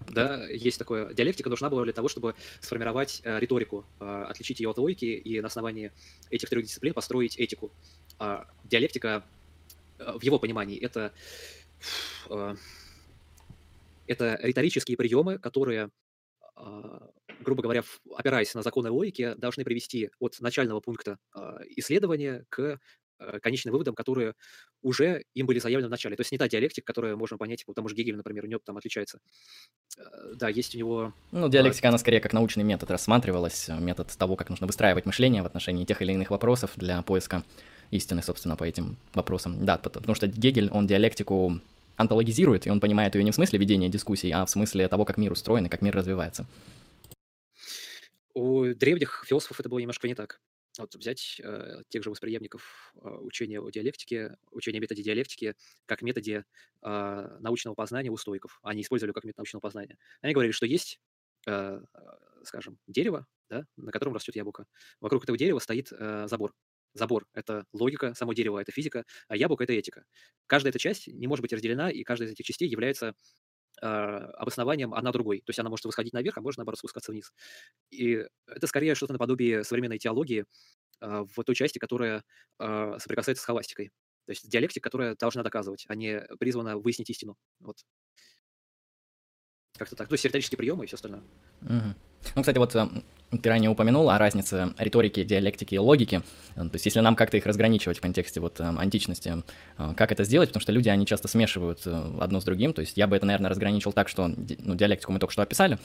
[0.07, 1.15] Да, есть такое.
[1.15, 5.41] Диалектика нужна была для того, чтобы сформировать э, риторику, э, отличить ее от логики и
[5.41, 5.93] на основании
[6.31, 7.71] этих трех дисциплин построить этику.
[8.19, 9.25] А диалектика,
[9.99, 11.13] э, в его понимании, это
[14.07, 15.91] это риторические приемы, которые
[16.57, 17.09] а,
[17.41, 17.83] грубо говоря,
[18.17, 22.79] опираясь на законы логики, должны привести от начального пункта а, исследования к
[23.19, 24.35] э, конечным выводам, которые
[24.83, 26.17] уже им были заявлены в начале.
[26.17, 28.61] То есть не та диалектика, которую можно понять, вот тому же Гегель, например, у него
[28.65, 29.19] там отличается.
[29.99, 31.13] Э, да, есть у него...
[31.33, 35.47] Ну, диалектика, она скорее как научный метод рассматривалась, метод того, как нужно выстраивать мышление в
[35.47, 37.43] отношении тех или иных вопросов для поиска
[37.91, 39.65] истины, собственно, по этим вопросам.
[39.65, 41.61] Да, потому что Гегель, он диалектику
[41.97, 45.17] антологизирует, и он понимает ее не в смысле ведения дискуссий, а в смысле того, как
[45.17, 46.47] мир устроен и как мир развивается.
[48.35, 50.41] У древних философов это было немножко не так.
[50.77, 55.55] Вот взять э, тех же восприемников э, учения о диалектике, учения о методе диалектики
[55.87, 56.45] как методе
[56.83, 58.59] э, научного познания у стоиков.
[58.63, 59.97] Они использовали как метод научного познания.
[60.21, 60.99] Они говорили, что есть,
[61.47, 61.81] э,
[62.43, 64.67] скажем, дерево, да, на котором растет яблоко.
[65.01, 66.53] Вокруг этого дерева стоит э, забор.
[66.95, 70.05] Забор— это логика, само дерево— это физика, а яблоко— это этика.
[70.47, 73.15] Каждая эта часть не может быть разделена, и каждая из этих частей является
[73.83, 75.39] а, обоснованием одна другой.
[75.41, 77.33] То есть она может восходить наверх, а может, наоборот, спускаться вниз.
[77.91, 80.45] И это скорее что-то наподобие современной теологии
[81.01, 82.25] а, в той части, которая
[82.59, 83.91] а, соприкасается с холастикой.
[84.27, 87.37] То есть диалектика, которая должна доказывать, а не призвана выяснить истину.
[87.61, 87.79] Вот.
[89.77, 90.09] Как-то так.
[90.09, 91.23] То есть риторические приемы и все остальное.
[92.37, 92.89] Ну, кстати, вот э,
[93.43, 96.23] ты ранее упомянул о разнице риторики, диалектики и логики.
[96.55, 99.43] Э, то есть если нам как-то их разграничивать в контексте вот э, античности,
[99.97, 100.51] как это сделать?
[100.51, 102.73] Потому что люди, они часто смешивают одно с другим.
[102.73, 105.79] То есть я бы это, наверное, разграничил так, что ну, диалектику мы только что описали.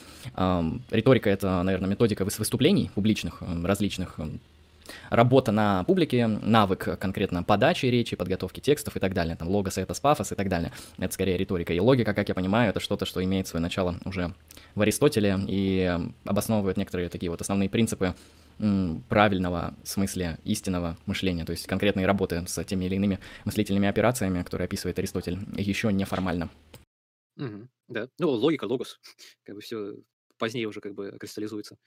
[0.91, 4.19] Риторика— это, наверное, методика выступлений публичных, различных,
[5.09, 9.93] работа на публике, навык конкретно подачи речи, подготовки текстов и так далее, там логос, это
[9.99, 10.71] пафос и так далее.
[10.97, 11.73] Это скорее риторика.
[11.73, 14.33] И логика, как я понимаю, это что-то, что имеет свое начало уже
[14.75, 18.15] в Аристотеле и обосновывает некоторые такие вот основные принципы
[19.07, 24.65] правильного, смысле истинного мышления, то есть конкретные работы с теми или иными мыслительными операциями, которые
[24.65, 26.49] описывает Аристотель, еще неформально.
[27.37, 28.99] Угу, да, ну логика, логос,
[29.43, 29.95] как бы все
[30.37, 31.77] позднее уже как бы кристаллизуется,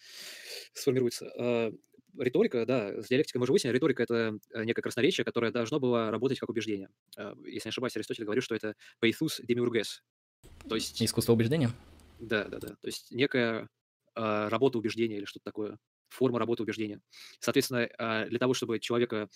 [0.72, 1.72] сформируется.
[2.18, 5.80] А, риторика, да, с диалектикой мы уже выяснили, риторика— это э, некое красноречие, которое должно
[5.80, 6.89] было работать как убеждение.
[7.16, 10.01] А, если не ошибаюсь, Аристотель говорил, что это «paethus demiurges»,
[10.68, 11.02] то есть...
[11.02, 11.70] Искусство убеждения?
[12.20, 12.68] Да, да, да.
[12.68, 13.68] То есть некая
[14.14, 15.78] а, работа убеждения или что-то такое,
[16.09, 17.01] форма работы убеждения.
[17.40, 19.28] Соответственно, а, для того, чтобы человека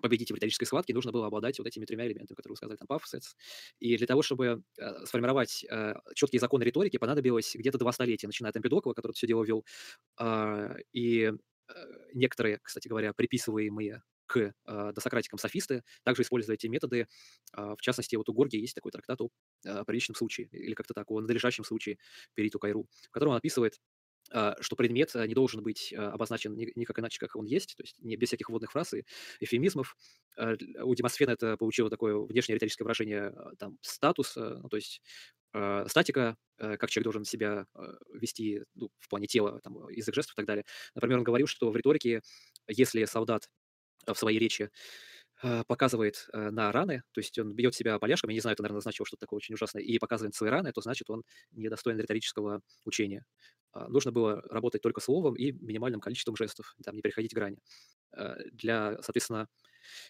[0.00, 2.86] победить в риторической схватке, нужно было обладать вот этими тремя элементами, которые вы сказали, там,
[2.86, 3.34] пафос,
[3.80, 8.50] И для того, чтобы э, сформировать э, четкие законы риторики, понадобилось где-то два столетия, начиная
[8.50, 9.66] от Эмпидокла, который все дело вел,
[10.18, 11.32] э, и Э,
[12.14, 17.08] некоторые, кстати говоря, приписываемые к э, досократикам софисты, также используют эти методы.
[17.56, 19.30] Э, в частности, вот у Горги есть такой трактат о
[19.64, 21.98] э, приличном случае, или как-то так, о надлежащем случае
[22.34, 23.80] Периту Кайру, в котором он описывает
[24.32, 28.14] э, что предмет не должен быть обозначен никак иначе, как он есть, то есть не
[28.14, 29.04] без всяких вводных фраз и
[29.40, 29.96] эфемизмов.
[30.36, 35.02] У Демосфена это получило такое внешнее риторическое выражение там, статус, ну, то есть
[35.52, 37.80] э, статика, э, как человек должен себя э,
[38.14, 40.64] вести ну, в плане тела, там, язык жестов и так далее.
[40.94, 42.22] Например, он говорил, что в риторике,
[42.68, 43.48] если солдат
[44.06, 44.70] в своей речи
[45.42, 48.62] э, показывает э, на раны, то есть он бьет себя поляшком, я не знаю, это,
[48.62, 51.22] наверное, значило что-то такое очень ужасное, и показывает свои раны, то значит, он
[51.52, 53.24] недостоин риторического учения.
[53.74, 57.58] Э, нужно было работать только словом и минимальным количеством жестов, там, не переходить грани.
[58.16, 59.48] Э, для, соответственно,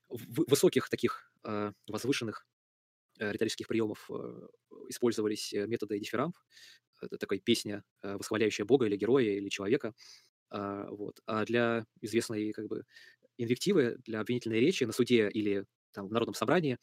[0.08, 2.59] высоких таких э, возвышенных Э,
[3.20, 4.48] риторических приемов э,
[4.88, 6.36] использовались э, методы дифирамб.
[7.02, 9.94] Это такая песня, восхваляющая Бога или героя, или человека.
[10.50, 11.20] А, вот.
[11.26, 12.84] А для известной как бы,
[13.38, 16.78] инвективы, для обвинительной речи на суде или там, в народном собрании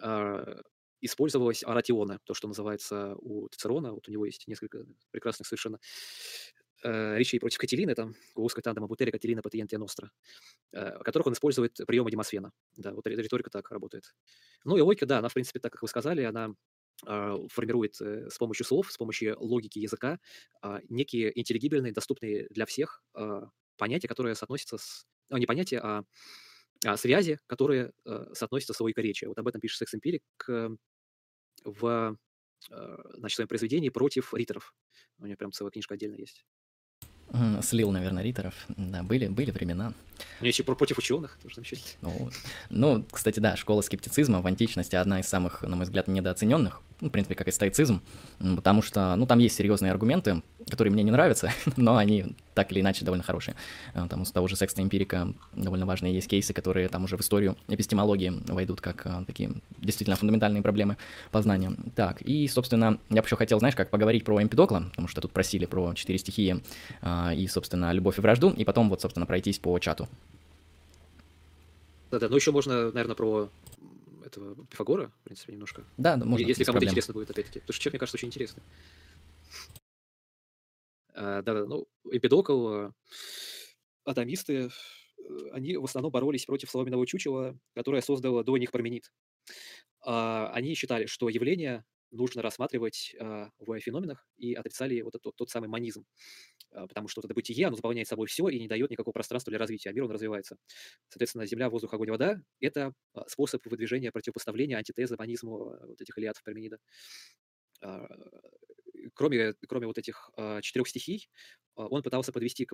[0.00, 0.60] а,
[1.00, 3.92] использовалась оратиона, то, что называется у Цицерона.
[3.92, 9.12] Вот у него есть несколько прекрасных совершенно э, речей против Катерины, там, «Гуус катандам абутере
[9.12, 10.10] Катерина патиентия ностра»,
[10.72, 12.52] э, в которых он использует приемы Демосфена.
[12.76, 14.14] Да, вот риторика так работает.
[14.64, 16.54] Ну и логика, да, она, в принципе, так, как вы сказали, она
[17.06, 20.18] э, формирует э, с помощью слов, с помощью логики языка
[20.62, 23.42] э, некие интеллигибельные, доступные для всех э,
[23.76, 25.06] понятия, которые соотносятся с...
[25.28, 26.04] Ну, не понятия, а,
[26.84, 29.24] а связи, которые э, соотносятся с логикой речи.
[29.24, 30.68] Вот об этом пишет Секс Эмпирик э,
[31.64, 32.16] в
[32.70, 34.74] э, значит, своем произведении против риторов.
[35.18, 36.44] У него прям целая книжка отдельно есть.
[37.62, 38.54] Слил, наверное, риторов.
[38.68, 39.92] Да, были, были времена.
[40.40, 41.88] Ну, еще против ученых тоже замечательно.
[42.00, 42.30] Ну,
[42.70, 47.08] ну, кстати, да, школа скептицизма в античности одна из самых, на мой взгляд, недооцененных ну,
[47.08, 48.00] в принципе, как и стоицизм,
[48.38, 52.80] потому что, ну, там есть серьезные аргументы, которые мне не нравятся, но они так или
[52.80, 53.56] иначе довольно хорошие.
[53.92, 57.20] Э, там у того же секста эмпирика довольно важные есть кейсы, которые там уже в
[57.20, 60.96] историю эпистемологии войдут как а, такие действительно фундаментальные проблемы
[61.32, 61.72] познания.
[61.96, 65.32] Так, и, собственно, я бы еще хотел, знаешь, как поговорить про Эмпидокла, потому что тут
[65.32, 66.62] просили про четыре стихии
[67.00, 70.08] а, и, собственно, любовь и вражду, и потом вот, собственно, пройтись по чату.
[72.12, 73.48] Да-да, ну еще можно, наверное, про
[74.32, 75.84] этого Пифагора, в принципе, немножко.
[75.96, 76.46] Да, да можно.
[76.46, 77.60] Если кому-то интересно будет, опять-таки.
[77.60, 78.62] Потому что человек, мне кажется, очень интересный.
[81.14, 82.92] А, Да-да, ну, Эмпидокл, э,
[84.04, 84.70] атомисты, э,
[85.52, 89.12] они в основном боролись против соломенного чучела, которое создало до них Парменид.
[90.04, 95.50] А, Они считали, что явления нужно рассматривать а, в феноменах и отрицали вот этот тот
[95.50, 96.06] самый манизм.
[96.72, 99.50] А, Потому что вот это бытие, оно заполняет собой все и не дает никакого пространства
[99.50, 100.56] для развития, а мир, он развивается.
[101.08, 106.42] Соответственно, земля, воздух, огонь, вода– это а, способ выдвижения противопоставления антитезы манизму вот этих илиадов
[106.44, 106.78] Парменида.
[109.14, 110.30] Кроме, кроме вот этих
[110.62, 111.28] четырех стихий,
[111.74, 112.66] он пытался подвести,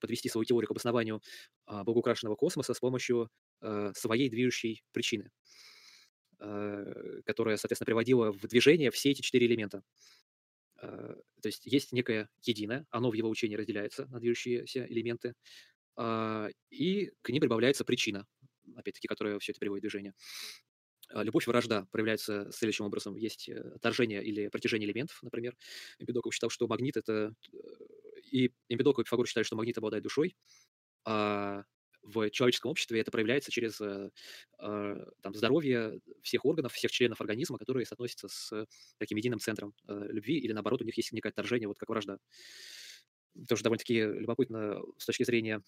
[0.00, 1.22] подвести свою теорию к обоснованию
[1.66, 3.30] а, богоукрашенного космоса с помощью
[3.94, 5.30] своей движущей причины,
[6.38, 9.82] которая, соответственно, приводила в движение все эти четыре элемента.
[10.78, 15.34] А, То есть есть некое единое, оно в его учении разделяется на движущиеся элементы,
[15.96, 18.26] а, и к ним прибавляется причина,
[18.74, 20.12] опять-таки, которая все это приводит в движение.
[21.08, 23.16] А, Любовь вражда проявляются следующим образом.
[23.16, 25.56] Есть э, отторжение или притяжение элементов, например.
[25.98, 27.32] Эмпидокл считал, что магнит— это...
[27.52, 27.58] э,
[28.32, 30.36] И Эмпидокл и Пифагор считали, что магнит обладает душой,
[31.04, 31.62] а
[32.06, 34.10] в человеческом обществе это проявляется через э,
[34.60, 38.66] э, там, здоровье всех органов, всех членов организма, которые соотносятся с
[38.98, 42.18] таким единым центром э, любви, или наоборот, у них есть некое отторжение, вот как вражда.
[43.48, 45.62] Тоже довольно-таки любопытно с точки зрения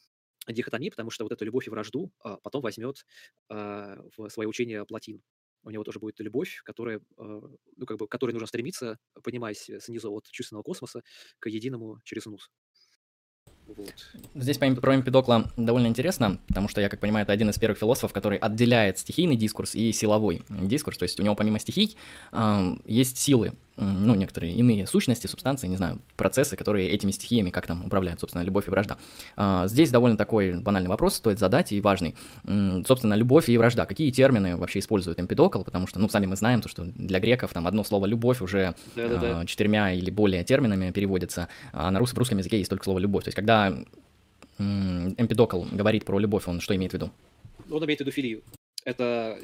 [0.46, 3.04] дихотомии, потому что вот эту любовь и вражду а, потом возьмет
[3.50, 5.20] в свое учение Платин.
[5.62, 10.24] У него тоже будет любовь, которая, ну, как бы, которой нужно стремиться, поднимаясь снизу от
[10.30, 11.02] чувственного космоса
[11.38, 12.50] к единому через нус.
[13.76, 13.92] Вот.
[14.34, 17.58] Здесь по Эмп- про Эмпидокла довольно интересно, потому что, я как понимаю, это один из
[17.58, 20.96] первых философов, который отделяет стихийный дискурс и силовой дискурс.
[20.98, 21.96] То есть у него помимо стихий
[22.32, 27.50] ам, есть силы, м, ну, некоторые иные сущности, субстанции, не знаю, процессы, которые этими стихиями
[27.50, 28.96] как там управляют, собственно, любовь и вражда.
[29.36, 32.16] А, Здесь довольно такой банальный вопрос стоит задать и важный.
[32.46, 33.84] М, Собственно, любовь и вражда.
[33.86, 35.62] Какие термины вообще использует Эмпидокл?
[35.62, 38.74] Потому что, ну, сами мы знаем, то, что для греков там одно слово «любовь» уже
[39.40, 42.98] а, четырьмя или более терминами переводится, а на рус- в русском языке есть только слово
[42.98, 43.24] «любовь».
[43.24, 47.10] То есть когда м, Эмпидокл говорит про любовь, он что имеет в виду?
[47.70, 48.42] Он имеет в виду филию.
[48.84, 49.38] Это,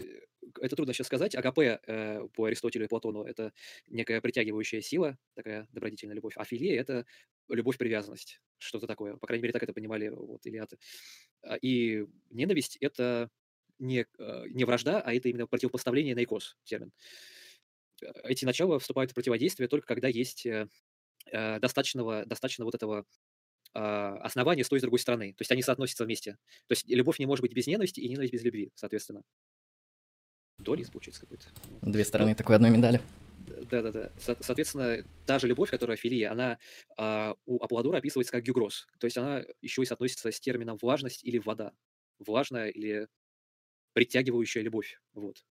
[0.60, 1.34] это трудно сейчас сказать.
[1.34, 3.52] Агапе э, по Аристотелю и Платону– это
[3.88, 6.34] некая притягивающая сила, такая добродетельная любовь.
[6.36, 7.04] А филия– это
[7.48, 9.16] любовь-привязанность, что-то такое.
[9.16, 10.78] По крайней мере, так это понимали вот Илиаты.
[11.42, 13.30] А, И ненависть– это
[13.78, 16.92] не, э, не вражда, а это именно противопоставление наикос термин.
[18.02, 20.68] Э, Эти начала вступают в противодействие только когда есть э,
[21.32, 23.04] достаточного, достаточно вот этого
[23.74, 25.32] основания с той и с другой стороны.
[25.32, 26.32] То есть они соотносятся вместе.
[26.68, 29.22] То есть любовь не может быть без ненависти и ненависть без любви, соответственно.
[30.58, 31.46] Дуализм получается какой-то.
[31.82, 33.00] Две Ну, стороны такой одной медали.
[33.70, 34.12] да-да-да.
[34.18, 36.58] Со- Соответственно, та же любовь, которая филия, она
[36.96, 38.86] а, у Аполлодора описывается как гюгрос.
[39.00, 41.72] То есть она еще и соотносится с термином влажность или вода.
[42.20, 43.08] Влажная или
[43.92, 45.00] притягивающая любовь.
[45.12, 45.44] Вот.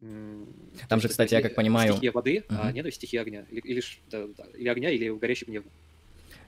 [0.00, 1.92] Там же, кстати, я как понимаю...
[1.92, 2.74] стихия воды, а Мгм.
[2.74, 3.46] ненависть стихия огня.
[3.50, 5.64] Или, или да, да, или огня, или горящий гнев.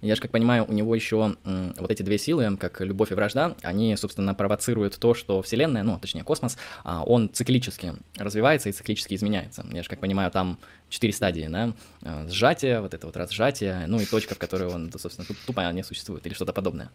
[0.03, 3.55] Я же как понимаю, у него еще вот эти две силы, как любовь и вражда,
[3.63, 9.15] они, собственно, провоцируют то, что Вселенная, ну, точнее, космос, а, он циклически развивается и циклически
[9.15, 9.65] изменяется.
[9.71, 10.59] Я же как понимаю, там
[10.89, 11.73] четыре стадии, да?
[12.03, 15.71] А, Сжатие, вот это вот разжатие, ну и точка, в которой он, собственно, туп- тупо
[15.73, 16.91] не существует, или что-то подобное.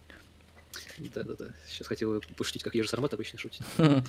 [0.98, 1.54] Да-да-да.
[1.68, 3.62] Сейчас хотел пошутить, как Ежи Сармат обычно шутит.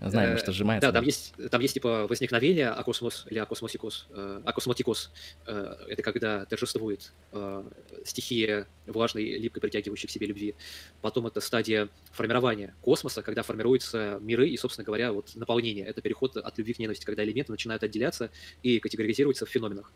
[0.00, 0.88] Знаем, Э, что сжимается.
[0.88, 4.08] Да, там есть, там есть типа возникновение акосмос или акосмосикос.
[4.10, 5.12] э, Акосмотикос.
[5.46, 7.12] э, Это когда торжествует
[8.04, 10.56] стихия влажной, липкой, притягивающей к себе любви.
[11.02, 15.86] Потом это стадия формирования космоса, когда формируются миры и, собственно говоря, вот наполнение.
[15.86, 18.30] Это переход от любви к ненависти, когда элементы начинают отделяться
[18.64, 19.92] и категоризируются в феноменах.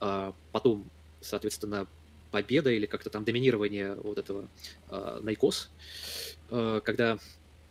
[0.00, 0.90] А Потом,
[1.20, 1.86] соответственно,
[2.34, 4.48] победа или как-то там доминирование вот этого
[4.90, 5.70] э, найкос,
[6.50, 7.16] э, когда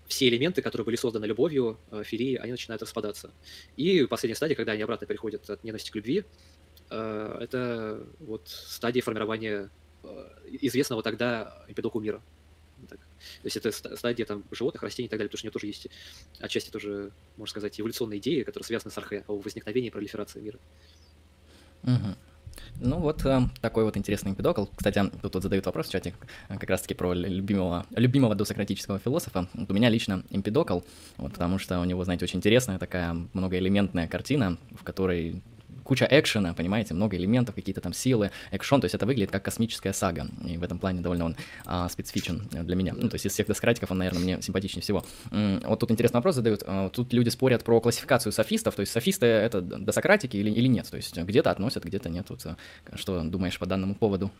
[0.08, 3.32] все элементы, которые были созданы любовью, э, филией, они начинают распадаться.
[3.76, 6.24] И последняя стадия, когда они обратно переходят от ненависти к любви,
[6.90, 9.70] э, это вот стадия формирования
[10.04, 10.30] э,
[10.62, 12.22] известного тогда эпидоку мира.
[12.88, 13.00] Так.
[13.00, 15.54] То есть это ста- стадия там, животных, растений и так далее, потому что у нее
[15.54, 15.88] тоже есть
[16.40, 20.60] отчасти тоже, можно сказать, эволюционные идеи, которые связаны с архе, о возникновении и пролиферации мира.
[21.84, 22.16] Мгм.
[22.80, 24.66] Ну вот э, такой вот интересный эмпидокл.
[24.76, 26.14] Кстати, тут вот задают вопрос в чате
[26.50, 29.48] э, как раз-таки про лю- любимого, любимого досократического философа.
[29.54, 30.80] Вот у меня лично эмпидокл,
[31.18, 35.42] вот, потому что у него, знаете, очень интересная такая многоэлементная картина, в которой
[35.84, 39.94] куча экшена, понимаете, много элементов, какие-то там силы, экшон, то есть это выглядит как космическая
[39.94, 41.36] сага, и в этом плане довольно он
[41.66, 42.94] а, специфичен для меня.
[42.96, 45.06] Ну, то есть из всех доскратиков он, наверное, мне симпатичнее всего.
[45.32, 46.64] Вот тут интересный вопрос задают.
[46.66, 50.90] А, Тут люди спорят про классификацию софистов, то есть софисты— это досократики или, или нет,
[50.90, 52.30] то есть где-то относят, где-то нет.
[52.30, 52.56] Вот, э,
[52.96, 54.32] что думаешь по данному поводу?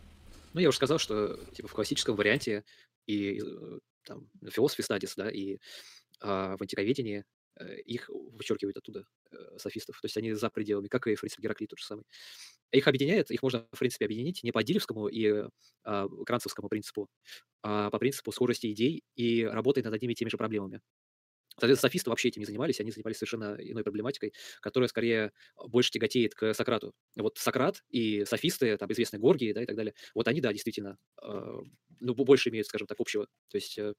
[0.52, 2.64] Ну, я уже сказал, что типа в классическом варианте
[3.06, 5.58] и э, там философии стадис, да, и
[6.20, 7.24] а, в антиковедении
[7.58, 9.04] э, их вычеркивают оттуда.
[9.34, 12.04] Э, софистов, то есть они за пределами, как и, в принципе, Гераклит тот же самый.
[12.72, 15.44] Их объединяет, их можно, в принципе, объединить не по Дилевскому и
[15.84, 17.08] а, Кранцевскому принципу,
[17.62, 20.80] а по принципу скорости идей и работы над одними и теми же проблемами.
[21.56, 25.30] Соответственно, софисты вообще этим не занимались, они занимались совершенно иной проблематикой, которая скорее
[25.68, 26.94] больше тяготеет к Сократу.
[27.16, 30.98] Вот Сократ и софисты, там, известные Горгии, да, и так далее, вот они, да, действительно,
[31.22, 31.58] э,
[32.00, 33.26] ну, больше имеют, скажем так, общего.
[33.50, 33.94] То есть э,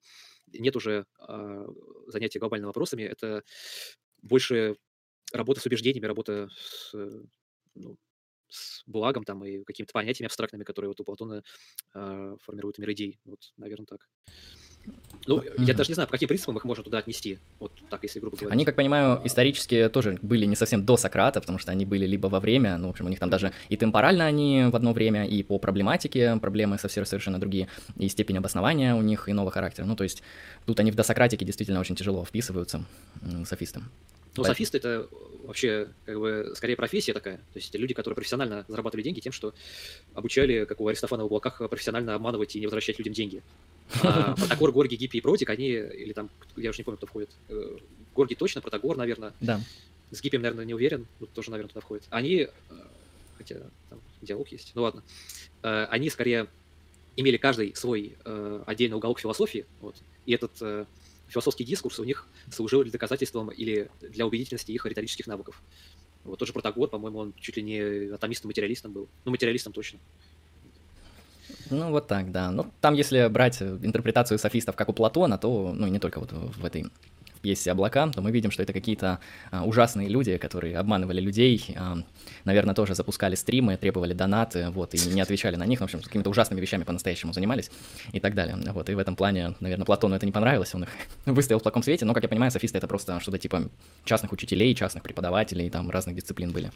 [0.47, 1.65] нет уже э,
[2.07, 3.43] занятия глобальными вопросами, это
[4.21, 4.75] больше
[5.31, 6.93] работа с убеждениями, работа с,
[7.75, 7.97] ну,
[8.49, 11.43] с благом там и какими-то понятиями абстрактными, которые вот у Платона
[11.93, 13.19] э, формируют мир идей.
[13.25, 14.07] Вот, наверное, так.
[15.25, 17.39] Ну, я даже не знаю, по каким принципам их можно туда отнести.
[17.59, 18.53] Вот так, если грубо говоря.
[18.53, 22.27] Они, как понимаю, исторически тоже были не совсем до Сократа, потому что они были либо
[22.27, 25.27] во время, ну, в общем, у них там даже и темпорально они в одно время,
[25.27, 29.85] и по проблематике проблемы совсем совершенно другие, и степень обоснования у них иного характера.
[29.85, 30.21] Ну, то есть
[30.65, 32.85] тут они в досократике действительно очень тяжело вписываются
[33.45, 33.89] софистам.
[34.37, 34.53] Ну, Поэтому...
[34.53, 35.07] софисты это
[35.45, 37.37] вообще как бы скорее профессия такая.
[37.37, 39.53] То есть это люди, которые профессионально зарабатывали деньги тем, что
[40.13, 43.41] обучали, как у Аристофана в облаках, профессионально обманывать и не возвращать людям деньги.
[44.03, 47.29] А, Протагор, Горги, Гиппи и Протик, они, или там, я уже не помню, кто входит.
[47.49, 47.77] Э,
[48.13, 49.33] Горги точно, Протагор, наверное.
[49.39, 49.61] Да.
[50.11, 52.03] С Гиппием, наверное, не уверен, но тоже, наверное, туда входит.
[52.09, 52.49] Они, э,
[53.37, 53.55] хотя
[53.89, 55.03] там диалог есть, ну ладно,
[55.63, 56.47] э, они скорее
[57.15, 58.17] имели каждый свой
[58.65, 59.95] отдельный уголок философии, вот,
[60.25, 60.87] и этот
[61.27, 65.61] философский дискурс у них служил для доказательством или для убедительности их риторических навыков.
[66.23, 69.07] Вот тот же Протагор, по-моему, он чуть ли не атомистом-материалистом был.
[69.25, 69.99] Ну, материалистом точно.
[71.69, 72.51] Ну, вот так, да.
[72.51, 76.65] Ну, там, если брать интерпретацию софистов, как у Платона, то, ну, не только вот в
[76.65, 76.85] этой
[77.45, 79.19] пьесе «Облака», то мы видим, что это какие-то
[79.51, 81.99] а, ужасные люди, которые обманывали людей, а,
[82.43, 86.05] наверное, тоже запускали стримы, требовали донаты, вот, и не отвечали на них, в общем, с
[86.05, 87.69] какими-то ужасными вещами по-настоящему занимались
[88.13, 88.57] и так далее.
[88.73, 90.89] Вот, и в этом плане, наверное, Платону это не понравилось, он их
[91.27, 93.69] выставил в таком свете, но, как я понимаю, софисты— это просто что-то типа
[94.05, 96.71] частных учителей, частных преподавателей, там разных дисциплин были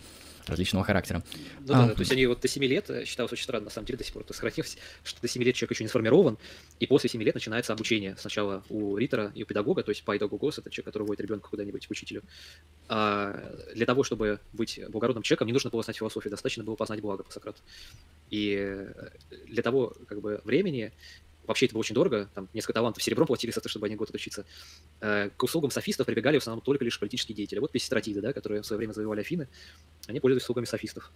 [0.50, 1.24] различного характера.
[1.68, 3.72] Ну а, да, то есть они вот до 7 лет, э, считалось очень странно, на
[3.72, 6.38] самом деле до сих пор это сохранилось, что до 7 лет человек еще не сформирован,
[6.80, 10.04] и после 7 лет начинается обучение сначала у ритора и у педагога, то есть
[10.60, 12.23] пайдагогос, это человек, который вводит ребенка куда-нибудь к учителю.
[12.88, 17.02] А для того, чтобы быть благородным человеком, не нужно было знать философию, достаточно было познать
[17.02, 17.61] благо по Сократу.
[18.30, 19.10] И э,
[19.48, 20.91] для того как бы времени
[21.45, 24.10] вообще это было очень дорого, там несколько талантов серебром платили за то, чтобы они год
[24.10, 24.45] отучиться.
[25.02, 27.60] Э, к услугам софистов прибегали в основном только лишь политические деятели.
[27.60, 29.48] Вот Песистратиды, да, которые в свое время завоевали Афины,
[30.07, 31.11] они пользовались услугами софистов.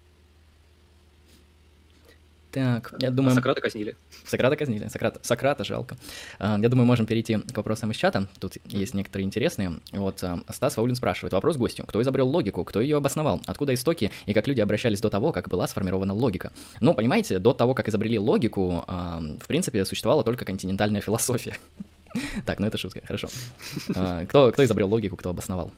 [2.54, 3.32] Так, я думаю...
[3.32, 3.96] А Сократа казнили.
[4.28, 4.88] Сократа казнили.
[4.88, 5.98] Сократа, Сократа жалко.
[6.38, 8.28] А, я думаю, можем перейти к вопросам из чата.
[8.40, 9.80] Тут есть некоторые интересные.
[9.92, 11.34] Вот а, Стас Фаулин спрашивает.
[11.34, 11.84] Вопрос гостю.
[11.88, 12.64] Кто изобрел логику?
[12.64, 13.42] Кто ее обосновал?
[13.48, 14.12] Откуда истоки?
[14.28, 16.52] И как люди обращались до того, как была сформирована логика?
[16.80, 21.58] Ну, понимаете, до того, как изобрели логику, в принципе, существовала только континентальная философия.
[22.46, 23.28] Так, ну это шутка, хорошо.
[24.30, 25.72] Кто, кто изобрел логику, кто обосновал?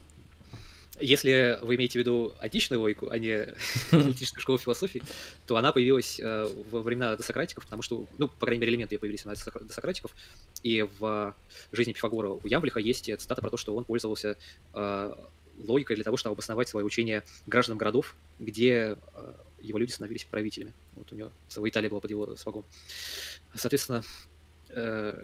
[1.00, 3.48] Если вы имеете в виду античную логику, а не
[3.90, 5.02] античную школу философии,
[5.46, 8.98] то она появилась э, во времена досократиков, потому что, ну, по крайней мере, элементы ее
[8.98, 10.14] появились у досократиков,
[10.62, 11.34] и в
[11.72, 14.36] жизни Пифагора у Ямблиха есть цитата про то, что он пользовался
[14.72, 15.12] э,
[15.58, 20.72] логикой для того, чтобы обосновать свое учение гражданам городов, где э, его люди становились правителями.
[20.94, 22.64] Вот у него целая Италия была под его свагом.
[23.54, 24.02] Соответственно,
[24.68, 25.14] Э,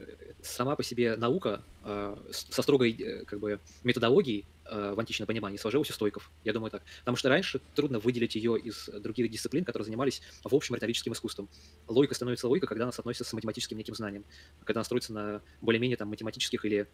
[0.41, 5.91] сама по себе наука э, со строгой э, как бы, методологией в античном понимании сложилась
[5.91, 6.31] у стойков.
[6.45, 6.83] Я думаю так.
[7.01, 11.49] Потому что раньше трудно выделить ее из других дисциплин, которые занимались в общем риторическим искусством.
[11.89, 14.25] Логика становится логикой, когда она соотносится с математическим неким знанием,
[14.65, 16.89] когда она строится на более-менее там математических или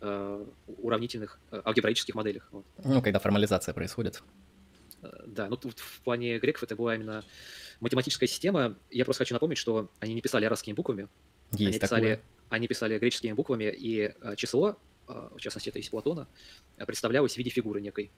[0.00, 0.46] э,
[0.78, 2.48] уравнительных э, алгебраических моделях.
[2.50, 2.64] Вот.
[2.84, 4.22] Ну, когда формализация происходит.
[5.26, 7.24] Да, ну тут в плане греков это была именно
[7.80, 8.76] математическая система.
[8.90, 11.08] Я просто хочу напомнить, что они не писали арабскими буквами,
[11.52, 14.74] есть они писали, они писали греческими буквами, и э, число, э,
[15.06, 16.26] в частности, это из Платона,
[16.76, 18.10] э, представлялось в виде фигуры некой.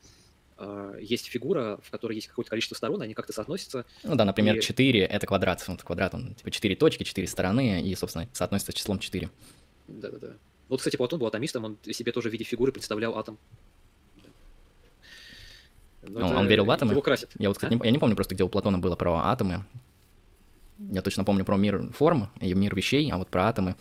[1.02, 3.84] Есть фигура, в которой есть какое-то количество сторон, они как-то соотносятся.
[4.04, 4.62] Ну да, например, и...
[4.62, 5.62] 4— это квадрат.
[5.68, 9.28] Вот квадрат, он типа 4 точки, 4 стороны, и, собственно, соотносится с числом 4.
[9.88, 10.36] Да-да-да.
[10.68, 13.38] Вот, кстати, Платон был атомистом, он себе тоже в виде фигуры представлял атом.
[16.08, 16.92] Но ну, он верил в атомы?
[16.92, 17.30] Его красит.
[17.38, 17.76] Я вот, кстати, а?
[17.76, 19.64] не, я не помню просто, где у Платона было про атомы.
[20.78, 23.76] Я точно помню про мир форм и мир вещей, а вот про атомы.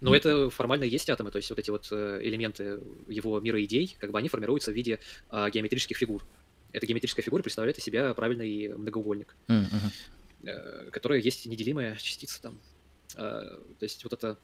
[0.00, 3.96] Но это формально есть атомы, то есть вот эти вот э, элементы его мира идей,
[3.98, 6.24] как бы они формируются в виде а, геометрических фигур.
[6.72, 10.90] Эта геометрическая фигура представляет из себя правильный многоугольник, mm-hmm.
[10.90, 12.60] которая есть неделимая частица там.
[13.16, 13.42] А,
[13.78, 14.38] то есть вот это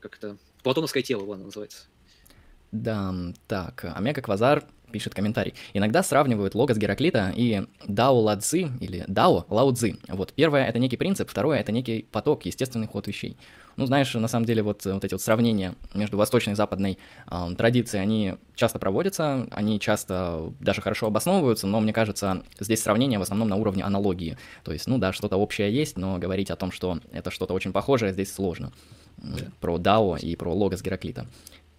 [0.00, 1.86] как это платоновское тело, ладно, называется.
[2.72, 3.14] Да,
[3.46, 5.54] так, Омега Квазар пишет комментарий.
[5.74, 9.96] Иногда сравнивают логос Гераклита и Дао Ла Цзи, или Дао Лао Цзи.
[10.08, 13.36] Вот первое— это некий принцип, второе— это некий поток, естественный ход вещей.
[13.76, 16.98] Ну, знаешь, на самом деле вот, вот эти вот сравнения между восточной и западной
[17.30, 23.18] э, традицией, они часто проводятся, они часто даже хорошо обосновываются, но мне кажется, здесь сравнение
[23.18, 24.38] в основном на уровне аналогии.
[24.64, 27.72] То есть, ну да, что-то общее есть, но говорить о том, что это что-то очень
[27.72, 28.72] похожее, здесь сложно.
[29.18, 29.44] Да.
[29.60, 31.26] Про Дао и про логос Гераклита.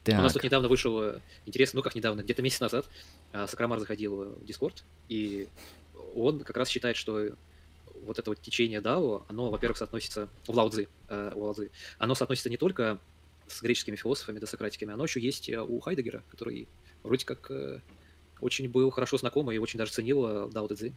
[0.07, 0.19] Так.
[0.19, 2.85] У нас тут недавно вышел, э, интересно, ну как недавно, где-то месяц назад
[3.33, 5.49] э, Сакрамар заходил в Discord, и
[6.15, 7.31] он как раз считает, что
[8.05, 12.49] вот это вот течение Дао, оно, во-первых, соотносится в Лао-цзы, э, у Лао-цзы, оно соотносится
[12.49, 12.99] не только
[13.49, 16.69] с греческими философами, досократиками, оно еще есть у Хайдеггера, который
[17.03, 17.51] вроде как
[18.39, 20.93] очень был хорошо знаком и очень даже ценил Дао Цзи.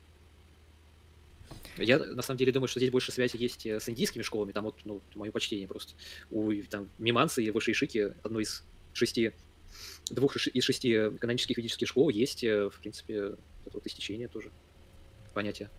[1.79, 4.77] Я на самом деле думаю, что здесь больше связи есть с индийскими школами, там вот,
[4.85, 5.95] ну, мое почтение просто.
[6.31, 9.33] У там, Миманцы и Высшей Шики, одной из шести,
[10.11, 13.15] двух из шести канонических ведических школ есть, э, в принципе,
[13.67, 14.51] это вот истечение тоже
[15.35, 15.71] понятие.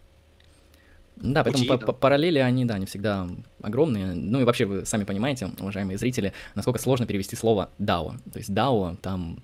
[1.18, 1.92] Да, поэтому Пути, да.
[1.94, 3.28] параллели, они, да, не всегда
[3.62, 4.14] огромные.
[4.14, 8.18] Ну и вообще вы сами понимаете, уважаемые зрители, насколько сложно перевести слово DAO.
[8.32, 9.44] То есть DAO, там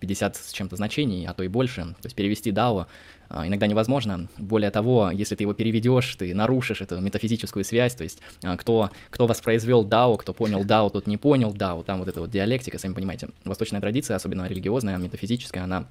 [0.00, 1.82] 50 с чем-то значений, а то и больше.
[1.82, 2.86] То есть перевести DAO
[3.28, 4.28] а, иногда невозможно.
[4.38, 8.90] Более того, если ты его переведешь, ты нарушишь эту метафизическую связь, то есть а, кто,
[9.10, 12.78] кто воспроизвел DAO, кто понял DAO, тот не понял DAO, там вот эта вот диалектика,
[12.78, 13.28] сами понимаете.
[13.44, 15.86] Восточная традиция, особенно религиозная, метафизическая, она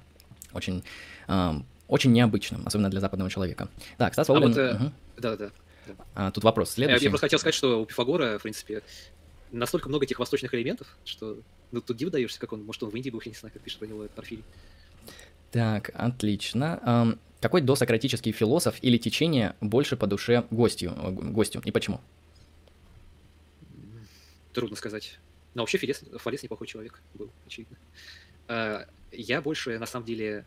[0.52, 0.82] очень,
[1.26, 3.68] а, очень необычна, особенно для западного человека.
[3.98, 4.52] Так, Стас Волгин...
[4.58, 4.92] А вот, угу.
[5.18, 5.50] да, да.
[6.14, 7.04] А, тут вопрос следующий.
[7.04, 8.82] Я, я просто хотел сказать, что у Пифагора, в принципе,
[9.52, 11.38] настолько много этих восточных элементов, что
[11.70, 13.62] ну, тут диву даешься, как он, может, он в Индии был, я не знаю, как
[13.62, 14.44] пишет про него Порфирий.
[15.50, 17.18] Так, отлично.
[17.40, 22.00] Какой досократический философ или течение больше по душе гостю, э, гостю и почему?
[24.52, 25.20] Трудно сказать.
[25.54, 27.76] Но вообще Фалес, Фалес неплохой человек был, очевидно.
[28.48, 30.46] А, я больше, на самом деле,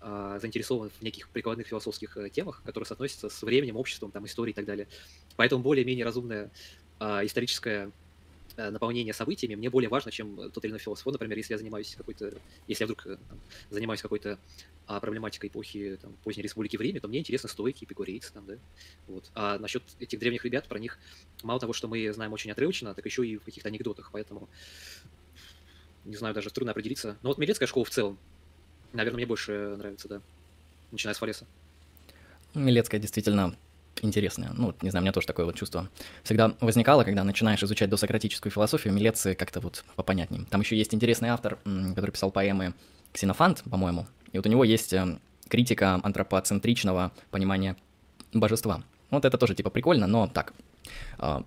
[0.00, 4.52] а, заинтересован в неких прикладных философских э, темах, которые соотносятся с временем, обществом, там, историей
[4.52, 4.88] и так далее.
[5.36, 6.50] Поэтому более-менее разумная
[6.98, 7.92] а, историческая
[8.56, 11.06] наполнение событиями мне более важно, чем тот или иной философ.
[11.06, 12.32] Вот, например, если я занимаюсь какой-то,
[12.66, 14.38] если я вдруг э, там, занимаюсь какой-то
[14.86, 18.54] а, проблематикой эпохи там, поздней республики в Риме, то мне интересны стойки, эпикурейцы, там, да,
[19.06, 19.30] вот.
[19.34, 20.98] А насчет этих древних ребят, про них
[21.42, 24.48] мало того, что мы знаем очень отрывочно, так еще и в каких-то анекдотах, поэтому
[26.04, 27.16] не знаю, даже трудно определиться.
[27.22, 28.18] Но вот Милецкая школа в целом,
[28.92, 30.22] наверное, мне больше нравится, да,
[30.90, 31.46] начиная с Фалеса.
[32.54, 33.56] Милецкая действительно
[34.00, 34.50] интересное.
[34.54, 35.88] Ну, не знаю, у меня тоже такое вот чувство
[36.22, 40.44] всегда возникало, когда начинаешь изучать досократическую философию, Милеции как-то вот попонятнее.
[40.50, 41.58] Там еще есть интересный автор,
[41.94, 42.74] который писал поэмы
[43.12, 47.76] Ксенофант, по-моему, и вот у него есть э, критика антропоцентричного понимания
[48.32, 48.82] божества.
[49.10, 50.54] Вот это тоже типа прикольно, но так,
[51.18, 51.44] а,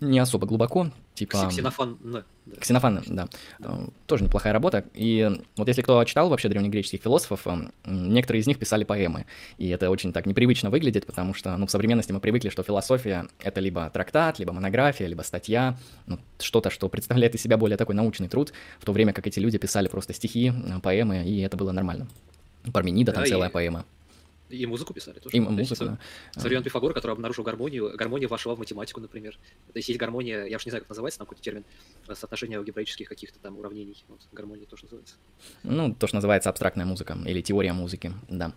[0.00, 1.48] не особо глубоко, типа...
[1.48, 2.24] Ксенофан, да.
[2.60, 3.28] Ксенофан, да.
[3.58, 3.78] да.
[4.06, 4.84] Тоже неплохая работа.
[4.94, 7.46] И вот если кто читал вообще древнегреческих философов,
[7.84, 9.26] некоторые из них писали поэмы.
[9.58, 13.26] И это очень так непривычно выглядит, потому что ну, в современности мы привыкли, что философия—
[13.40, 15.76] это либо трактат, либо монография, либо статья,
[16.06, 19.40] ну, что-то, что представляет из себя более такой научный труд, в то время как эти
[19.40, 20.52] люди писали просто стихи,
[20.82, 22.08] поэмы, и это было нормально.
[22.72, 23.52] Парменида, там да, целая и...
[23.52, 23.84] поэма.
[24.48, 25.36] И музыку писали тоже.
[25.36, 25.98] И музыку, да.
[26.34, 27.94] Современный Пифагор, который обнаружил гармонию.
[27.96, 29.34] Гармония вошла в математику, например.
[29.72, 31.64] То есть есть гармония, я уж не знаю, как называется, там какой-то термин,
[32.06, 34.04] э, соотношение алгебраических каких-то там уравнений.
[34.08, 35.16] Вот, гармония тоже называется.
[35.62, 38.52] Ну, то, что называется абстрактная музыка или теория музыки, да.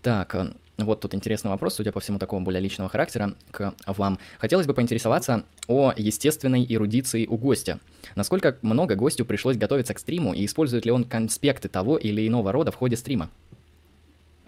[0.00, 4.18] Так, э, вот тут интересный вопрос, судя по всему, такого более личного характера к вам.
[4.38, 7.78] Хотелось бы поинтересоваться о естественной эрудиции у гостя.
[8.14, 12.52] Насколько много гостю пришлось готовиться к стриму и использует ли он конспекты того или иного
[12.52, 13.30] рода в ходе стрима?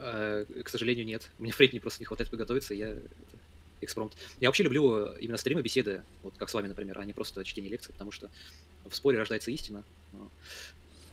[0.07, 1.31] Э, к сожалению, нет.
[1.39, 2.95] Мне времени просто не хватает подготовиться, я
[3.81, 4.13] экспромт.
[4.39, 7.71] Я вообще люблю именно стримы, беседы, вот как с вами, например, а не просто чтение
[7.71, 8.31] лекций, потому что
[8.85, 9.83] в споре рождается истина.
[10.13, 10.31] Ну,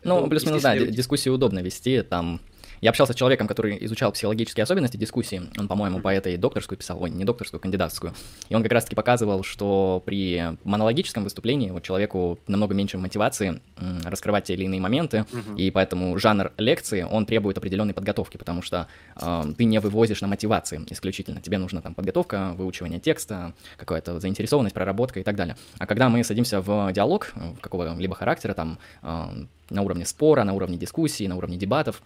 [0.04, 2.42] ну плюс-минус, да, дискуссии удобно вести, там
[2.82, 5.44] я общался с человеком, который изучал психологические особенности дискуссии.
[5.58, 8.14] Он, по-моему, по этой докторскую писал, ой, не докторскую, кандидатскую.
[8.50, 13.62] И он как раз-таки показывал, что при монологическом выступлении вот человеку намного меньше мотивации
[14.04, 15.58] раскрывать те или иные моменты, uh-huh.
[15.58, 20.28] и поэтому жанр лекции, он требует определенной подготовки, потому что э, ты не вывозишь на
[20.28, 21.42] мотивации исключительно.
[21.42, 25.56] Тебе нужна там подготовка, выучивание текста, какая-то заинтересованность, проработка и так далее.
[25.78, 29.28] А когда мы садимся в диалог э, какого-либо характера, там, э,
[29.70, 32.02] на уровне спора, на уровне дискуссии, на уровне дебатов,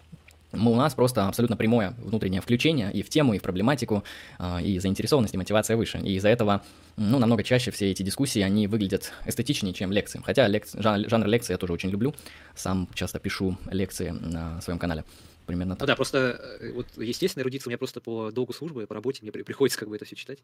[0.52, 4.04] у нас просто абсолютно прямое внутреннее включение и в тему, и в проблематику,
[4.38, 5.98] а, и заинтересованность, и мотивация выше.
[5.98, 6.62] И из-за этого,
[6.96, 10.20] ну, намного чаще все эти дискуссии, они выглядят эстетичнее, чем лекции.
[10.24, 10.66] Хотя лек...
[10.72, 12.14] жанр, жанр лекции я тоже очень люблю,
[12.54, 15.04] сам часто пишу лекции на своем канале.
[15.46, 15.82] Примерно так.
[15.82, 19.20] Ну да, просто э, вот естественно эрудиция у меня просто по долгу службы, по работе,
[19.22, 20.38] мне приходится как бы это все читать.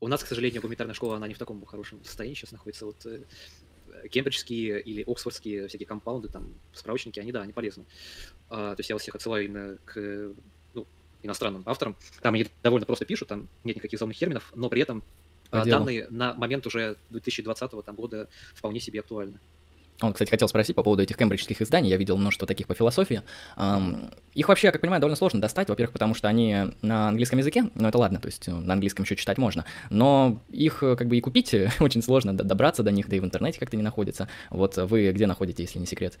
[0.00, 2.86] У нас, к сожалению, гуманитарная школа, она не в таком хорошем состоянии сейчас находится.
[2.86, 3.24] Вот э,
[4.08, 7.84] кембриджские или оксфордские всякие компаунды, там, справочники, они, да, они полезны.
[8.50, 10.34] А, то есть я вас всех отсылаю именно к
[10.74, 10.86] ну,
[11.22, 11.96] иностранным авторам.
[12.20, 15.02] Там они довольно просто пишут, там нет никаких заумных терминов, но при этом
[15.50, 19.38] а, данные на момент уже 2020 там, года вполне себе актуальны.
[20.00, 21.90] Он, кстати, хотел спросить по поводу этих кембриджских изданий.
[21.90, 23.22] Я видел множество таких по философии.
[24.34, 25.68] Их вообще, как понимаю, довольно сложно достать.
[25.68, 27.64] Во-первых, потому что они на английском языке.
[27.74, 29.64] Ну, это ладно, то есть э, на английском еще читать можно.
[29.90, 33.24] Но их э, как бы и купить очень сложно, добраться до них, да и в
[33.24, 34.28] интернете как-то не находится.
[34.50, 36.16] Вот вы где находите, если не секрет?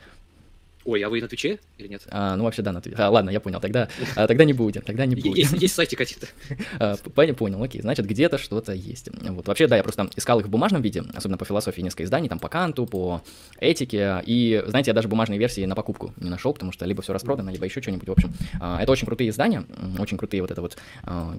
[0.88, 2.06] Ой, а вы на Твиче или нет?
[2.08, 2.96] А, ну, вообще, да, на Твиче.
[2.96, 3.60] А, ладно, я понял.
[3.60, 5.34] Тогда, а, тогда не будем, тогда не будем.
[5.34, 6.28] Есть, есть сайтик какие-то.
[6.80, 9.10] А, понял, окей, значит, где-то что-то есть.
[9.20, 12.30] Вот, вообще, да, я просто искал их в бумажном виде, особенно по философии несколько изданий,
[12.30, 13.20] там, по Канту, по
[13.60, 17.12] этике, и, знаете, я даже бумажные версии на покупку не нашел, потому что либо все
[17.12, 18.32] распродано, либо еще что-нибудь, в общем.
[18.58, 19.66] А, это очень крутые издания,
[19.98, 21.38] очень крутые вот это вот а,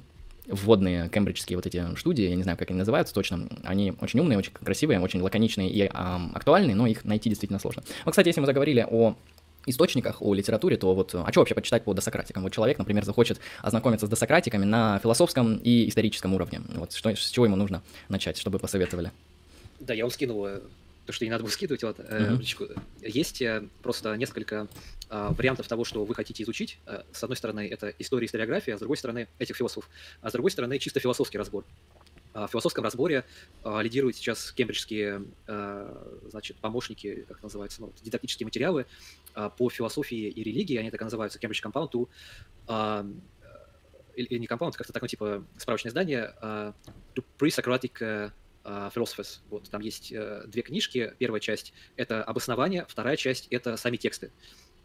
[0.49, 4.37] вводные кембриджские вот эти студии, я не знаю, как они называются точно, они очень умные,
[4.37, 7.83] очень красивые, очень лаконичные и а, актуальные, но их найти действительно сложно.
[8.05, 9.15] Вот, кстати, если мы заговорили о
[9.69, 12.43] источниках, о литературе, то вот, а что вообще почитать по досократикам?
[12.43, 16.61] Вот человек, например, захочет ознакомиться с досократиками на философском и историческом уровне.
[16.75, 19.11] Вот что, с чего ему нужно начать, чтобы посоветовали?
[19.79, 20.59] Да, я вам скинул э,
[21.05, 21.83] то, что не надо было скидывать.
[21.83, 22.81] Вот, mm-hmm.
[23.01, 24.67] Есть э, просто несколько
[25.09, 26.77] э, вариантов того, что вы хотите изучить.
[26.85, 29.89] Э, с одной стороны, это история и историография, а с другой стороны, этих философов.
[30.21, 31.65] А с другой стороны, чисто философский разбор.
[32.31, 33.25] А, в философском разборе
[33.63, 38.85] а, лидируют сейчас кембриджские а, значит, помощники, как называется, ну, дидактические материалы
[39.57, 43.19] по философии и религии, они так и называются, Cambridge Compound to
[44.15, 48.33] или не Compound, как-то такое типа справочное издание to pre-Socratic
[48.63, 49.39] Philosophers.
[49.49, 51.13] Вот, там есть э, две книжки.
[51.17, 54.31] Первая часть— это обоснование, вторая часть— это сами тексты.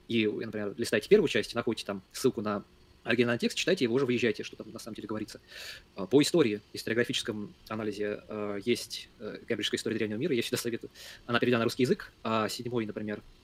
[0.09, 2.65] И, например, листаете первую часть, находите там ссылку на
[3.05, 5.41] оригинальный текст, читайте его уже, выезжайте, что там на самом деле говорится.
[5.95, 10.91] А, по истории, историографическом анализе а, есть э, Кембриджская история древнего мира, я всегда советую.
[11.27, 13.44] Она переведена на русский язык, а седьмой, например, э,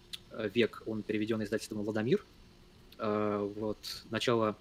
[0.53, 2.25] век, он переведен издательством «Владомир».
[2.99, 4.57] А, вот, начало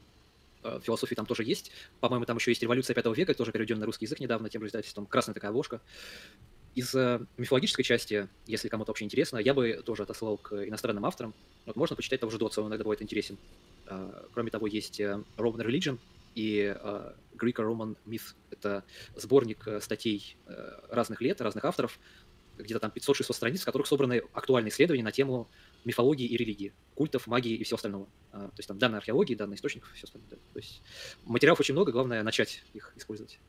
[0.64, 1.72] э, философии там тоже есть.
[2.00, 4.68] По-моему, там еще есть «Революция пятого века», тоже переведен на русский язык недавно тем же
[4.68, 5.06] издательством.
[5.06, 5.82] Красная такая обложка.
[6.76, 6.94] Из
[7.38, 11.34] мифологической части, если кому-то вообще интересно, я бы тоже отослал к иностранным авторам.
[11.66, 13.38] Вот можно почитать того же Дотса, он иногда бывает интересен.
[14.34, 15.98] Кроме того, есть э, Roman Religion
[16.36, 18.36] и э, Greco-Roman Myth.
[18.52, 18.84] Это
[19.16, 20.38] сборник э, статей
[20.90, 22.00] разных лет, разных авторов,
[22.64, 25.49] где-то там 500-600 страниц, в которых собраны актуальные исследования на тему
[25.86, 28.07] мифологии и религии, культов, магии и всего остального.
[28.31, 30.30] А, то есть там данные археологии, данные источников, все остальное.
[30.30, 30.81] То есть
[31.26, 33.40] материалов очень много, главное начать их использовать.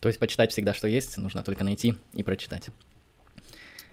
[0.00, 2.68] То есть почитать всегда, что есть, нужно только найти и прочитать.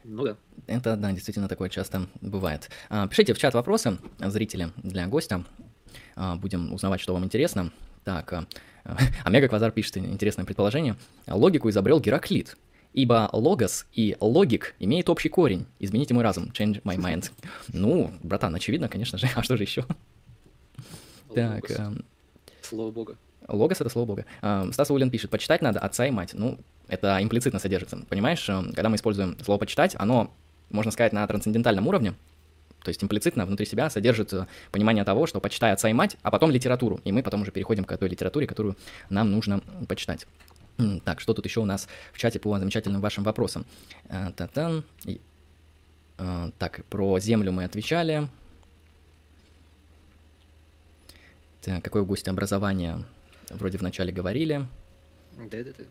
[0.04, 0.38] Ну да.
[0.68, 2.70] Это, да, действительно такое часто бывает.
[2.90, 5.44] А, пишите в чат вопросы, зрители, для гостя.
[6.16, 7.72] А, будем узнавать, что вам интересно.
[8.04, 8.48] Так,
[9.24, 10.96] Омега Квазар пишет интересное предположение.
[11.28, 12.56] Логику изобрел Гераклит,
[12.96, 15.66] ибо логос и логик имеют общий корень.
[15.80, 16.46] Измените мой разум.
[16.46, 17.32] Change my mind.
[17.74, 19.28] Ну, братан, очевидно, конечно же.
[19.36, 19.86] А что же еще?
[21.34, 21.66] Так.
[22.62, 23.18] Слово Бога.
[23.48, 24.26] Логос— это слово Бога.
[24.72, 26.32] Стас Улин пишет, почитать надо отца и мать.
[26.34, 26.58] Ну,
[26.88, 27.98] это имплицитно содержится.
[28.10, 30.32] Понимаешь, э, когда мы используем слово «почитать», оно,
[30.70, 32.14] можно сказать, на трансцендентальном уровне,
[32.84, 34.34] то есть имплицитно внутри себя содержит
[34.72, 37.00] понимание того, что почитай отца и мать, а потом литературу.
[37.04, 38.78] И мы потом уже переходим к той литературе, которую
[39.10, 40.28] нам нужно почитать.
[41.06, 43.66] Так, что тут еще у нас в чате по замечательным вашим вопросам?
[44.10, 44.84] Э, та-тан.
[46.58, 48.30] Так, про землю мы отвечали.
[51.62, 53.04] Так, какое у гостя образование?
[53.50, 54.66] Вроде вначале говорили.
[55.38, 55.84] Да-да-да.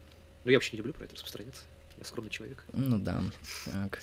[0.44, 1.62] Ну, я вообще не люблю про это распространяться.
[1.98, 2.64] Я скромный человек.
[2.72, 3.22] Ну да.
[3.66, 4.00] Так.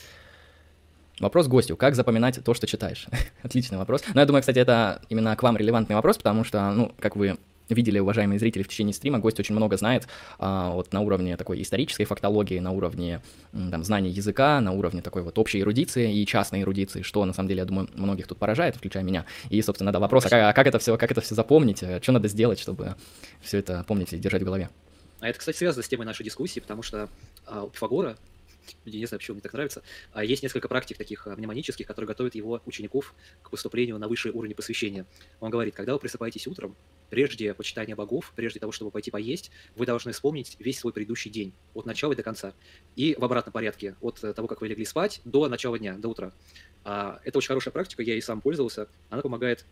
[1.19, 1.77] Вопрос гостю.
[1.77, 3.07] Как запоминать то, что читаешь?
[3.43, 4.03] Отличный вопрос.
[4.13, 7.37] Но я думаю, кстати, это именно к вам релевантный вопрос, потому что, ну, как вы
[7.75, 10.07] видели, уважаемые зрители, в течение стрима, гость очень много знает
[10.39, 13.21] а, вот на уровне такой исторической фактологии, на уровне
[13.51, 17.49] там, знания языка, на уровне такой вот общей эрудиции и частной эрудиции, что, на самом
[17.49, 19.25] деле, я думаю, многих тут поражает, включая меня.
[19.49, 21.99] И, собственно, да, вопрос, а как, а как это все, как это все запомнить, э,
[22.01, 22.95] что надо сделать, чтобы
[23.41, 24.69] все это помнить и держать в голове?
[25.19, 27.07] А это, кстати, связано с темой нашей дискуссии, потому что
[27.45, 28.17] а, у Пифагора,
[28.85, 32.35] не знаю, почему мне так нравится, а есть несколько практик таких а, мнемонических, которые готовят
[32.35, 35.05] его учеников к поступлению на высший уровень посвящения.
[35.39, 36.75] Он говорит, когда вы просыпаетесь утром,
[37.09, 41.53] прежде почитания богов, прежде того, чтобы пойти поесть, вы должны вспомнить весь свой предыдущий день,
[41.73, 42.53] от начала и до конца.
[42.95, 46.33] И в обратном порядке, от того, как вы легли спать, до начала дня, до утра.
[46.83, 48.87] А, это очень хорошая практика, я и сам пользовался.
[49.09, 49.65] Она помогает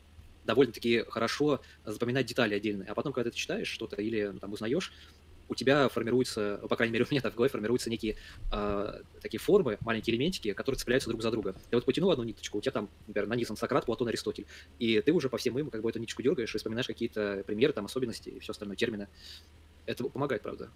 [0.45, 2.89] довольно-таки хорошо запоминать детали отдельные.
[2.89, 4.91] А потом, когда ты читаешь что-то или ну, там узнаешь,
[5.49, 8.15] у тебя формируются, по крайней мере, у меня так в голове формируются некие
[8.51, 11.55] э, такие формы, маленькие элементики, которые цепляются друг за друга.
[11.69, 14.45] Ты вот потянул одну ниточку, у тебя там, например, нанизан Сократ, Платон, Аристотель,
[14.77, 17.73] и ты уже по всем им как бы эту ниточку дергаешь и вспоминаешь какие-то примеры,
[17.73, 19.07] там, особенности и все остальное, термины.
[19.85, 20.69] Это помогает, правда.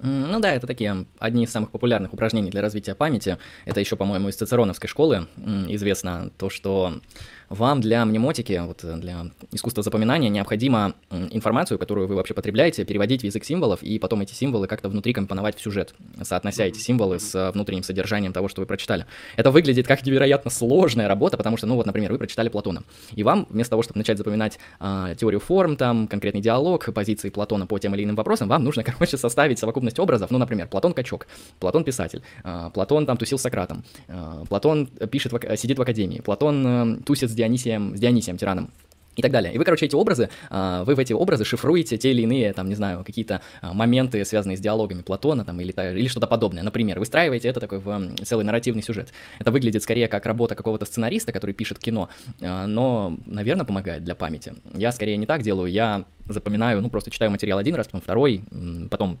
[0.00, 3.38] Ну да, это такие одни из самых популярных упражнений для развития памяти.
[3.64, 5.26] Это еще, по-моему, из цицероновской школы
[5.68, 7.00] известно то, что
[7.48, 13.22] вам для мнемотики, вот э, для искусства запоминания необходимо информацию, которую вы вообще потребляете, переводить
[13.22, 17.18] в язык символов и потом эти символы как-то внутри компоновать в сюжет, соотнося эти символы
[17.18, 19.06] с э, внутренним содержанием того, что вы прочитали.
[19.36, 22.82] Это выглядит как невероятно сложная работа, потому что, ну вот, например, вы прочитали Платона,
[23.14, 27.66] и вам вместо того, чтобы начать запоминать а, теорию форм, там, конкретный диалог, позиции Платона
[27.66, 31.26] по тем или иным вопросам, вам нужно, короче, составить совокупность образов, ну, например, Платон качок,
[31.60, 36.20] Платон писатель, а, Платон там тусил с Сократом, а, Платон пишет, в, сидит в академии,
[36.20, 38.70] Платон а, тусит с Дионисием, с Дионисием тираном
[39.18, 39.52] и так далее.
[39.52, 42.68] И вы, короче, эти образы, а, вы в эти образы шифруете те или иные, там,
[42.68, 46.62] не знаю, какие-то а, моменты, связанные с диалогами Платона, там, или, или что-то подобное.
[46.62, 49.08] Например, выстраиваете это такой в целый нарративный сюжет.
[49.40, 52.08] Это выглядит скорее как работа какого-то сценариста, который пишет кино,
[52.40, 54.54] а, но, наверное, помогает для памяти.
[54.74, 58.44] Я скорее не так делаю, я запоминаю, ну, просто читаю материал один раз, потом второй,
[58.88, 59.18] потом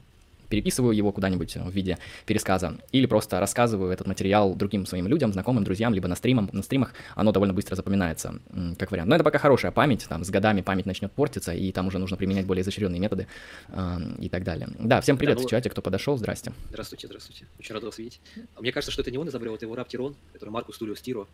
[0.48, 5.64] переписываю его куда-нибудь в виде пересказа, или просто рассказываю этот материал другим своим людям, знакомым,
[5.64, 8.40] друзьям, либо на, стримам, на стримах, оно довольно быстро запоминается,
[8.78, 9.08] как вариант.
[9.08, 12.16] Но это пока хорошая память, там, с годами память начнет портиться, и там уже нужно
[12.16, 13.26] применять более изощренные методы
[13.68, 14.68] э, и так далее.
[14.78, 15.48] Да, всем привет да, ну...
[15.48, 16.52] в чате, кто подошел, здрасте.
[16.70, 17.46] Здравствуйте, здравствуйте.
[17.58, 18.20] Очень рад вас видеть.
[18.58, 21.26] Мне кажется, что это не он изобрел, это его раб Тирон, который Маркус Тулиус Тиро.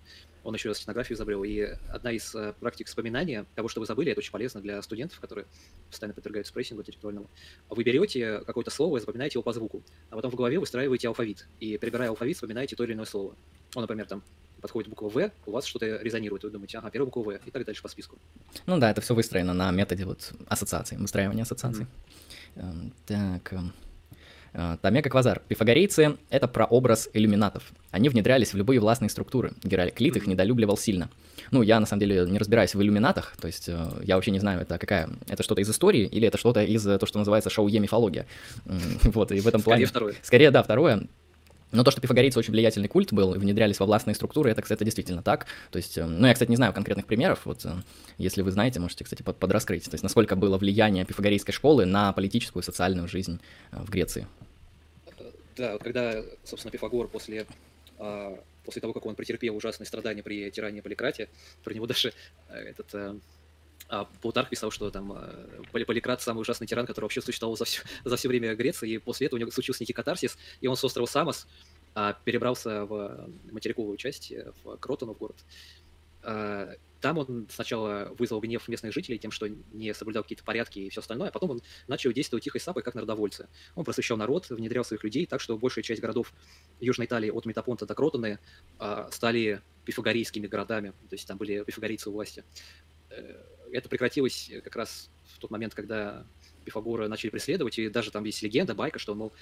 [0.42, 4.20] Он еще стенографию изобрел, и одна из uh, практик вспоминания того, что вы забыли, это
[4.20, 5.46] очень полезно для студентов, которые
[5.88, 7.28] постоянно подвергаются прессингу интеллектуальному.
[7.70, 11.46] Вы берете какое-то слово запоминаете его по звуку а потом в голове выстраиваете алфавит.
[11.60, 13.34] И перебирая алфавит, вспоминаете то или иное слово.
[13.74, 14.22] Ну, например, там
[14.60, 17.64] подходит буква В, у вас что-то резонирует, вы думаете, ага, первая буква В, и так
[17.64, 18.18] дальше по списку.
[18.66, 21.86] Ну да, это все выстроено на методе вот ассоциации, выстраивания ассоциаций.
[22.54, 22.92] Mm-hmm.
[23.06, 23.72] Так, эм,
[24.82, 25.42] Томека Квазар.
[25.48, 27.64] Пифагорейцы— это прообраз иллюминатов.
[27.90, 29.52] Они внедрялись в любые властные структуры.
[29.62, 31.10] Гераклит их недолюбливал сильно.
[31.50, 34.38] Ну, я на самом деле не разбираюсь в иллюминатах, то есть э, я вообще не
[34.38, 37.50] знаю, это какая, это что-то из истории или это что-то из э, то, что называется
[37.50, 38.26] шоу-е мифология.
[39.04, 39.86] Вот, и в этом плане...
[39.86, 40.14] Скорее второе.
[40.22, 41.06] Скорее, да, второе.
[41.74, 45.22] Но то, что пифагорейцы очень влиятельный культ был, внедрялись во властные структуры, это, кстати, действительно
[45.22, 45.46] так.
[45.70, 47.66] То есть, э, ну, я, кстати, не знаю конкретных примеров, вот,
[48.18, 52.12] если вы знаете, можете, кстати, под, подраскрыть, то есть, насколько было влияние пифагорейской школы на
[52.12, 53.40] политическую и социальную жизнь
[53.72, 54.26] в Греции.
[55.56, 57.46] Да, вот когда, собственно, Пифагор после
[57.98, 61.28] а, после того, как он претерпел ужасные страдания при тирании Поликрате,
[61.62, 62.12] про него даже
[62.48, 62.94] э, этот
[63.88, 67.64] э, а Плутарх писал, что там э, Поликрат самый ужасный тиран, который вообще существовал за
[67.64, 70.76] все, за все время Греции, и после этого у него случился некий катарсис, и он
[70.76, 71.46] с острова Самос
[71.94, 74.32] а, перебрался в материковую часть,
[74.62, 75.36] в Кротону, в город.
[76.22, 76.74] А,
[77.04, 81.00] там он сначала вызвал гнев местных жителей тем, что не соблюдал какие-то порядки и все
[81.00, 83.46] остальное, а потом он начал действовать тихой сапой, как народовольцы.
[83.74, 86.32] Он просвещал народ, внедрял своих людей, так что большая часть городов
[86.80, 88.38] Южной Италии от Метапонта до Кротоны
[88.78, 92.42] а, стали пифагорейскими городами, то есть там были пифагорейцы у власти.
[93.74, 96.26] Э, это прекратилось как раз в тот момент, когда
[96.64, 99.32] Пифагора начали преследовать, и даже там есть легенда, байка, что, мол,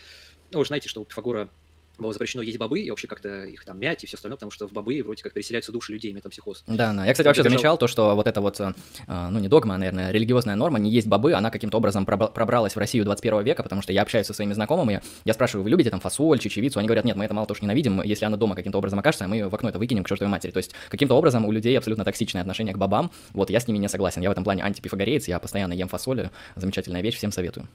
[0.51, 1.51] ну, вы знаете, что у Пифагора
[1.99, 4.67] было запрещено есть бобы и вообще как-то их там мять и все остальное, потому что
[4.67, 6.65] в бобы вроде как переселяются души людей, метапсихоз.
[6.67, 7.07] Да, да.
[7.07, 8.73] Я, кстати, вообще замечал то, что вот эта вот, э,
[9.07, 12.79] ну не догма, а, наверное, религиозная норма, не есть бобы, она каким-то образом пробралась в
[12.79, 16.01] Россию 21 века, потому что я общаюсь со своими знакомыми, я спрашиваю, вы любите там
[16.01, 16.79] фасоль, чечевицу?
[16.79, 19.49] Они говорят, нет, мы это мало тоже ненавидим, если она дома каким-то образом окажется, мы
[19.49, 20.51] в окно это выкинем к чертовой матери.
[20.51, 23.79] То есть каким-то образом у людей абсолютно токсичное отношение к бобам, вот я с ними
[23.79, 24.23] не согласен.
[24.23, 27.69] Я в этом плане антипифагореец, я постоянно ем фасоль, замечательная вещь, всем советую.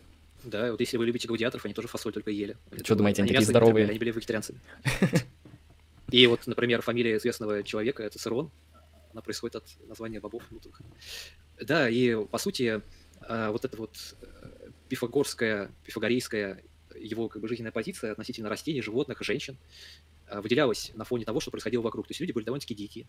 [0.48, 2.56] Да, вот если вы любите гладиаторов, они тоже фасоль только ели.
[2.84, 3.88] Что думаете, они, такие здоровые?
[3.88, 4.60] Они были вегетарианцами.
[6.12, 8.50] И вот, например, фамилия известного человека, это Церон,
[9.12, 10.80] она происходит от названия бобов внутренних.
[11.60, 12.82] Да, и по сути,
[13.22, 16.64] а, вот эта вот э, пифагорская, пифагорейская
[16.96, 19.58] его как бы жизненная позиция относительно растений, животных, женщин
[20.28, 22.08] а, выделялась на фоне того, что происходило вокруг.
[22.08, 23.06] То есть люди были довольно-таки дикие.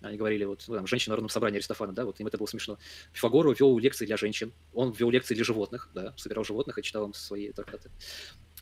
[0.00, 2.46] Они говорили, вот, ну, там, женщина в народном собрании Аристофана, да, вот им это было
[2.46, 2.78] смешно.
[3.12, 7.06] Пифагор вел лекции для женщин, он вел лекции для животных, да, собирал животных и читал
[7.06, 7.90] им свои трактаты.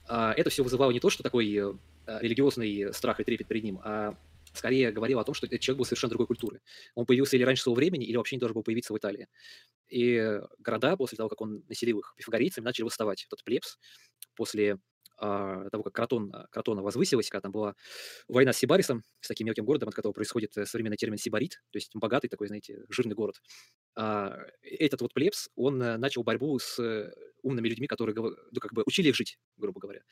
[0.06, 1.72] А это все вызывало не то, что такой э,
[2.06, 4.16] религиозный страх и трепет перед ним, а
[4.52, 6.60] скорее говорило о том, что этот человек был совершенно другой культуры.
[6.94, 9.28] Он появился или раньше своего времени, или вообще не должен был появиться в Италии.
[9.88, 13.24] И города, после того, как он населил их пифагорейцами, начали восставать.
[13.24, 13.78] Этот плебс
[14.34, 14.78] после
[15.18, 17.74] того, как Кротон, а, Кротона возвысилась, когда там была
[18.28, 21.76] война с Сибарисом, с таким мелким городом, от которого происходит э, современный термин Сибарит, то
[21.76, 23.40] есть богатый такой, знаете, жирный город.
[23.96, 27.12] А, этот вот плебс, он э, начал борьбу с э,
[27.42, 30.02] умными людьми, которые ну, как бы учили их жить, грубо говоря.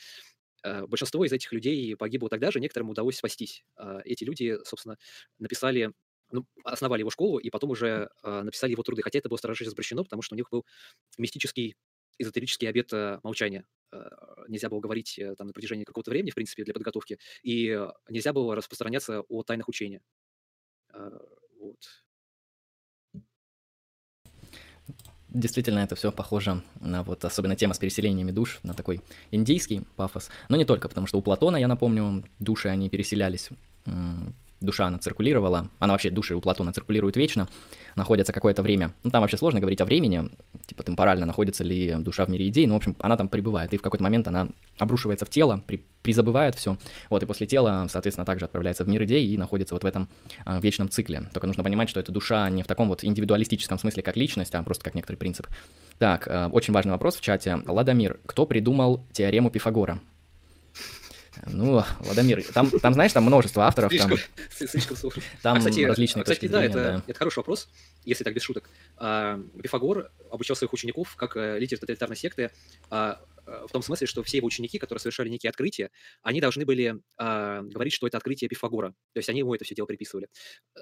[0.88, 3.64] Большинство из этих людей погибло тогда же, некоторым удалось спастись.
[4.04, 4.96] Эти люди, собственно,
[5.38, 5.92] написали
[6.32, 9.02] ну, основали его школу и потом уже э, написали его труды.
[9.02, 10.64] Хотя это было строжайше запрещено, потому что у них был
[11.18, 11.76] мистический
[12.18, 13.64] эзотерический обет э, молчания.
[13.92, 14.04] Э,
[14.48, 17.78] нельзя было говорить э, там на протяжении какого-то времени, в принципе, для подготовки, и
[18.08, 20.00] нельзя было распространяться о тайнах учения.
[20.92, 21.78] Вот.
[25.28, 30.30] действительно это все похоже на вот особенно тема с переселениями душ, на такой индийский пафос.
[30.48, 33.50] Но не только, потому что у Платона, я напомню, души, они переселялись
[34.60, 37.48] душа, она циркулировала, она вообще, души у Платона циркулируют вечно,
[37.94, 40.30] находятся какое-то время, ну там вообще сложно говорить о времени,
[40.66, 43.76] типа темпорально находится ли душа в мире идей, но в общем она там пребывает, и
[43.76, 46.78] в какой-то момент она обрушивается в тело, при, призабывает все,
[47.10, 50.08] вот, и после тела, соответственно, также отправляется в мир идей и находится вот в этом
[50.44, 51.28] а, вечном цикле.
[51.32, 54.62] Только нужно понимать, что эта душа не в таком вот индивидуалистическом смысле, как личность, а
[54.62, 55.46] просто как некоторый принцип.
[55.98, 57.58] Так, а, очень важный вопрос в чате.
[57.66, 60.00] Ладомир, кто придумал теорему Пифагора?
[61.48, 63.90] Ну, Владимир, там, там, знаешь, там множество авторов.
[63.90, 65.22] Слишком, там, слишком сложно.
[65.42, 67.02] Там а, кстати, различные кстати, точки да, зрения, это, да.
[67.06, 67.68] это хороший вопрос,
[68.04, 68.68] если так без шуток.
[68.96, 72.50] А, Пифагор обучал своих учеников как э, лидер тоталитарной секты
[72.90, 75.90] а, в том смысле, что все его ученики, которые совершали некие открытия,
[76.22, 78.90] они должны были а, говорить, что это открытие Пифагора.
[79.12, 80.28] То есть они ему это все дело приписывали.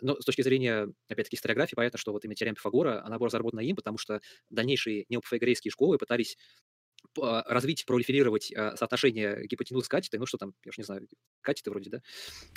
[0.01, 3.61] Но с точки зрения, опять-таки, историографии, понятно, что вот именно теорема Пифагора, она была разработана
[3.61, 4.21] им, потому что
[4.51, 6.74] дальнейшие неопифагорейские школы пытались а,
[7.17, 11.07] развить, пролиферировать а, соотношение гипотенузы с ну что там, я уж не знаю,
[11.41, 12.03] катеты вроде, да,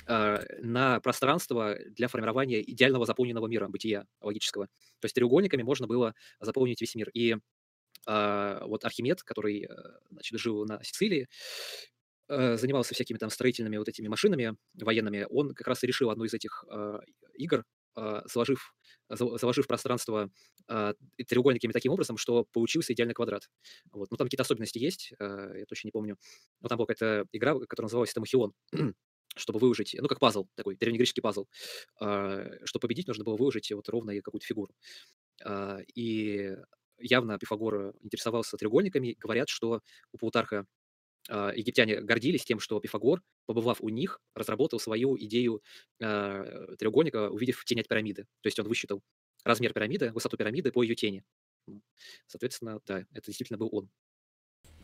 [0.06, 4.66] а, на пространство для формирования идеального заполненного мира, бытия логического.
[5.00, 7.10] То есть треугольниками можно было заполнить весь мир.
[7.14, 7.36] И
[8.06, 9.68] а, вот Архимед, который э,
[10.10, 11.28] значит, жил на Сицилии,
[12.28, 16.24] э, занимался всякими там строительными вот этими машинами военными, он как раз и решил одну
[16.24, 16.64] из этих
[17.34, 17.64] игр,
[18.26, 18.74] заложив,
[19.08, 20.30] за- заложив пространство
[20.68, 20.94] э,
[21.26, 23.48] треугольниками таким образом, что получился идеальный квадрат.
[23.92, 24.10] Вот.
[24.10, 26.16] Ну, там какие-то особенности есть, э, я точно не помню.
[26.60, 28.52] Но там была какая-то игра, которая называлась Тамахион,
[29.36, 31.46] чтобы выложить, ну, как пазл такой, древнегреческий пазл.
[31.98, 34.74] Чтобы победить, нужно было выложить вот ровно какую-то фигуру.
[35.94, 36.56] И
[36.98, 39.16] явно Пифагор интересовался треугольниками.
[39.18, 39.80] Говорят, что
[40.12, 40.64] у Плутарха а,
[41.28, 45.62] египтяне гордились тем, что Пифагор, побывав у них, разработал свою идею
[46.02, 48.24] а, треугольника, увидев тень от пирамиды.
[48.40, 49.02] То есть он высчитал
[49.44, 51.24] размер пирамиды, высоту пирамиды по ее тени.
[52.26, 53.90] Соответственно, да, это действительно был он.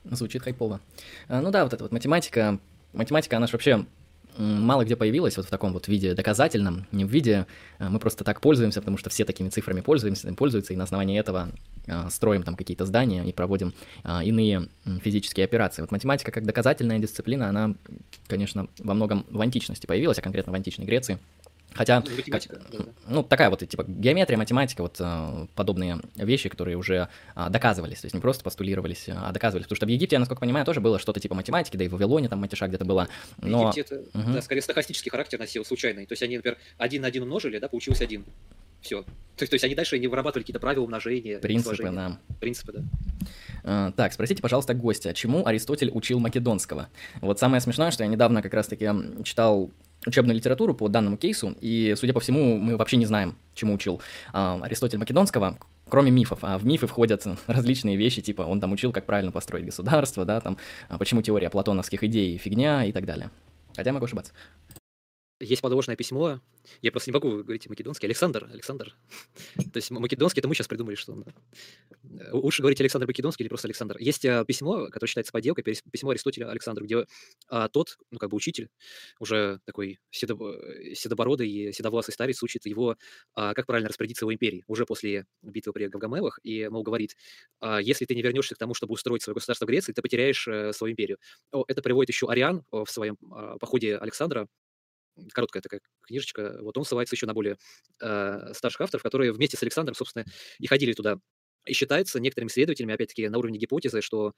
[0.05, 0.81] Звучит хайпово.
[1.29, 2.61] А, Ну да, вот эта вот математика,
[2.93, 3.87] математика, она же вообще
[4.37, 7.47] мало где появилась вот в таком вот виде доказательном, не в виде
[7.79, 11.19] а, мы просто так пользуемся, потому что все такими цифрами пользуемся, пользуются, и на основании
[11.19, 11.51] этого
[11.87, 14.69] а, строим там какие-то здания и проводим а, иные
[15.03, 15.83] физические операции.
[15.83, 17.75] Вот математика как доказательная дисциплина, она,
[18.27, 21.19] конечно, во многом в античности появилась, а конкретно в античной Греции.
[21.75, 22.85] Хотя, Ну, математика, как- да, да.
[23.09, 28.07] ну, такая вот, типа, геометрия, математика, вот э, подобные вещи, которые уже а, доказывались, то
[28.07, 29.65] есть не просто постулировались, а доказывались.
[29.67, 31.93] Потому что в Египте, я, насколько понимаю, тоже было что-то типа математики, да и в
[31.93, 33.09] Вавилоне там матеша где-то была.
[33.39, 34.33] В Но Египте это, Мгм.
[34.35, 36.07] да, скорее стохастический характер носил, случайный.
[36.07, 38.25] То есть они, например, один на один умножили, да, получилось один.
[38.81, 39.03] Все.
[39.03, 39.09] То
[39.43, 41.97] есть, то есть они дальше не вырабатывали какие-то правила умножения, принципы, сложения.
[41.97, 42.19] да.
[42.39, 42.83] Принципы, да.
[43.65, 46.89] Э, Так, спросите, пожалуйста, гостя, чему Аристотель учил македонского?
[47.23, 48.91] Вот самое смешное, что я недавно как раз-таки
[49.25, 49.71] читал
[50.07, 54.01] учебную литературу по данному кейсу, и, судя по всему, мы вообще не знаем, чему учил
[54.33, 55.59] а, Аристотель Македонского,
[55.89, 56.41] кроме мифов.
[56.43, 60.41] А в мифы входят различные вещи, типа он там учил, как правильно построить государство, да,
[60.41, 60.59] там,
[60.89, 63.31] а почему теория платоновских идей фигня и так далее.
[63.77, 64.33] Хотя могу ошибаться.
[65.41, 66.41] Есть подложное письмо.
[66.81, 68.07] Я просто не могу говорить македонский.
[68.07, 68.97] Александр, Александр.
[69.57, 71.25] То есть македонский, это мы сейчас придумали, что он...
[71.25, 73.97] э, Лучше говорить Александр Македонский или просто Александр.
[73.99, 77.05] Есть э, письмо, которое считается подделкой, письмо Аристотеля Александру, где
[77.49, 78.69] а, тот, ну, как бы учитель,
[79.19, 82.97] уже такой седоб- э, седобородый и седовласый старец учит его,
[83.35, 87.17] а, как правильно распорядиться его империей, уже после битвы при Гавгамелах, и, мол, говорит,
[87.61, 90.47] а, если ты не вернешься к тому, чтобы устроить свое государство в Греции, ты потеряешь
[90.47, 91.19] э, свою империю.
[91.67, 94.49] Это приводит еще Ариан э, в своем а, походе Александра,
[95.33, 96.59] короткая такая книжечка.
[96.61, 97.57] Вот он ссылается еще на более
[98.01, 100.25] э, старших авторов, которые вместе с Александром, собственно,
[100.59, 101.19] и ходили туда.
[101.67, 104.35] И считается некоторыми исследователями, опять-таки, на уровне гипотезы, что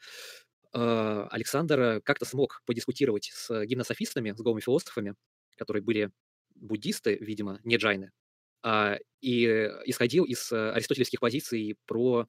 [0.72, 5.14] э, Александр как-то смог подискутировать с гимнософистами, с голыми философами,
[5.56, 6.10] которые были
[6.54, 8.12] буддисты, видимо, не джайны,
[8.62, 12.26] а, и э, исходил из э, аристотелевских позиций про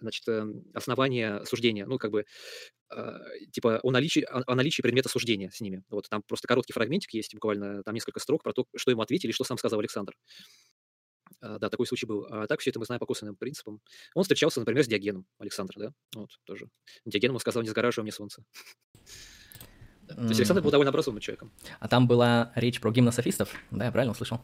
[0.00, 0.44] значит, э,
[0.74, 2.24] основание суждения, ну, как бы,
[2.90, 3.20] а,
[3.52, 5.82] типа, о наличии, о, наличии предмета суждения с ними.
[5.88, 9.32] Вот там просто короткий фрагментик есть, буквально там несколько строк про то, что ему ответили,
[9.32, 10.14] что сам сказал Александр.
[11.40, 12.26] А, Да, такой случай был.
[12.30, 13.80] А так все это мы знаем по косвенным принципам.
[14.14, 15.92] Он встречался, например, с Диогеном, Александр, да?
[16.14, 16.68] Вот, тоже.
[17.04, 18.44] Диоген ему сказал, не сгораживай мне солнце.
[20.06, 21.52] То есть Александр был довольно образованным человеком.
[21.80, 24.40] А там была речь про гимнософистов, да, я правильно услышал?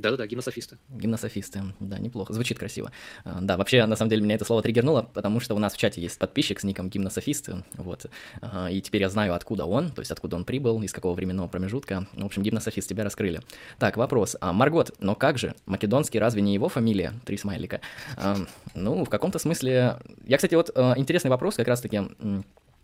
[0.00, 0.78] Да-да-да, гимнософисты.
[0.88, 2.92] Гимнософисты, да, неплохо, звучит красиво.
[3.24, 5.76] А, Да, вообще, на самом деле, меня это слово триггернуло, потому что у нас в
[5.78, 8.06] чате есть подписчик с ником гимнософист, вот,
[8.40, 11.48] А, и теперь я знаю, откуда он, то есть откуда он прибыл, из какого временного
[11.48, 12.06] промежутка.
[12.14, 13.40] В общем, гимнософист, тебя раскрыли.
[13.78, 14.36] Так, вопрос.
[14.40, 15.54] А, Маргот, но как же?
[15.66, 17.12] Македонский разве не его фамилия?
[17.24, 17.80] Три смайлика.
[18.16, 18.36] А,
[18.74, 19.98] Ну, в каком-то смысле...
[20.24, 22.02] Я, кстати, вот э, интересный вопрос как раз-таки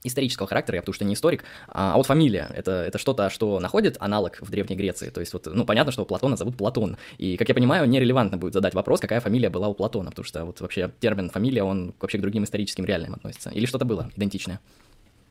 [0.04, 3.58] исторического характера, я потому что не историк, а, а вот фамилия, это, это что-то, что
[3.58, 7.36] находит аналог в Древней Греции, то есть вот, ну, понятно, что Платона зовут Платон, и,
[7.36, 10.60] как я понимаю, нерелевантно будет задать вопрос, какая фамилия была у Платона, потому что вот
[10.60, 14.60] вообще термин фамилия, он вообще к другим историческим реальным относится, или что-то было идентичное?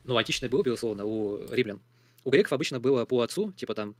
[0.04, 1.80] Ну, античное было, безусловно, у римлян.
[2.24, 3.96] У греков обычно было по отцу, типа там,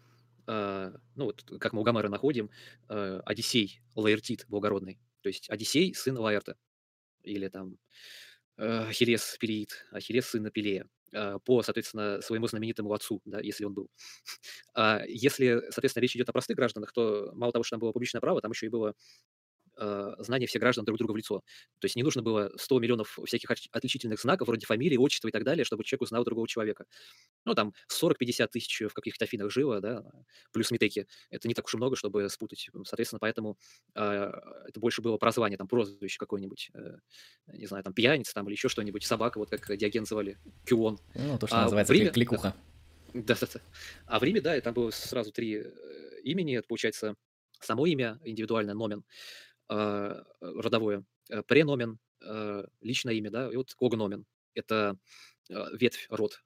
[0.46, 2.50] э, ну, вот как мы у Гомера находим,
[2.88, 6.56] э, Одиссей, Лаэртит благородный, то есть Одиссей, сын Лаэрта,
[7.22, 7.78] или там
[8.58, 13.74] э, Ахиллес Пелеид, Ахиллес сын Пелея, э, по, соответственно, своему знаменитому отцу, да, если он
[13.74, 13.88] был.
[14.74, 18.20] А если, соответственно, речь идет о простых гражданах, то мало того, что там было публичное
[18.20, 18.94] право, там еще и было
[19.76, 21.42] э, знание всех граждан друг друга в лицо.
[21.78, 25.44] То есть не нужно было 100 миллионов всяких отличительных знаков, вроде фамилии, отчества и так
[25.44, 26.86] далее, чтобы человек узнал другого человека.
[27.44, 30.04] Ну, там 40-50 тысяч в каких-то Афинах жило, да,
[30.52, 31.06] плюс метеки.
[31.30, 32.68] Это не так уж и много, чтобы спутать.
[32.84, 33.58] Соответственно, поэтому
[33.94, 34.00] э,
[34.68, 36.96] это больше было прозвание, там, прозвище какое-нибудь, э,
[37.48, 40.98] не знаю, там, пьяница там, или еще что-нибудь, собака, вот как Диоген называли, Кюон.
[41.14, 42.54] Ну, то, что а называется Риме, кликуха.
[43.14, 43.60] Да, да, да.
[44.06, 47.14] А в Риме, да, там было сразу три э, имени, это, получается,
[47.60, 49.04] само имя, индивидуальное, номен,
[49.68, 54.26] родовое, э, преномен, а, личное имя, да, и вот когномен.
[54.54, 54.96] Это
[55.48, 56.40] ветвь, род.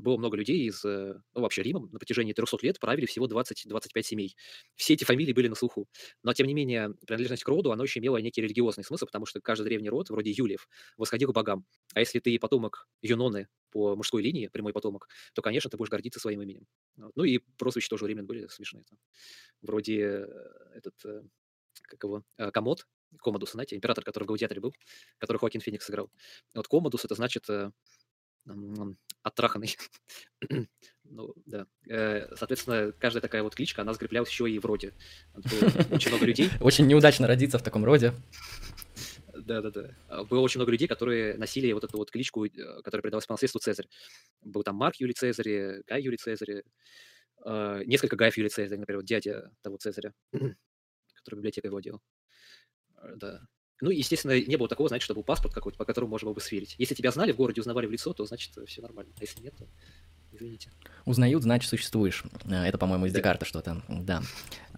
[0.00, 4.06] Было много людей из, э, ну, вообще Рима на протяжении 300 лет правили всего 20-25
[4.06, 4.36] семей.
[4.76, 5.88] Все эти фамилии были на слуху.
[6.22, 9.40] Но, тем не менее, принадлежность к роду, она еще имела некий религиозный смысл, потому что
[9.40, 11.66] каждый древний род, вроде Юлиев, восходил к богам.
[11.94, 16.20] А если ты потомок Юноны по мужской линии, прямой потомок, то, конечно, ты будешь гордиться
[16.20, 16.66] своим именем.
[16.96, 18.84] Ну и прозвища тоже римлян были смешные.
[19.62, 20.26] Вроде э,
[20.76, 20.94] этот
[21.82, 22.86] как его, э, Комод,
[23.20, 24.74] Комодус, знаете, император, который в Гаудиаторе был,
[25.18, 26.10] который Хоакин Феникс сыграл.
[26.54, 27.70] Вот Комодус это значит э,
[29.22, 29.76] оттраханный.
[31.04, 31.66] ну, да.
[31.88, 34.92] Э, соответственно, каждая такая вот кличка, она закреплялась еще и в роде.
[35.90, 36.50] Очень много людей.
[36.60, 38.12] Очень неудачно родиться в таком роде.
[39.34, 39.96] Да-да-да.
[40.08, 42.46] А, было очень много людей, которые носили вот эту вот кличку,
[42.84, 43.88] которая передавалась по наследству Цезарь.
[44.42, 46.62] Был там Марк Юлий Цезарь, Гай Юлий Цезарь,
[47.86, 50.12] несколько Гаев Юлий Цезарь, например, вот дядя того Цезаря
[51.22, 51.70] который библиотекой.
[53.02, 53.40] Э, да.
[53.80, 56.76] Ну, естественно, не было такого, знаете, чтобы паспорт какой-то, по которому можно было бы сверить.
[56.78, 59.12] Если тебя знали в городе, узнавали в лицо, то значит все нормально.
[59.18, 59.66] А если нет, то
[60.32, 60.70] извините.
[61.04, 62.24] Узнают, значит, существуешь.
[62.44, 63.18] Э, это, по-моему, из да.
[63.18, 63.82] Декарта что-то.
[63.88, 64.22] Да.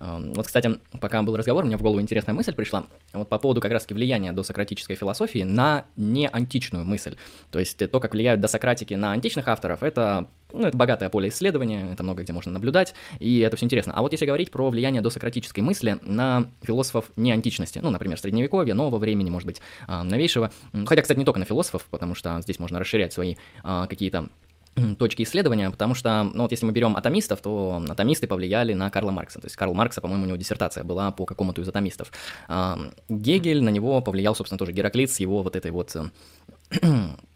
[0.01, 2.87] Вот, кстати, пока был разговор, мне в голову интересная мысль пришла.
[3.13, 7.17] Вот по поводу как раз-таки влияния досократической философии на неантичную мысль.
[7.51, 11.91] То есть то, как влияют досократики на античных авторов, это ну, это богатое поле исследования,
[11.93, 13.93] это много где можно наблюдать, и это все интересно.
[13.95, 18.75] А вот если говорить про влияние досократической мысли на философов не античности, ну, например, средневековья,
[18.75, 20.53] нового времени, может быть, а, новейшего,
[20.87, 24.29] хотя, кстати, не только на философов, потому что здесь можно расширять свои а, какие-то
[24.99, 29.11] точки исследования, потому что, ну вот если мы берем атомистов, то атомисты повлияли на Карла
[29.11, 29.41] Маркса.
[29.41, 32.13] То есть Карл Маркса, по-моему, у него диссертация была по какому-то из атомистов.
[32.49, 32.79] А,
[33.09, 35.97] Гегель на него повлиял, собственно, тоже Гераклит с его вот этой вот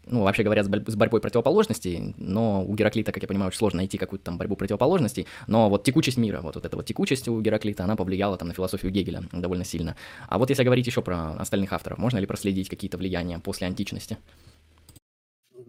[0.09, 3.59] ну, вообще говоря, с, борь- с борьбой противоположностей, но у Гераклита, как я понимаю, очень
[3.59, 7.27] сложно найти какую-то там борьбу противоположностей, но вот текучесть мира, вот, вот эта вот текучесть
[7.27, 9.95] у Гераклита, она повлияла там на философию Гегеля довольно сильно.
[10.27, 14.17] А вот если говорить еще про остальных авторов, можно ли проследить какие-то влияния после античности?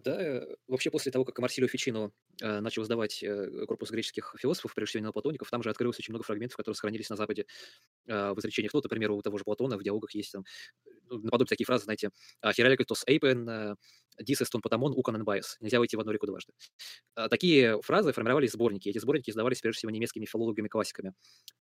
[0.05, 4.91] Да, вообще после того, как Марсилио Фичино э, начал издавать э, корпус греческих философов, прежде
[4.93, 7.45] всего неоплатоников, там же открылось очень много фрагментов, которые сохранились на Западе
[8.07, 8.73] э, в изречениях.
[8.75, 10.45] Ну, например, у того же Платона в диалогах есть там
[11.11, 12.11] ну, наподобие такие фразы, знаете,
[12.55, 13.77] «Ἡράκλειτος εἶπεν,
[14.21, 15.57] δὶς ἐς τὸν ποταμὸν οὐκ ἂν ἐμβαίης».
[15.61, 16.53] Нельзя выйти в одну реку дважды.
[17.15, 18.89] А, такие фразы формировались сборники.
[18.89, 21.15] Эти сборники издавались, прежде всего, немецкими филологами-классиками.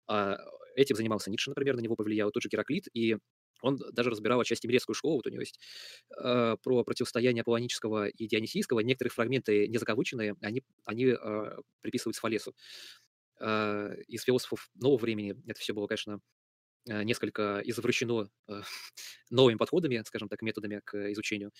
[0.06, 0.38] А,
[0.76, 3.16] этим занимался Ницше, например, на него повлиял тот же Гераклит, и
[3.62, 5.58] он даже разбирал отчасти немецкую школу, вот у него есть
[6.16, 8.80] э, про противостояние аполлонического и дионисийского.
[8.80, 12.54] Некоторые фрагменты незаковыченные, они, они э, приписываются Фалесу.
[13.40, 16.20] Э, из философов нового времени это все было, конечно,
[16.86, 18.62] несколько извращено э,
[19.30, 21.52] новыми подходами, скажем так, методами к изучению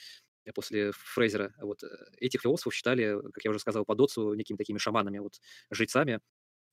[0.54, 1.54] после Фрейзера.
[1.60, 1.82] Вот
[2.18, 5.34] этих философов считали, как я уже сказал, по Доцу некими такими шаманами, вот
[5.70, 6.20] жрецами,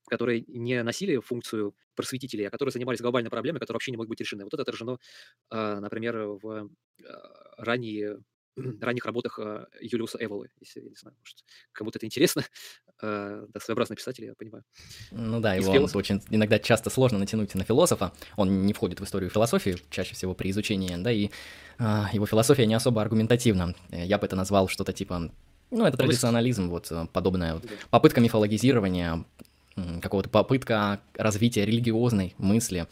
[0.08, 4.20] которые не носили функцию просветителей, а которые занимались глобальной проблемой, которая вообще не могут быть
[4.20, 4.44] решены.
[4.44, 5.00] Вот это отражено,
[5.50, 6.70] а, например, в
[7.04, 8.20] а, ранние
[8.82, 11.38] ранних работах а, Юлиуса Эволы, если, я не знаю, может,
[11.72, 12.44] кому-то это интересно.
[13.02, 14.64] Да, своеобразный писатель, я понимаю.
[15.12, 15.98] Ну да, его философ...
[15.98, 18.14] очень иногда часто сложно натянуть на философа.
[18.38, 21.30] Он не входит в историю философии, чаще всего при изучении, да, и
[22.14, 23.76] его философия не особо аргументативна.
[23.90, 25.30] Я бы это назвал что-то типа
[25.72, 29.26] ну, это традиционализм, вот подобная вот попытка мифологизирования
[30.02, 32.88] какого-то попытка развития религиозной мысли,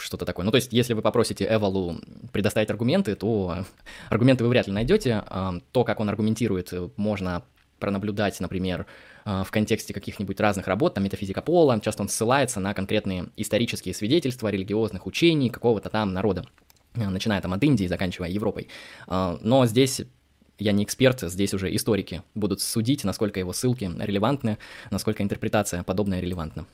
[0.00, 0.44] что-то такое.
[0.44, 2.00] Ну, то есть, если вы попросите Эвалу
[2.32, 3.64] предоставить аргументы, то
[4.08, 5.22] аргументы вы вряд ли найдете.
[5.26, 7.42] А, то, как он аргументирует, можно
[7.78, 8.86] пронаблюдать, например,
[9.24, 13.94] а, в контексте каких-нибудь разных работ, там метафизика пола, часто он ссылается на конкретные исторические
[13.94, 16.46] свидетельства религиозных учений какого-то там народа,
[16.94, 18.68] начиная там от Индии, заканчивая Европой.
[19.06, 20.02] А, но здесь
[20.60, 24.58] я не эксперт, здесь уже историки будут судить, насколько его ссылки релевантны,
[24.90, 26.66] насколько интерпретация подобная релевантна.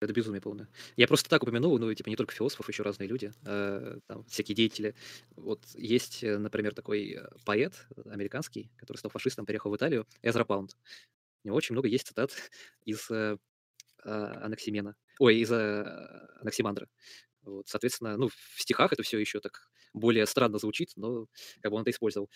[0.00, 0.68] Это безумие полное.
[0.96, 4.56] Я просто так упомянул, ну, типа, не только философов, еще разные люди, э, там, всякие
[4.56, 4.96] деятели.
[5.36, 10.44] Вот есть, э, например, такой э, поэт американский, который стал фашистом, переехал в Италию, Эзра
[10.44, 10.76] Паунд.
[11.44, 12.32] У него очень много есть цитат
[12.84, 13.36] из э,
[14.04, 15.84] а, Анаксимена, ой, из э,
[16.40, 16.88] Анаксимандра.
[17.42, 21.26] Вот, соответственно, ну, в стихах это все еще так более странно звучит, но
[21.60, 22.30] как бы он это использовал.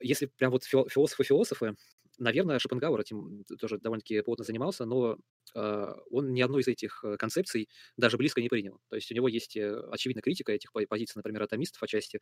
[0.00, 1.76] Если прям вот философы-философы,
[2.18, 5.18] наверное, Шопенгауэр этим тоже довольно-таки плотно занимался, но
[5.54, 8.80] э, он ни одной из этих э, концепций даже близко не принял.
[8.88, 12.20] То есть у него есть э, очевидная критика этих позиций, например, атомистов отчасти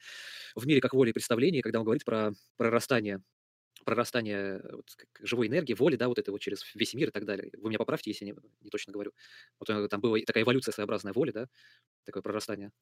[0.55, 3.23] в мире как воли и представлений, когда он говорит про прорастание
[3.85, 4.87] прорастание вот,
[5.21, 7.53] живой энергии, воли, да, вот это вот через весь мир и так далее.
[7.57, 9.13] Вы меня поправьте, если не, не точно говорю.
[9.61, 11.47] Вот там была такая эволюция своеобразная воли, да,
[12.05, 12.73] такое прорастание.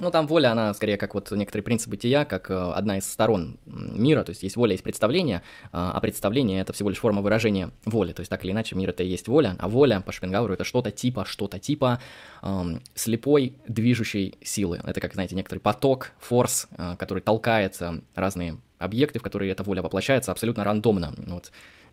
[0.00, 3.58] Ну, там воля, она скорее как вот некоторые принципы бытия, как э, одна из сторон
[3.64, 7.70] мира, то есть есть воля, есть представление, э, а представление— это всего лишь форма выражения
[7.84, 10.54] воли, то есть так или иначе мир— это и есть воля, а воля по Шопенгауэру—
[10.54, 12.00] это что-то типа, что-то типа
[12.42, 12.62] э,
[12.96, 14.80] слепой движущей силы.
[14.82, 17.80] Это как, знаете, некоторый поток, форс, э, который толкает
[18.16, 21.14] разные объекты, в которые эта воля воплощается абсолютно рандомно.
[21.26, 21.52] Вот а,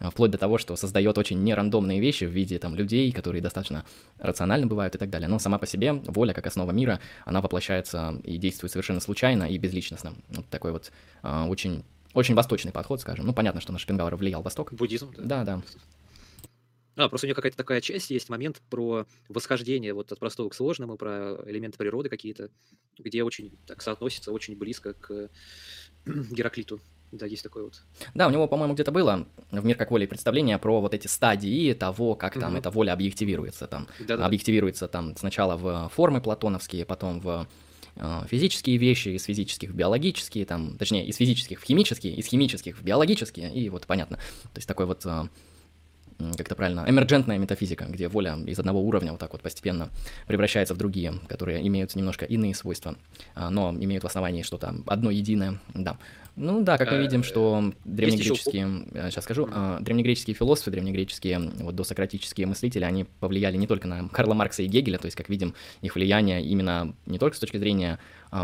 [0.09, 3.85] вплоть до того, что создает очень нерандомные вещи в виде там людей, которые достаточно
[4.17, 5.27] рациональны бывают и так далее.
[5.27, 9.57] Но сама по себе воля как основа мира, она воплощается и действует совершенно случайно и
[9.57, 10.15] безличностно.
[10.29, 10.91] Вот такой вот
[11.23, 11.83] э, очень,
[12.13, 13.25] очень восточный подход, скажем.
[13.25, 14.73] Ну, понятно, что на Шопенгауэра влиял Восток.
[14.73, 15.43] Буддизм, да?
[15.43, 15.61] Да, да.
[16.95, 20.53] А, просто у нее какая-то такая часть есть, момент про восхождение вот от простого к
[20.53, 22.49] сложному, про элементы природы какие-то,
[22.97, 25.29] где очень так соотносится очень близко к
[26.05, 26.79] Гераклиту.
[27.11, 27.81] Да, есть такой вот.
[28.13, 31.73] Да, у него, по-моему, где-то было в «Мир как воля представление» про вот эти стадии
[31.73, 32.59] того, как там угу.
[32.59, 33.67] эта воля объективируется.
[33.67, 34.25] Там, Да-да.
[34.25, 37.47] объективируется там сначала в формы платоновские, потом в
[37.97, 42.77] э, физические вещи, из физических в биологические, там, точнее, из физических в химические, из химических
[42.77, 44.17] в биологические, и вот понятно.
[44.17, 45.27] То есть такой вот э,
[46.37, 49.89] как это правильно, эмерджентная метафизика, где воля из одного уровня вот так вот постепенно
[50.27, 52.95] превращается в другие, которые имеют немножко иные свойства,
[53.35, 55.97] а, но имеют в основании что-то одно единое, да.
[56.35, 61.75] Ну да, как мы видим, что древнегреческие, сейчас э, скажу, а, древнегреческие философы, древнегреческие вот
[61.75, 65.53] досократические мыслители, они повлияли не только на Карла Маркса и Гегеля, то есть, как видим,
[65.81, 67.99] их влияние именно не только с точки зрения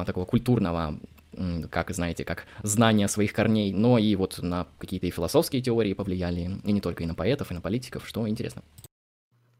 [0.05, 0.99] такого культурного
[1.69, 6.59] как, знаете, как знание своих корней, но и вот на какие-то и философские теории повлияли,
[6.63, 8.63] и не только и на поэтов, и на политиков, что интересно.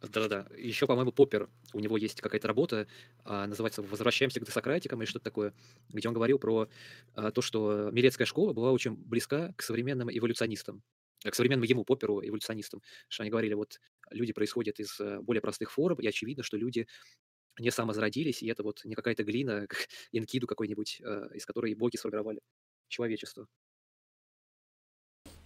[0.02, 0.48] Да-да-да.
[0.56, 2.88] Еще, по-моему, Поппер, у него есть какая-то работа,
[3.24, 5.54] а, называется «Возвращаемся к десократикам» или что-то такое,
[5.90, 6.70] где он говорил про
[7.16, 10.84] а, то, что Милецкая школа была очень близка к современным эволюционистам,
[11.24, 12.84] к современному ему, Попперу, эволюционистам.
[13.08, 13.80] Что они говорили, вот
[14.12, 16.88] люди происходят из э, более простых форм, и очевидно, что люди
[17.60, 19.68] не самозародились, и это вот не какая-то глина,
[20.12, 22.42] Инкиду какой-нибудь, э, из которой боги сформировали
[22.90, 23.48] человечество.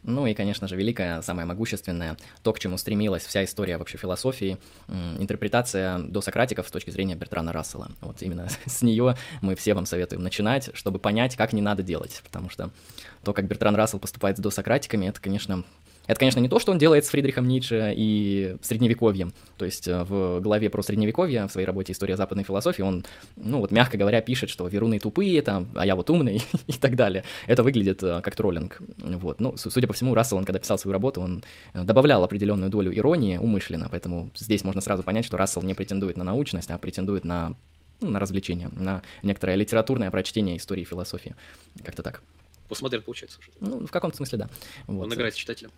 [0.04, 4.58] Ну и, конечно же, великая, самая могущественная, то, к чему стремилась вся история вообще философии,
[5.20, 7.92] интерпретация до Сократиков с точки зрения Бертрана Рассела.
[8.02, 12.22] Вот именно с нее мы все вам советуем начинать, чтобы понять, как не надо делать,
[12.24, 12.72] потому что
[13.24, 15.64] то, как Бертран Рассел поступает с досократиками, это, конечно,
[16.08, 19.34] это, конечно, не то, что он делает с Фридрихом Ницше и Средневековьем.
[19.58, 23.06] То есть э, в главе про Средневековье, в своей работе «История западной философии», он,
[23.36, 26.96] ну вот, мягко говоря, пишет, что веруны тупые, там, а я вот умный и так
[26.96, 27.24] далее.
[27.48, 28.82] Это выглядит э, как троллинг.
[28.98, 29.40] Вот.
[29.40, 32.96] Ну, судя по всему, Рассел, он, когда писал свою работу, он э, добавлял определенную долю
[32.98, 37.26] иронии умышленно, поэтому здесь можно сразу понять, что Рассел не претендует на научность, а претендует
[37.26, 37.56] на,
[38.02, 41.36] ну, на развлечение, на некоторое литературное прочтение истории философии.
[41.86, 42.24] Как-то так.
[42.68, 43.40] Постмодерн получается.
[43.60, 44.50] Ну, в каком-то смысле, да.
[44.88, 45.06] Вот.
[45.06, 45.72] Он играет с читателем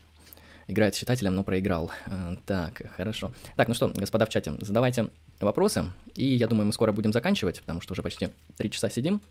[0.68, 1.92] играет с читателем, но проиграл.
[2.06, 3.34] Э, так, хорошо.
[3.56, 5.10] Так, ну что, господа в чате, задавайте
[5.40, 5.86] вопросы,
[6.16, 9.22] и я думаю, мы скоро будем заканчивать, потому что уже почти три часа сидим.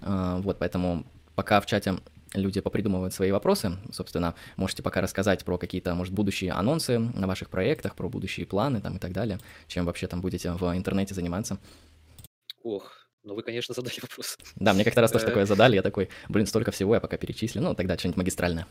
[0.00, 1.96] Э, вот, поэтому пока в чате
[2.34, 7.50] люди попридумывают свои вопросы, собственно, можете пока рассказать про какие-то, может, будущие анонсы на ваших
[7.50, 11.58] проектах, про будущие планы там и так далее, чем вообще там будете в интернете заниматься.
[12.62, 14.38] Ох, ну вы, конечно, задали вопрос.
[14.56, 15.28] Да, мне как-то раз тоже э.
[15.28, 18.66] такое задали, я такой, блин, столько всего, я пока перечислю, ну, тогда что-нибудь магистральное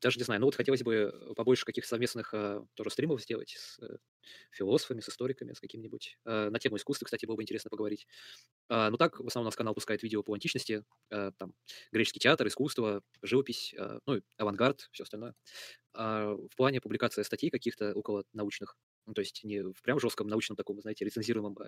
[0.00, 3.78] даже не знаю, ну вот хотелось бы побольше каких-то совместных а, тоже стримов сделать с
[3.80, 3.98] э,
[4.52, 6.18] философами, с историками, с каким-нибудь.
[6.24, 8.06] А, на тему искусства, кстати, было бы интересно поговорить.
[8.68, 11.54] А, ну так, в основном у нас канал пускает видео по античности, а, там,
[11.92, 15.34] греческий театр, искусство, живопись, а, ну, авангард, все остальное.
[15.94, 18.76] А, в плане публикации статей каких-то около научных,
[19.06, 21.66] ну, то есть не в прям жестком научном таком, знаете, рецензируемом а,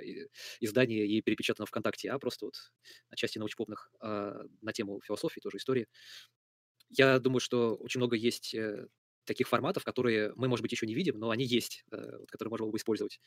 [0.60, 2.56] издании и перепечатанном ВКонтакте, а просто вот
[3.08, 5.88] отчасти научпопных а, на тему философии, тоже истории.
[6.90, 8.86] Я думаю, что очень много есть э,
[9.24, 12.64] таких форматов, которые мы, может быть, еще не видим, но они есть, э, которые можно
[12.64, 13.20] было бы использовать.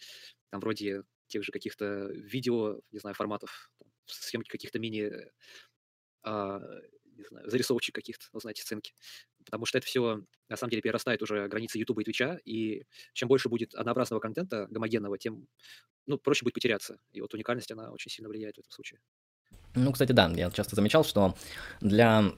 [0.50, 3.72] Там вроде тех же каких-то видео, не знаю, форматов,
[4.06, 5.12] съемки каких-то мини
[6.24, 6.60] а,
[7.18, 8.94] не знаю, зарисовочек каких-то, ну, знаете, сценки.
[9.46, 12.84] Потому что это все, на самом деле, перерастает уже границы Ютуба и Твича, и
[13.14, 15.48] чем больше будет однообразного контента, гомогенного, тем,
[16.06, 17.00] ну, проще будет потеряться.
[17.12, 19.00] И вот уникальность, она очень сильно влияет в этом случае.
[19.76, 21.36] Ну, кстати, да, я часто замечал, что
[21.82, 22.34] для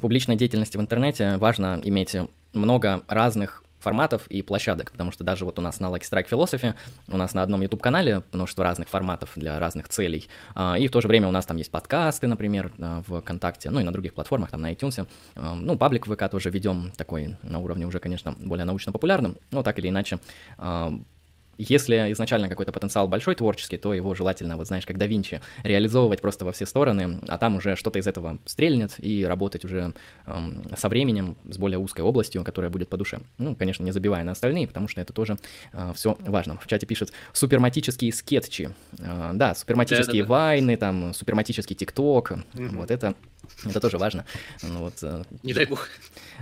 [0.00, 2.16] публичной деятельности в интернете важно иметь
[2.52, 6.74] много разных форматов и площадок, потому что даже вот у нас на Lucky Strike Philosophy,
[7.08, 11.00] у нас на одном YouTube-канале множество разных форматов для разных целей, а, и в то
[11.00, 14.14] же время у нас там есть подкасты, например, а, в ВКонтакте, ну и на других
[14.14, 18.36] платформах, там на iTunes, а, ну, паблик ВК тоже ведем такой на уровне уже, конечно,
[18.38, 20.20] более научно-популярным, но так или иначе
[21.58, 26.20] если изначально какой-то потенциал большой творческий, то его желательно, вот знаешь, как да Винчи, реализовывать
[26.20, 29.94] просто во все стороны, а там уже что-то из этого стрельнет и работать уже
[30.26, 33.20] эм, со временем с более узкой областью, которая будет по душе.
[33.38, 35.38] Ну, конечно, не забивая на остальные, потому что это тоже
[35.72, 36.58] э, все важно.
[36.58, 38.70] В чате пишут суперматические скетчи.
[38.98, 40.40] Э, да, суперматические да, да, да.
[40.40, 42.32] вайны, там, суперматический тикток.
[42.54, 42.76] Угу.
[42.76, 43.14] Вот это
[43.64, 44.24] это тоже важно.
[44.62, 45.88] Ну, вот, э, Не дай бог.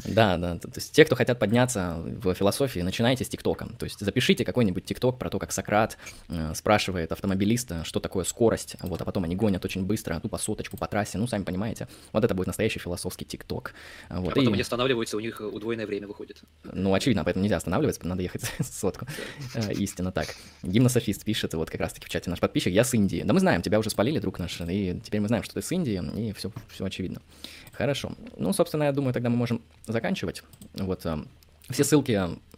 [0.05, 0.59] Да, да.
[0.59, 3.69] То есть те, кто хотят подняться в философии, начинайте с ТикТока.
[3.79, 5.99] То есть запишите какой-нибудь ТикТок про то, как Сократ
[6.29, 10.77] э, спрашивает автомобилиста, что такое скорость, вот, а потом они гонят очень быстро, тупо соточку
[10.77, 11.89] по трассе, ну, сами понимаете.
[12.13, 13.75] Вот это будет настоящий философский ТикТок.
[14.09, 14.53] Вот, а потом и...
[14.53, 16.43] они останавливаются, у них удвоенное время выходит.
[16.65, 19.07] Ну, очевидно, поэтому нельзя останавливаться, надо ехать сотку.
[19.55, 20.29] Э, истинно так.
[20.63, 23.23] Гимнософист пишет, вот как раз-таки в чате наш подписчик, я с Индии.
[23.25, 25.71] Да мы знаем, тебя уже спалили, друг наш, и теперь мы знаем, что ты с
[25.73, 27.23] Индии, и все, все очевидно.
[27.73, 28.13] Хорошо.
[28.37, 30.43] Ну, собственно, я думаю, тогда мы можем заканчивать.
[30.75, 31.19] Вот э,
[31.71, 32.13] все ссылки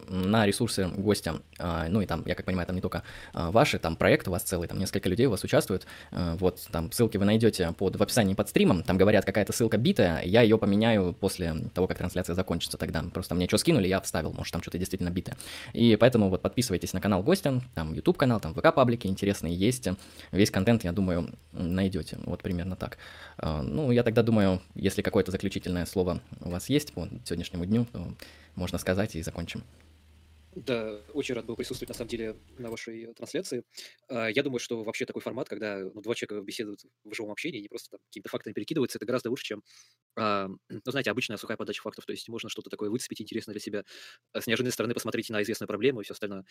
[0.08, 3.02] на ресурсы гостя, а, ну и там, я как понимаю, там не только
[3.32, 6.60] а, ваши, там проект у вас целый, там несколько людей у вас участвуют, э, вот
[6.70, 10.42] там ссылки вы найдете под, в описании под стримом, там говорят, какая-то ссылка битая, я
[10.42, 14.52] ее поменяю после того, как трансляция закончится тогда, просто мне что скинули, я вставил, может
[14.52, 15.36] там что-то действительно битое.
[15.72, 19.88] И поэтому вот подписывайтесь на канал гостя, там YouTube канал, там ВК паблики интересные есть,
[20.30, 22.98] весь контент, я думаю, найдете, вот примерно так.
[23.38, 27.86] А, ну, я тогда думаю, если какое-то заключительное слово у вас есть по сегодняшнему дню,
[27.92, 28.06] то
[28.54, 29.62] можно сказать и закончим.
[30.54, 33.64] Да, очень рад был присутствовать, на самом деле, на вашей э, трансляции.
[34.08, 37.60] А, я думаю, что вообще такой формат, когда ну, два человека беседуют в живом общении,
[37.60, 39.62] не просто там какими-то фактами перекидываются, это гораздо лучше, чем,
[40.16, 42.04] ну, знаете, обычная сухая подача фактов.
[42.04, 43.84] То есть можно что-то такое выцепить интересное для себя,
[44.32, 46.44] а с неожиданной стороны посмотреть на известную проблему и все остальное.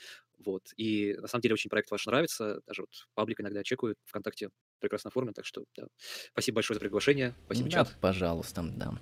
[0.43, 0.63] Вот.
[0.77, 2.61] И на самом деле очень проект ваш нравится.
[2.65, 5.85] Даже вот паблик иногда чекают ВКонтакте прекрасно оформлен, так что да.
[6.31, 7.35] спасибо большое за приглашение.
[7.45, 7.95] Спасибо, да, чат.
[8.01, 8.93] пожалуйста, да.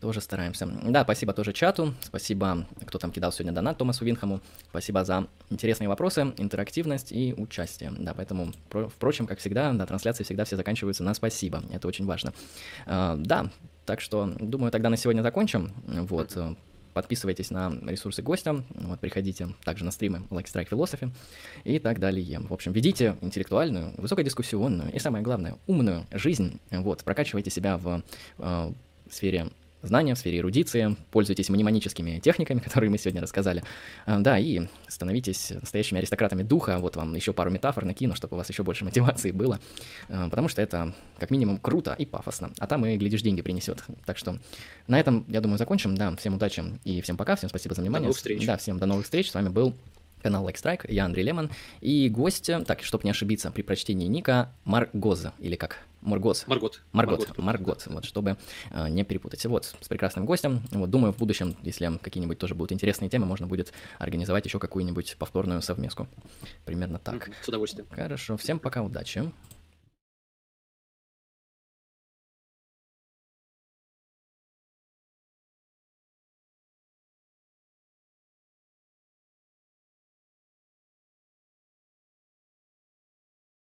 [0.00, 0.66] Тоже стараемся.
[0.66, 1.94] Да, спасибо тоже чату.
[2.00, 4.40] Спасибо, кто там кидал сегодня донат Томасу Винхаму.
[4.70, 7.92] Спасибо за интересные вопросы, интерактивность и участие.
[7.96, 11.62] Да, поэтому, впрочем, как всегда, да, трансляции всегда все заканчиваются на спасибо.
[11.72, 12.34] Это очень важно.
[12.84, 13.52] А, да,
[13.86, 15.72] так что, думаю, тогда на сегодня закончим.
[15.86, 16.36] Вот.
[16.94, 21.10] Подписывайтесь на ресурсы гостя, вот, приходите также на стримы Like Strike Philosophy
[21.64, 22.40] и так далее.
[22.40, 26.60] В общем, ведите интеллектуальную, высокодискуссионную и, самое главное, умную жизнь.
[26.70, 28.02] Вот, прокачивайте себя в
[28.38, 28.72] э,
[29.10, 29.48] сфере
[29.82, 33.62] знания в сфере эрудиции, пользуйтесь мнемоническими техниками, которые мы сегодня рассказали,
[34.06, 38.38] а, да, и становитесь настоящими аристократами духа, вот вам еще пару метафор накину, чтобы у
[38.38, 39.60] вас еще больше мотивации было,
[40.08, 43.84] а, потому что это как минимум круто и пафосно, а там и, глядишь, деньги принесет.
[44.04, 44.38] Так что
[44.86, 48.02] на этом, я думаю, закончим, да, всем удачи и всем пока, всем спасибо за внимание.
[48.02, 48.46] До новых встреч.
[48.46, 49.74] Да, всем до новых встреч, с вами был
[50.22, 51.50] канал Like Strike, я Андрей Лемон,
[51.80, 55.78] и гость, так, чтобы не ошибиться, при прочтении ника Маргоза, или как?
[56.02, 56.44] Маргот.
[56.48, 56.80] Маргот.
[56.92, 58.36] Маргот, Маргот, вот, чтобы
[58.70, 59.44] э, не перепутать.
[59.46, 60.60] Вот, с прекрасным гостем.
[60.72, 65.16] Вот, думаю, в будущем, если какие-нибудь тоже будут интересные темы, можно будет организовать еще какую-нибудь
[65.16, 66.08] повторную совместку.
[66.64, 67.30] Примерно так.
[67.42, 67.86] С удовольствием.
[67.90, 69.30] Хорошо, всем пока, удачи.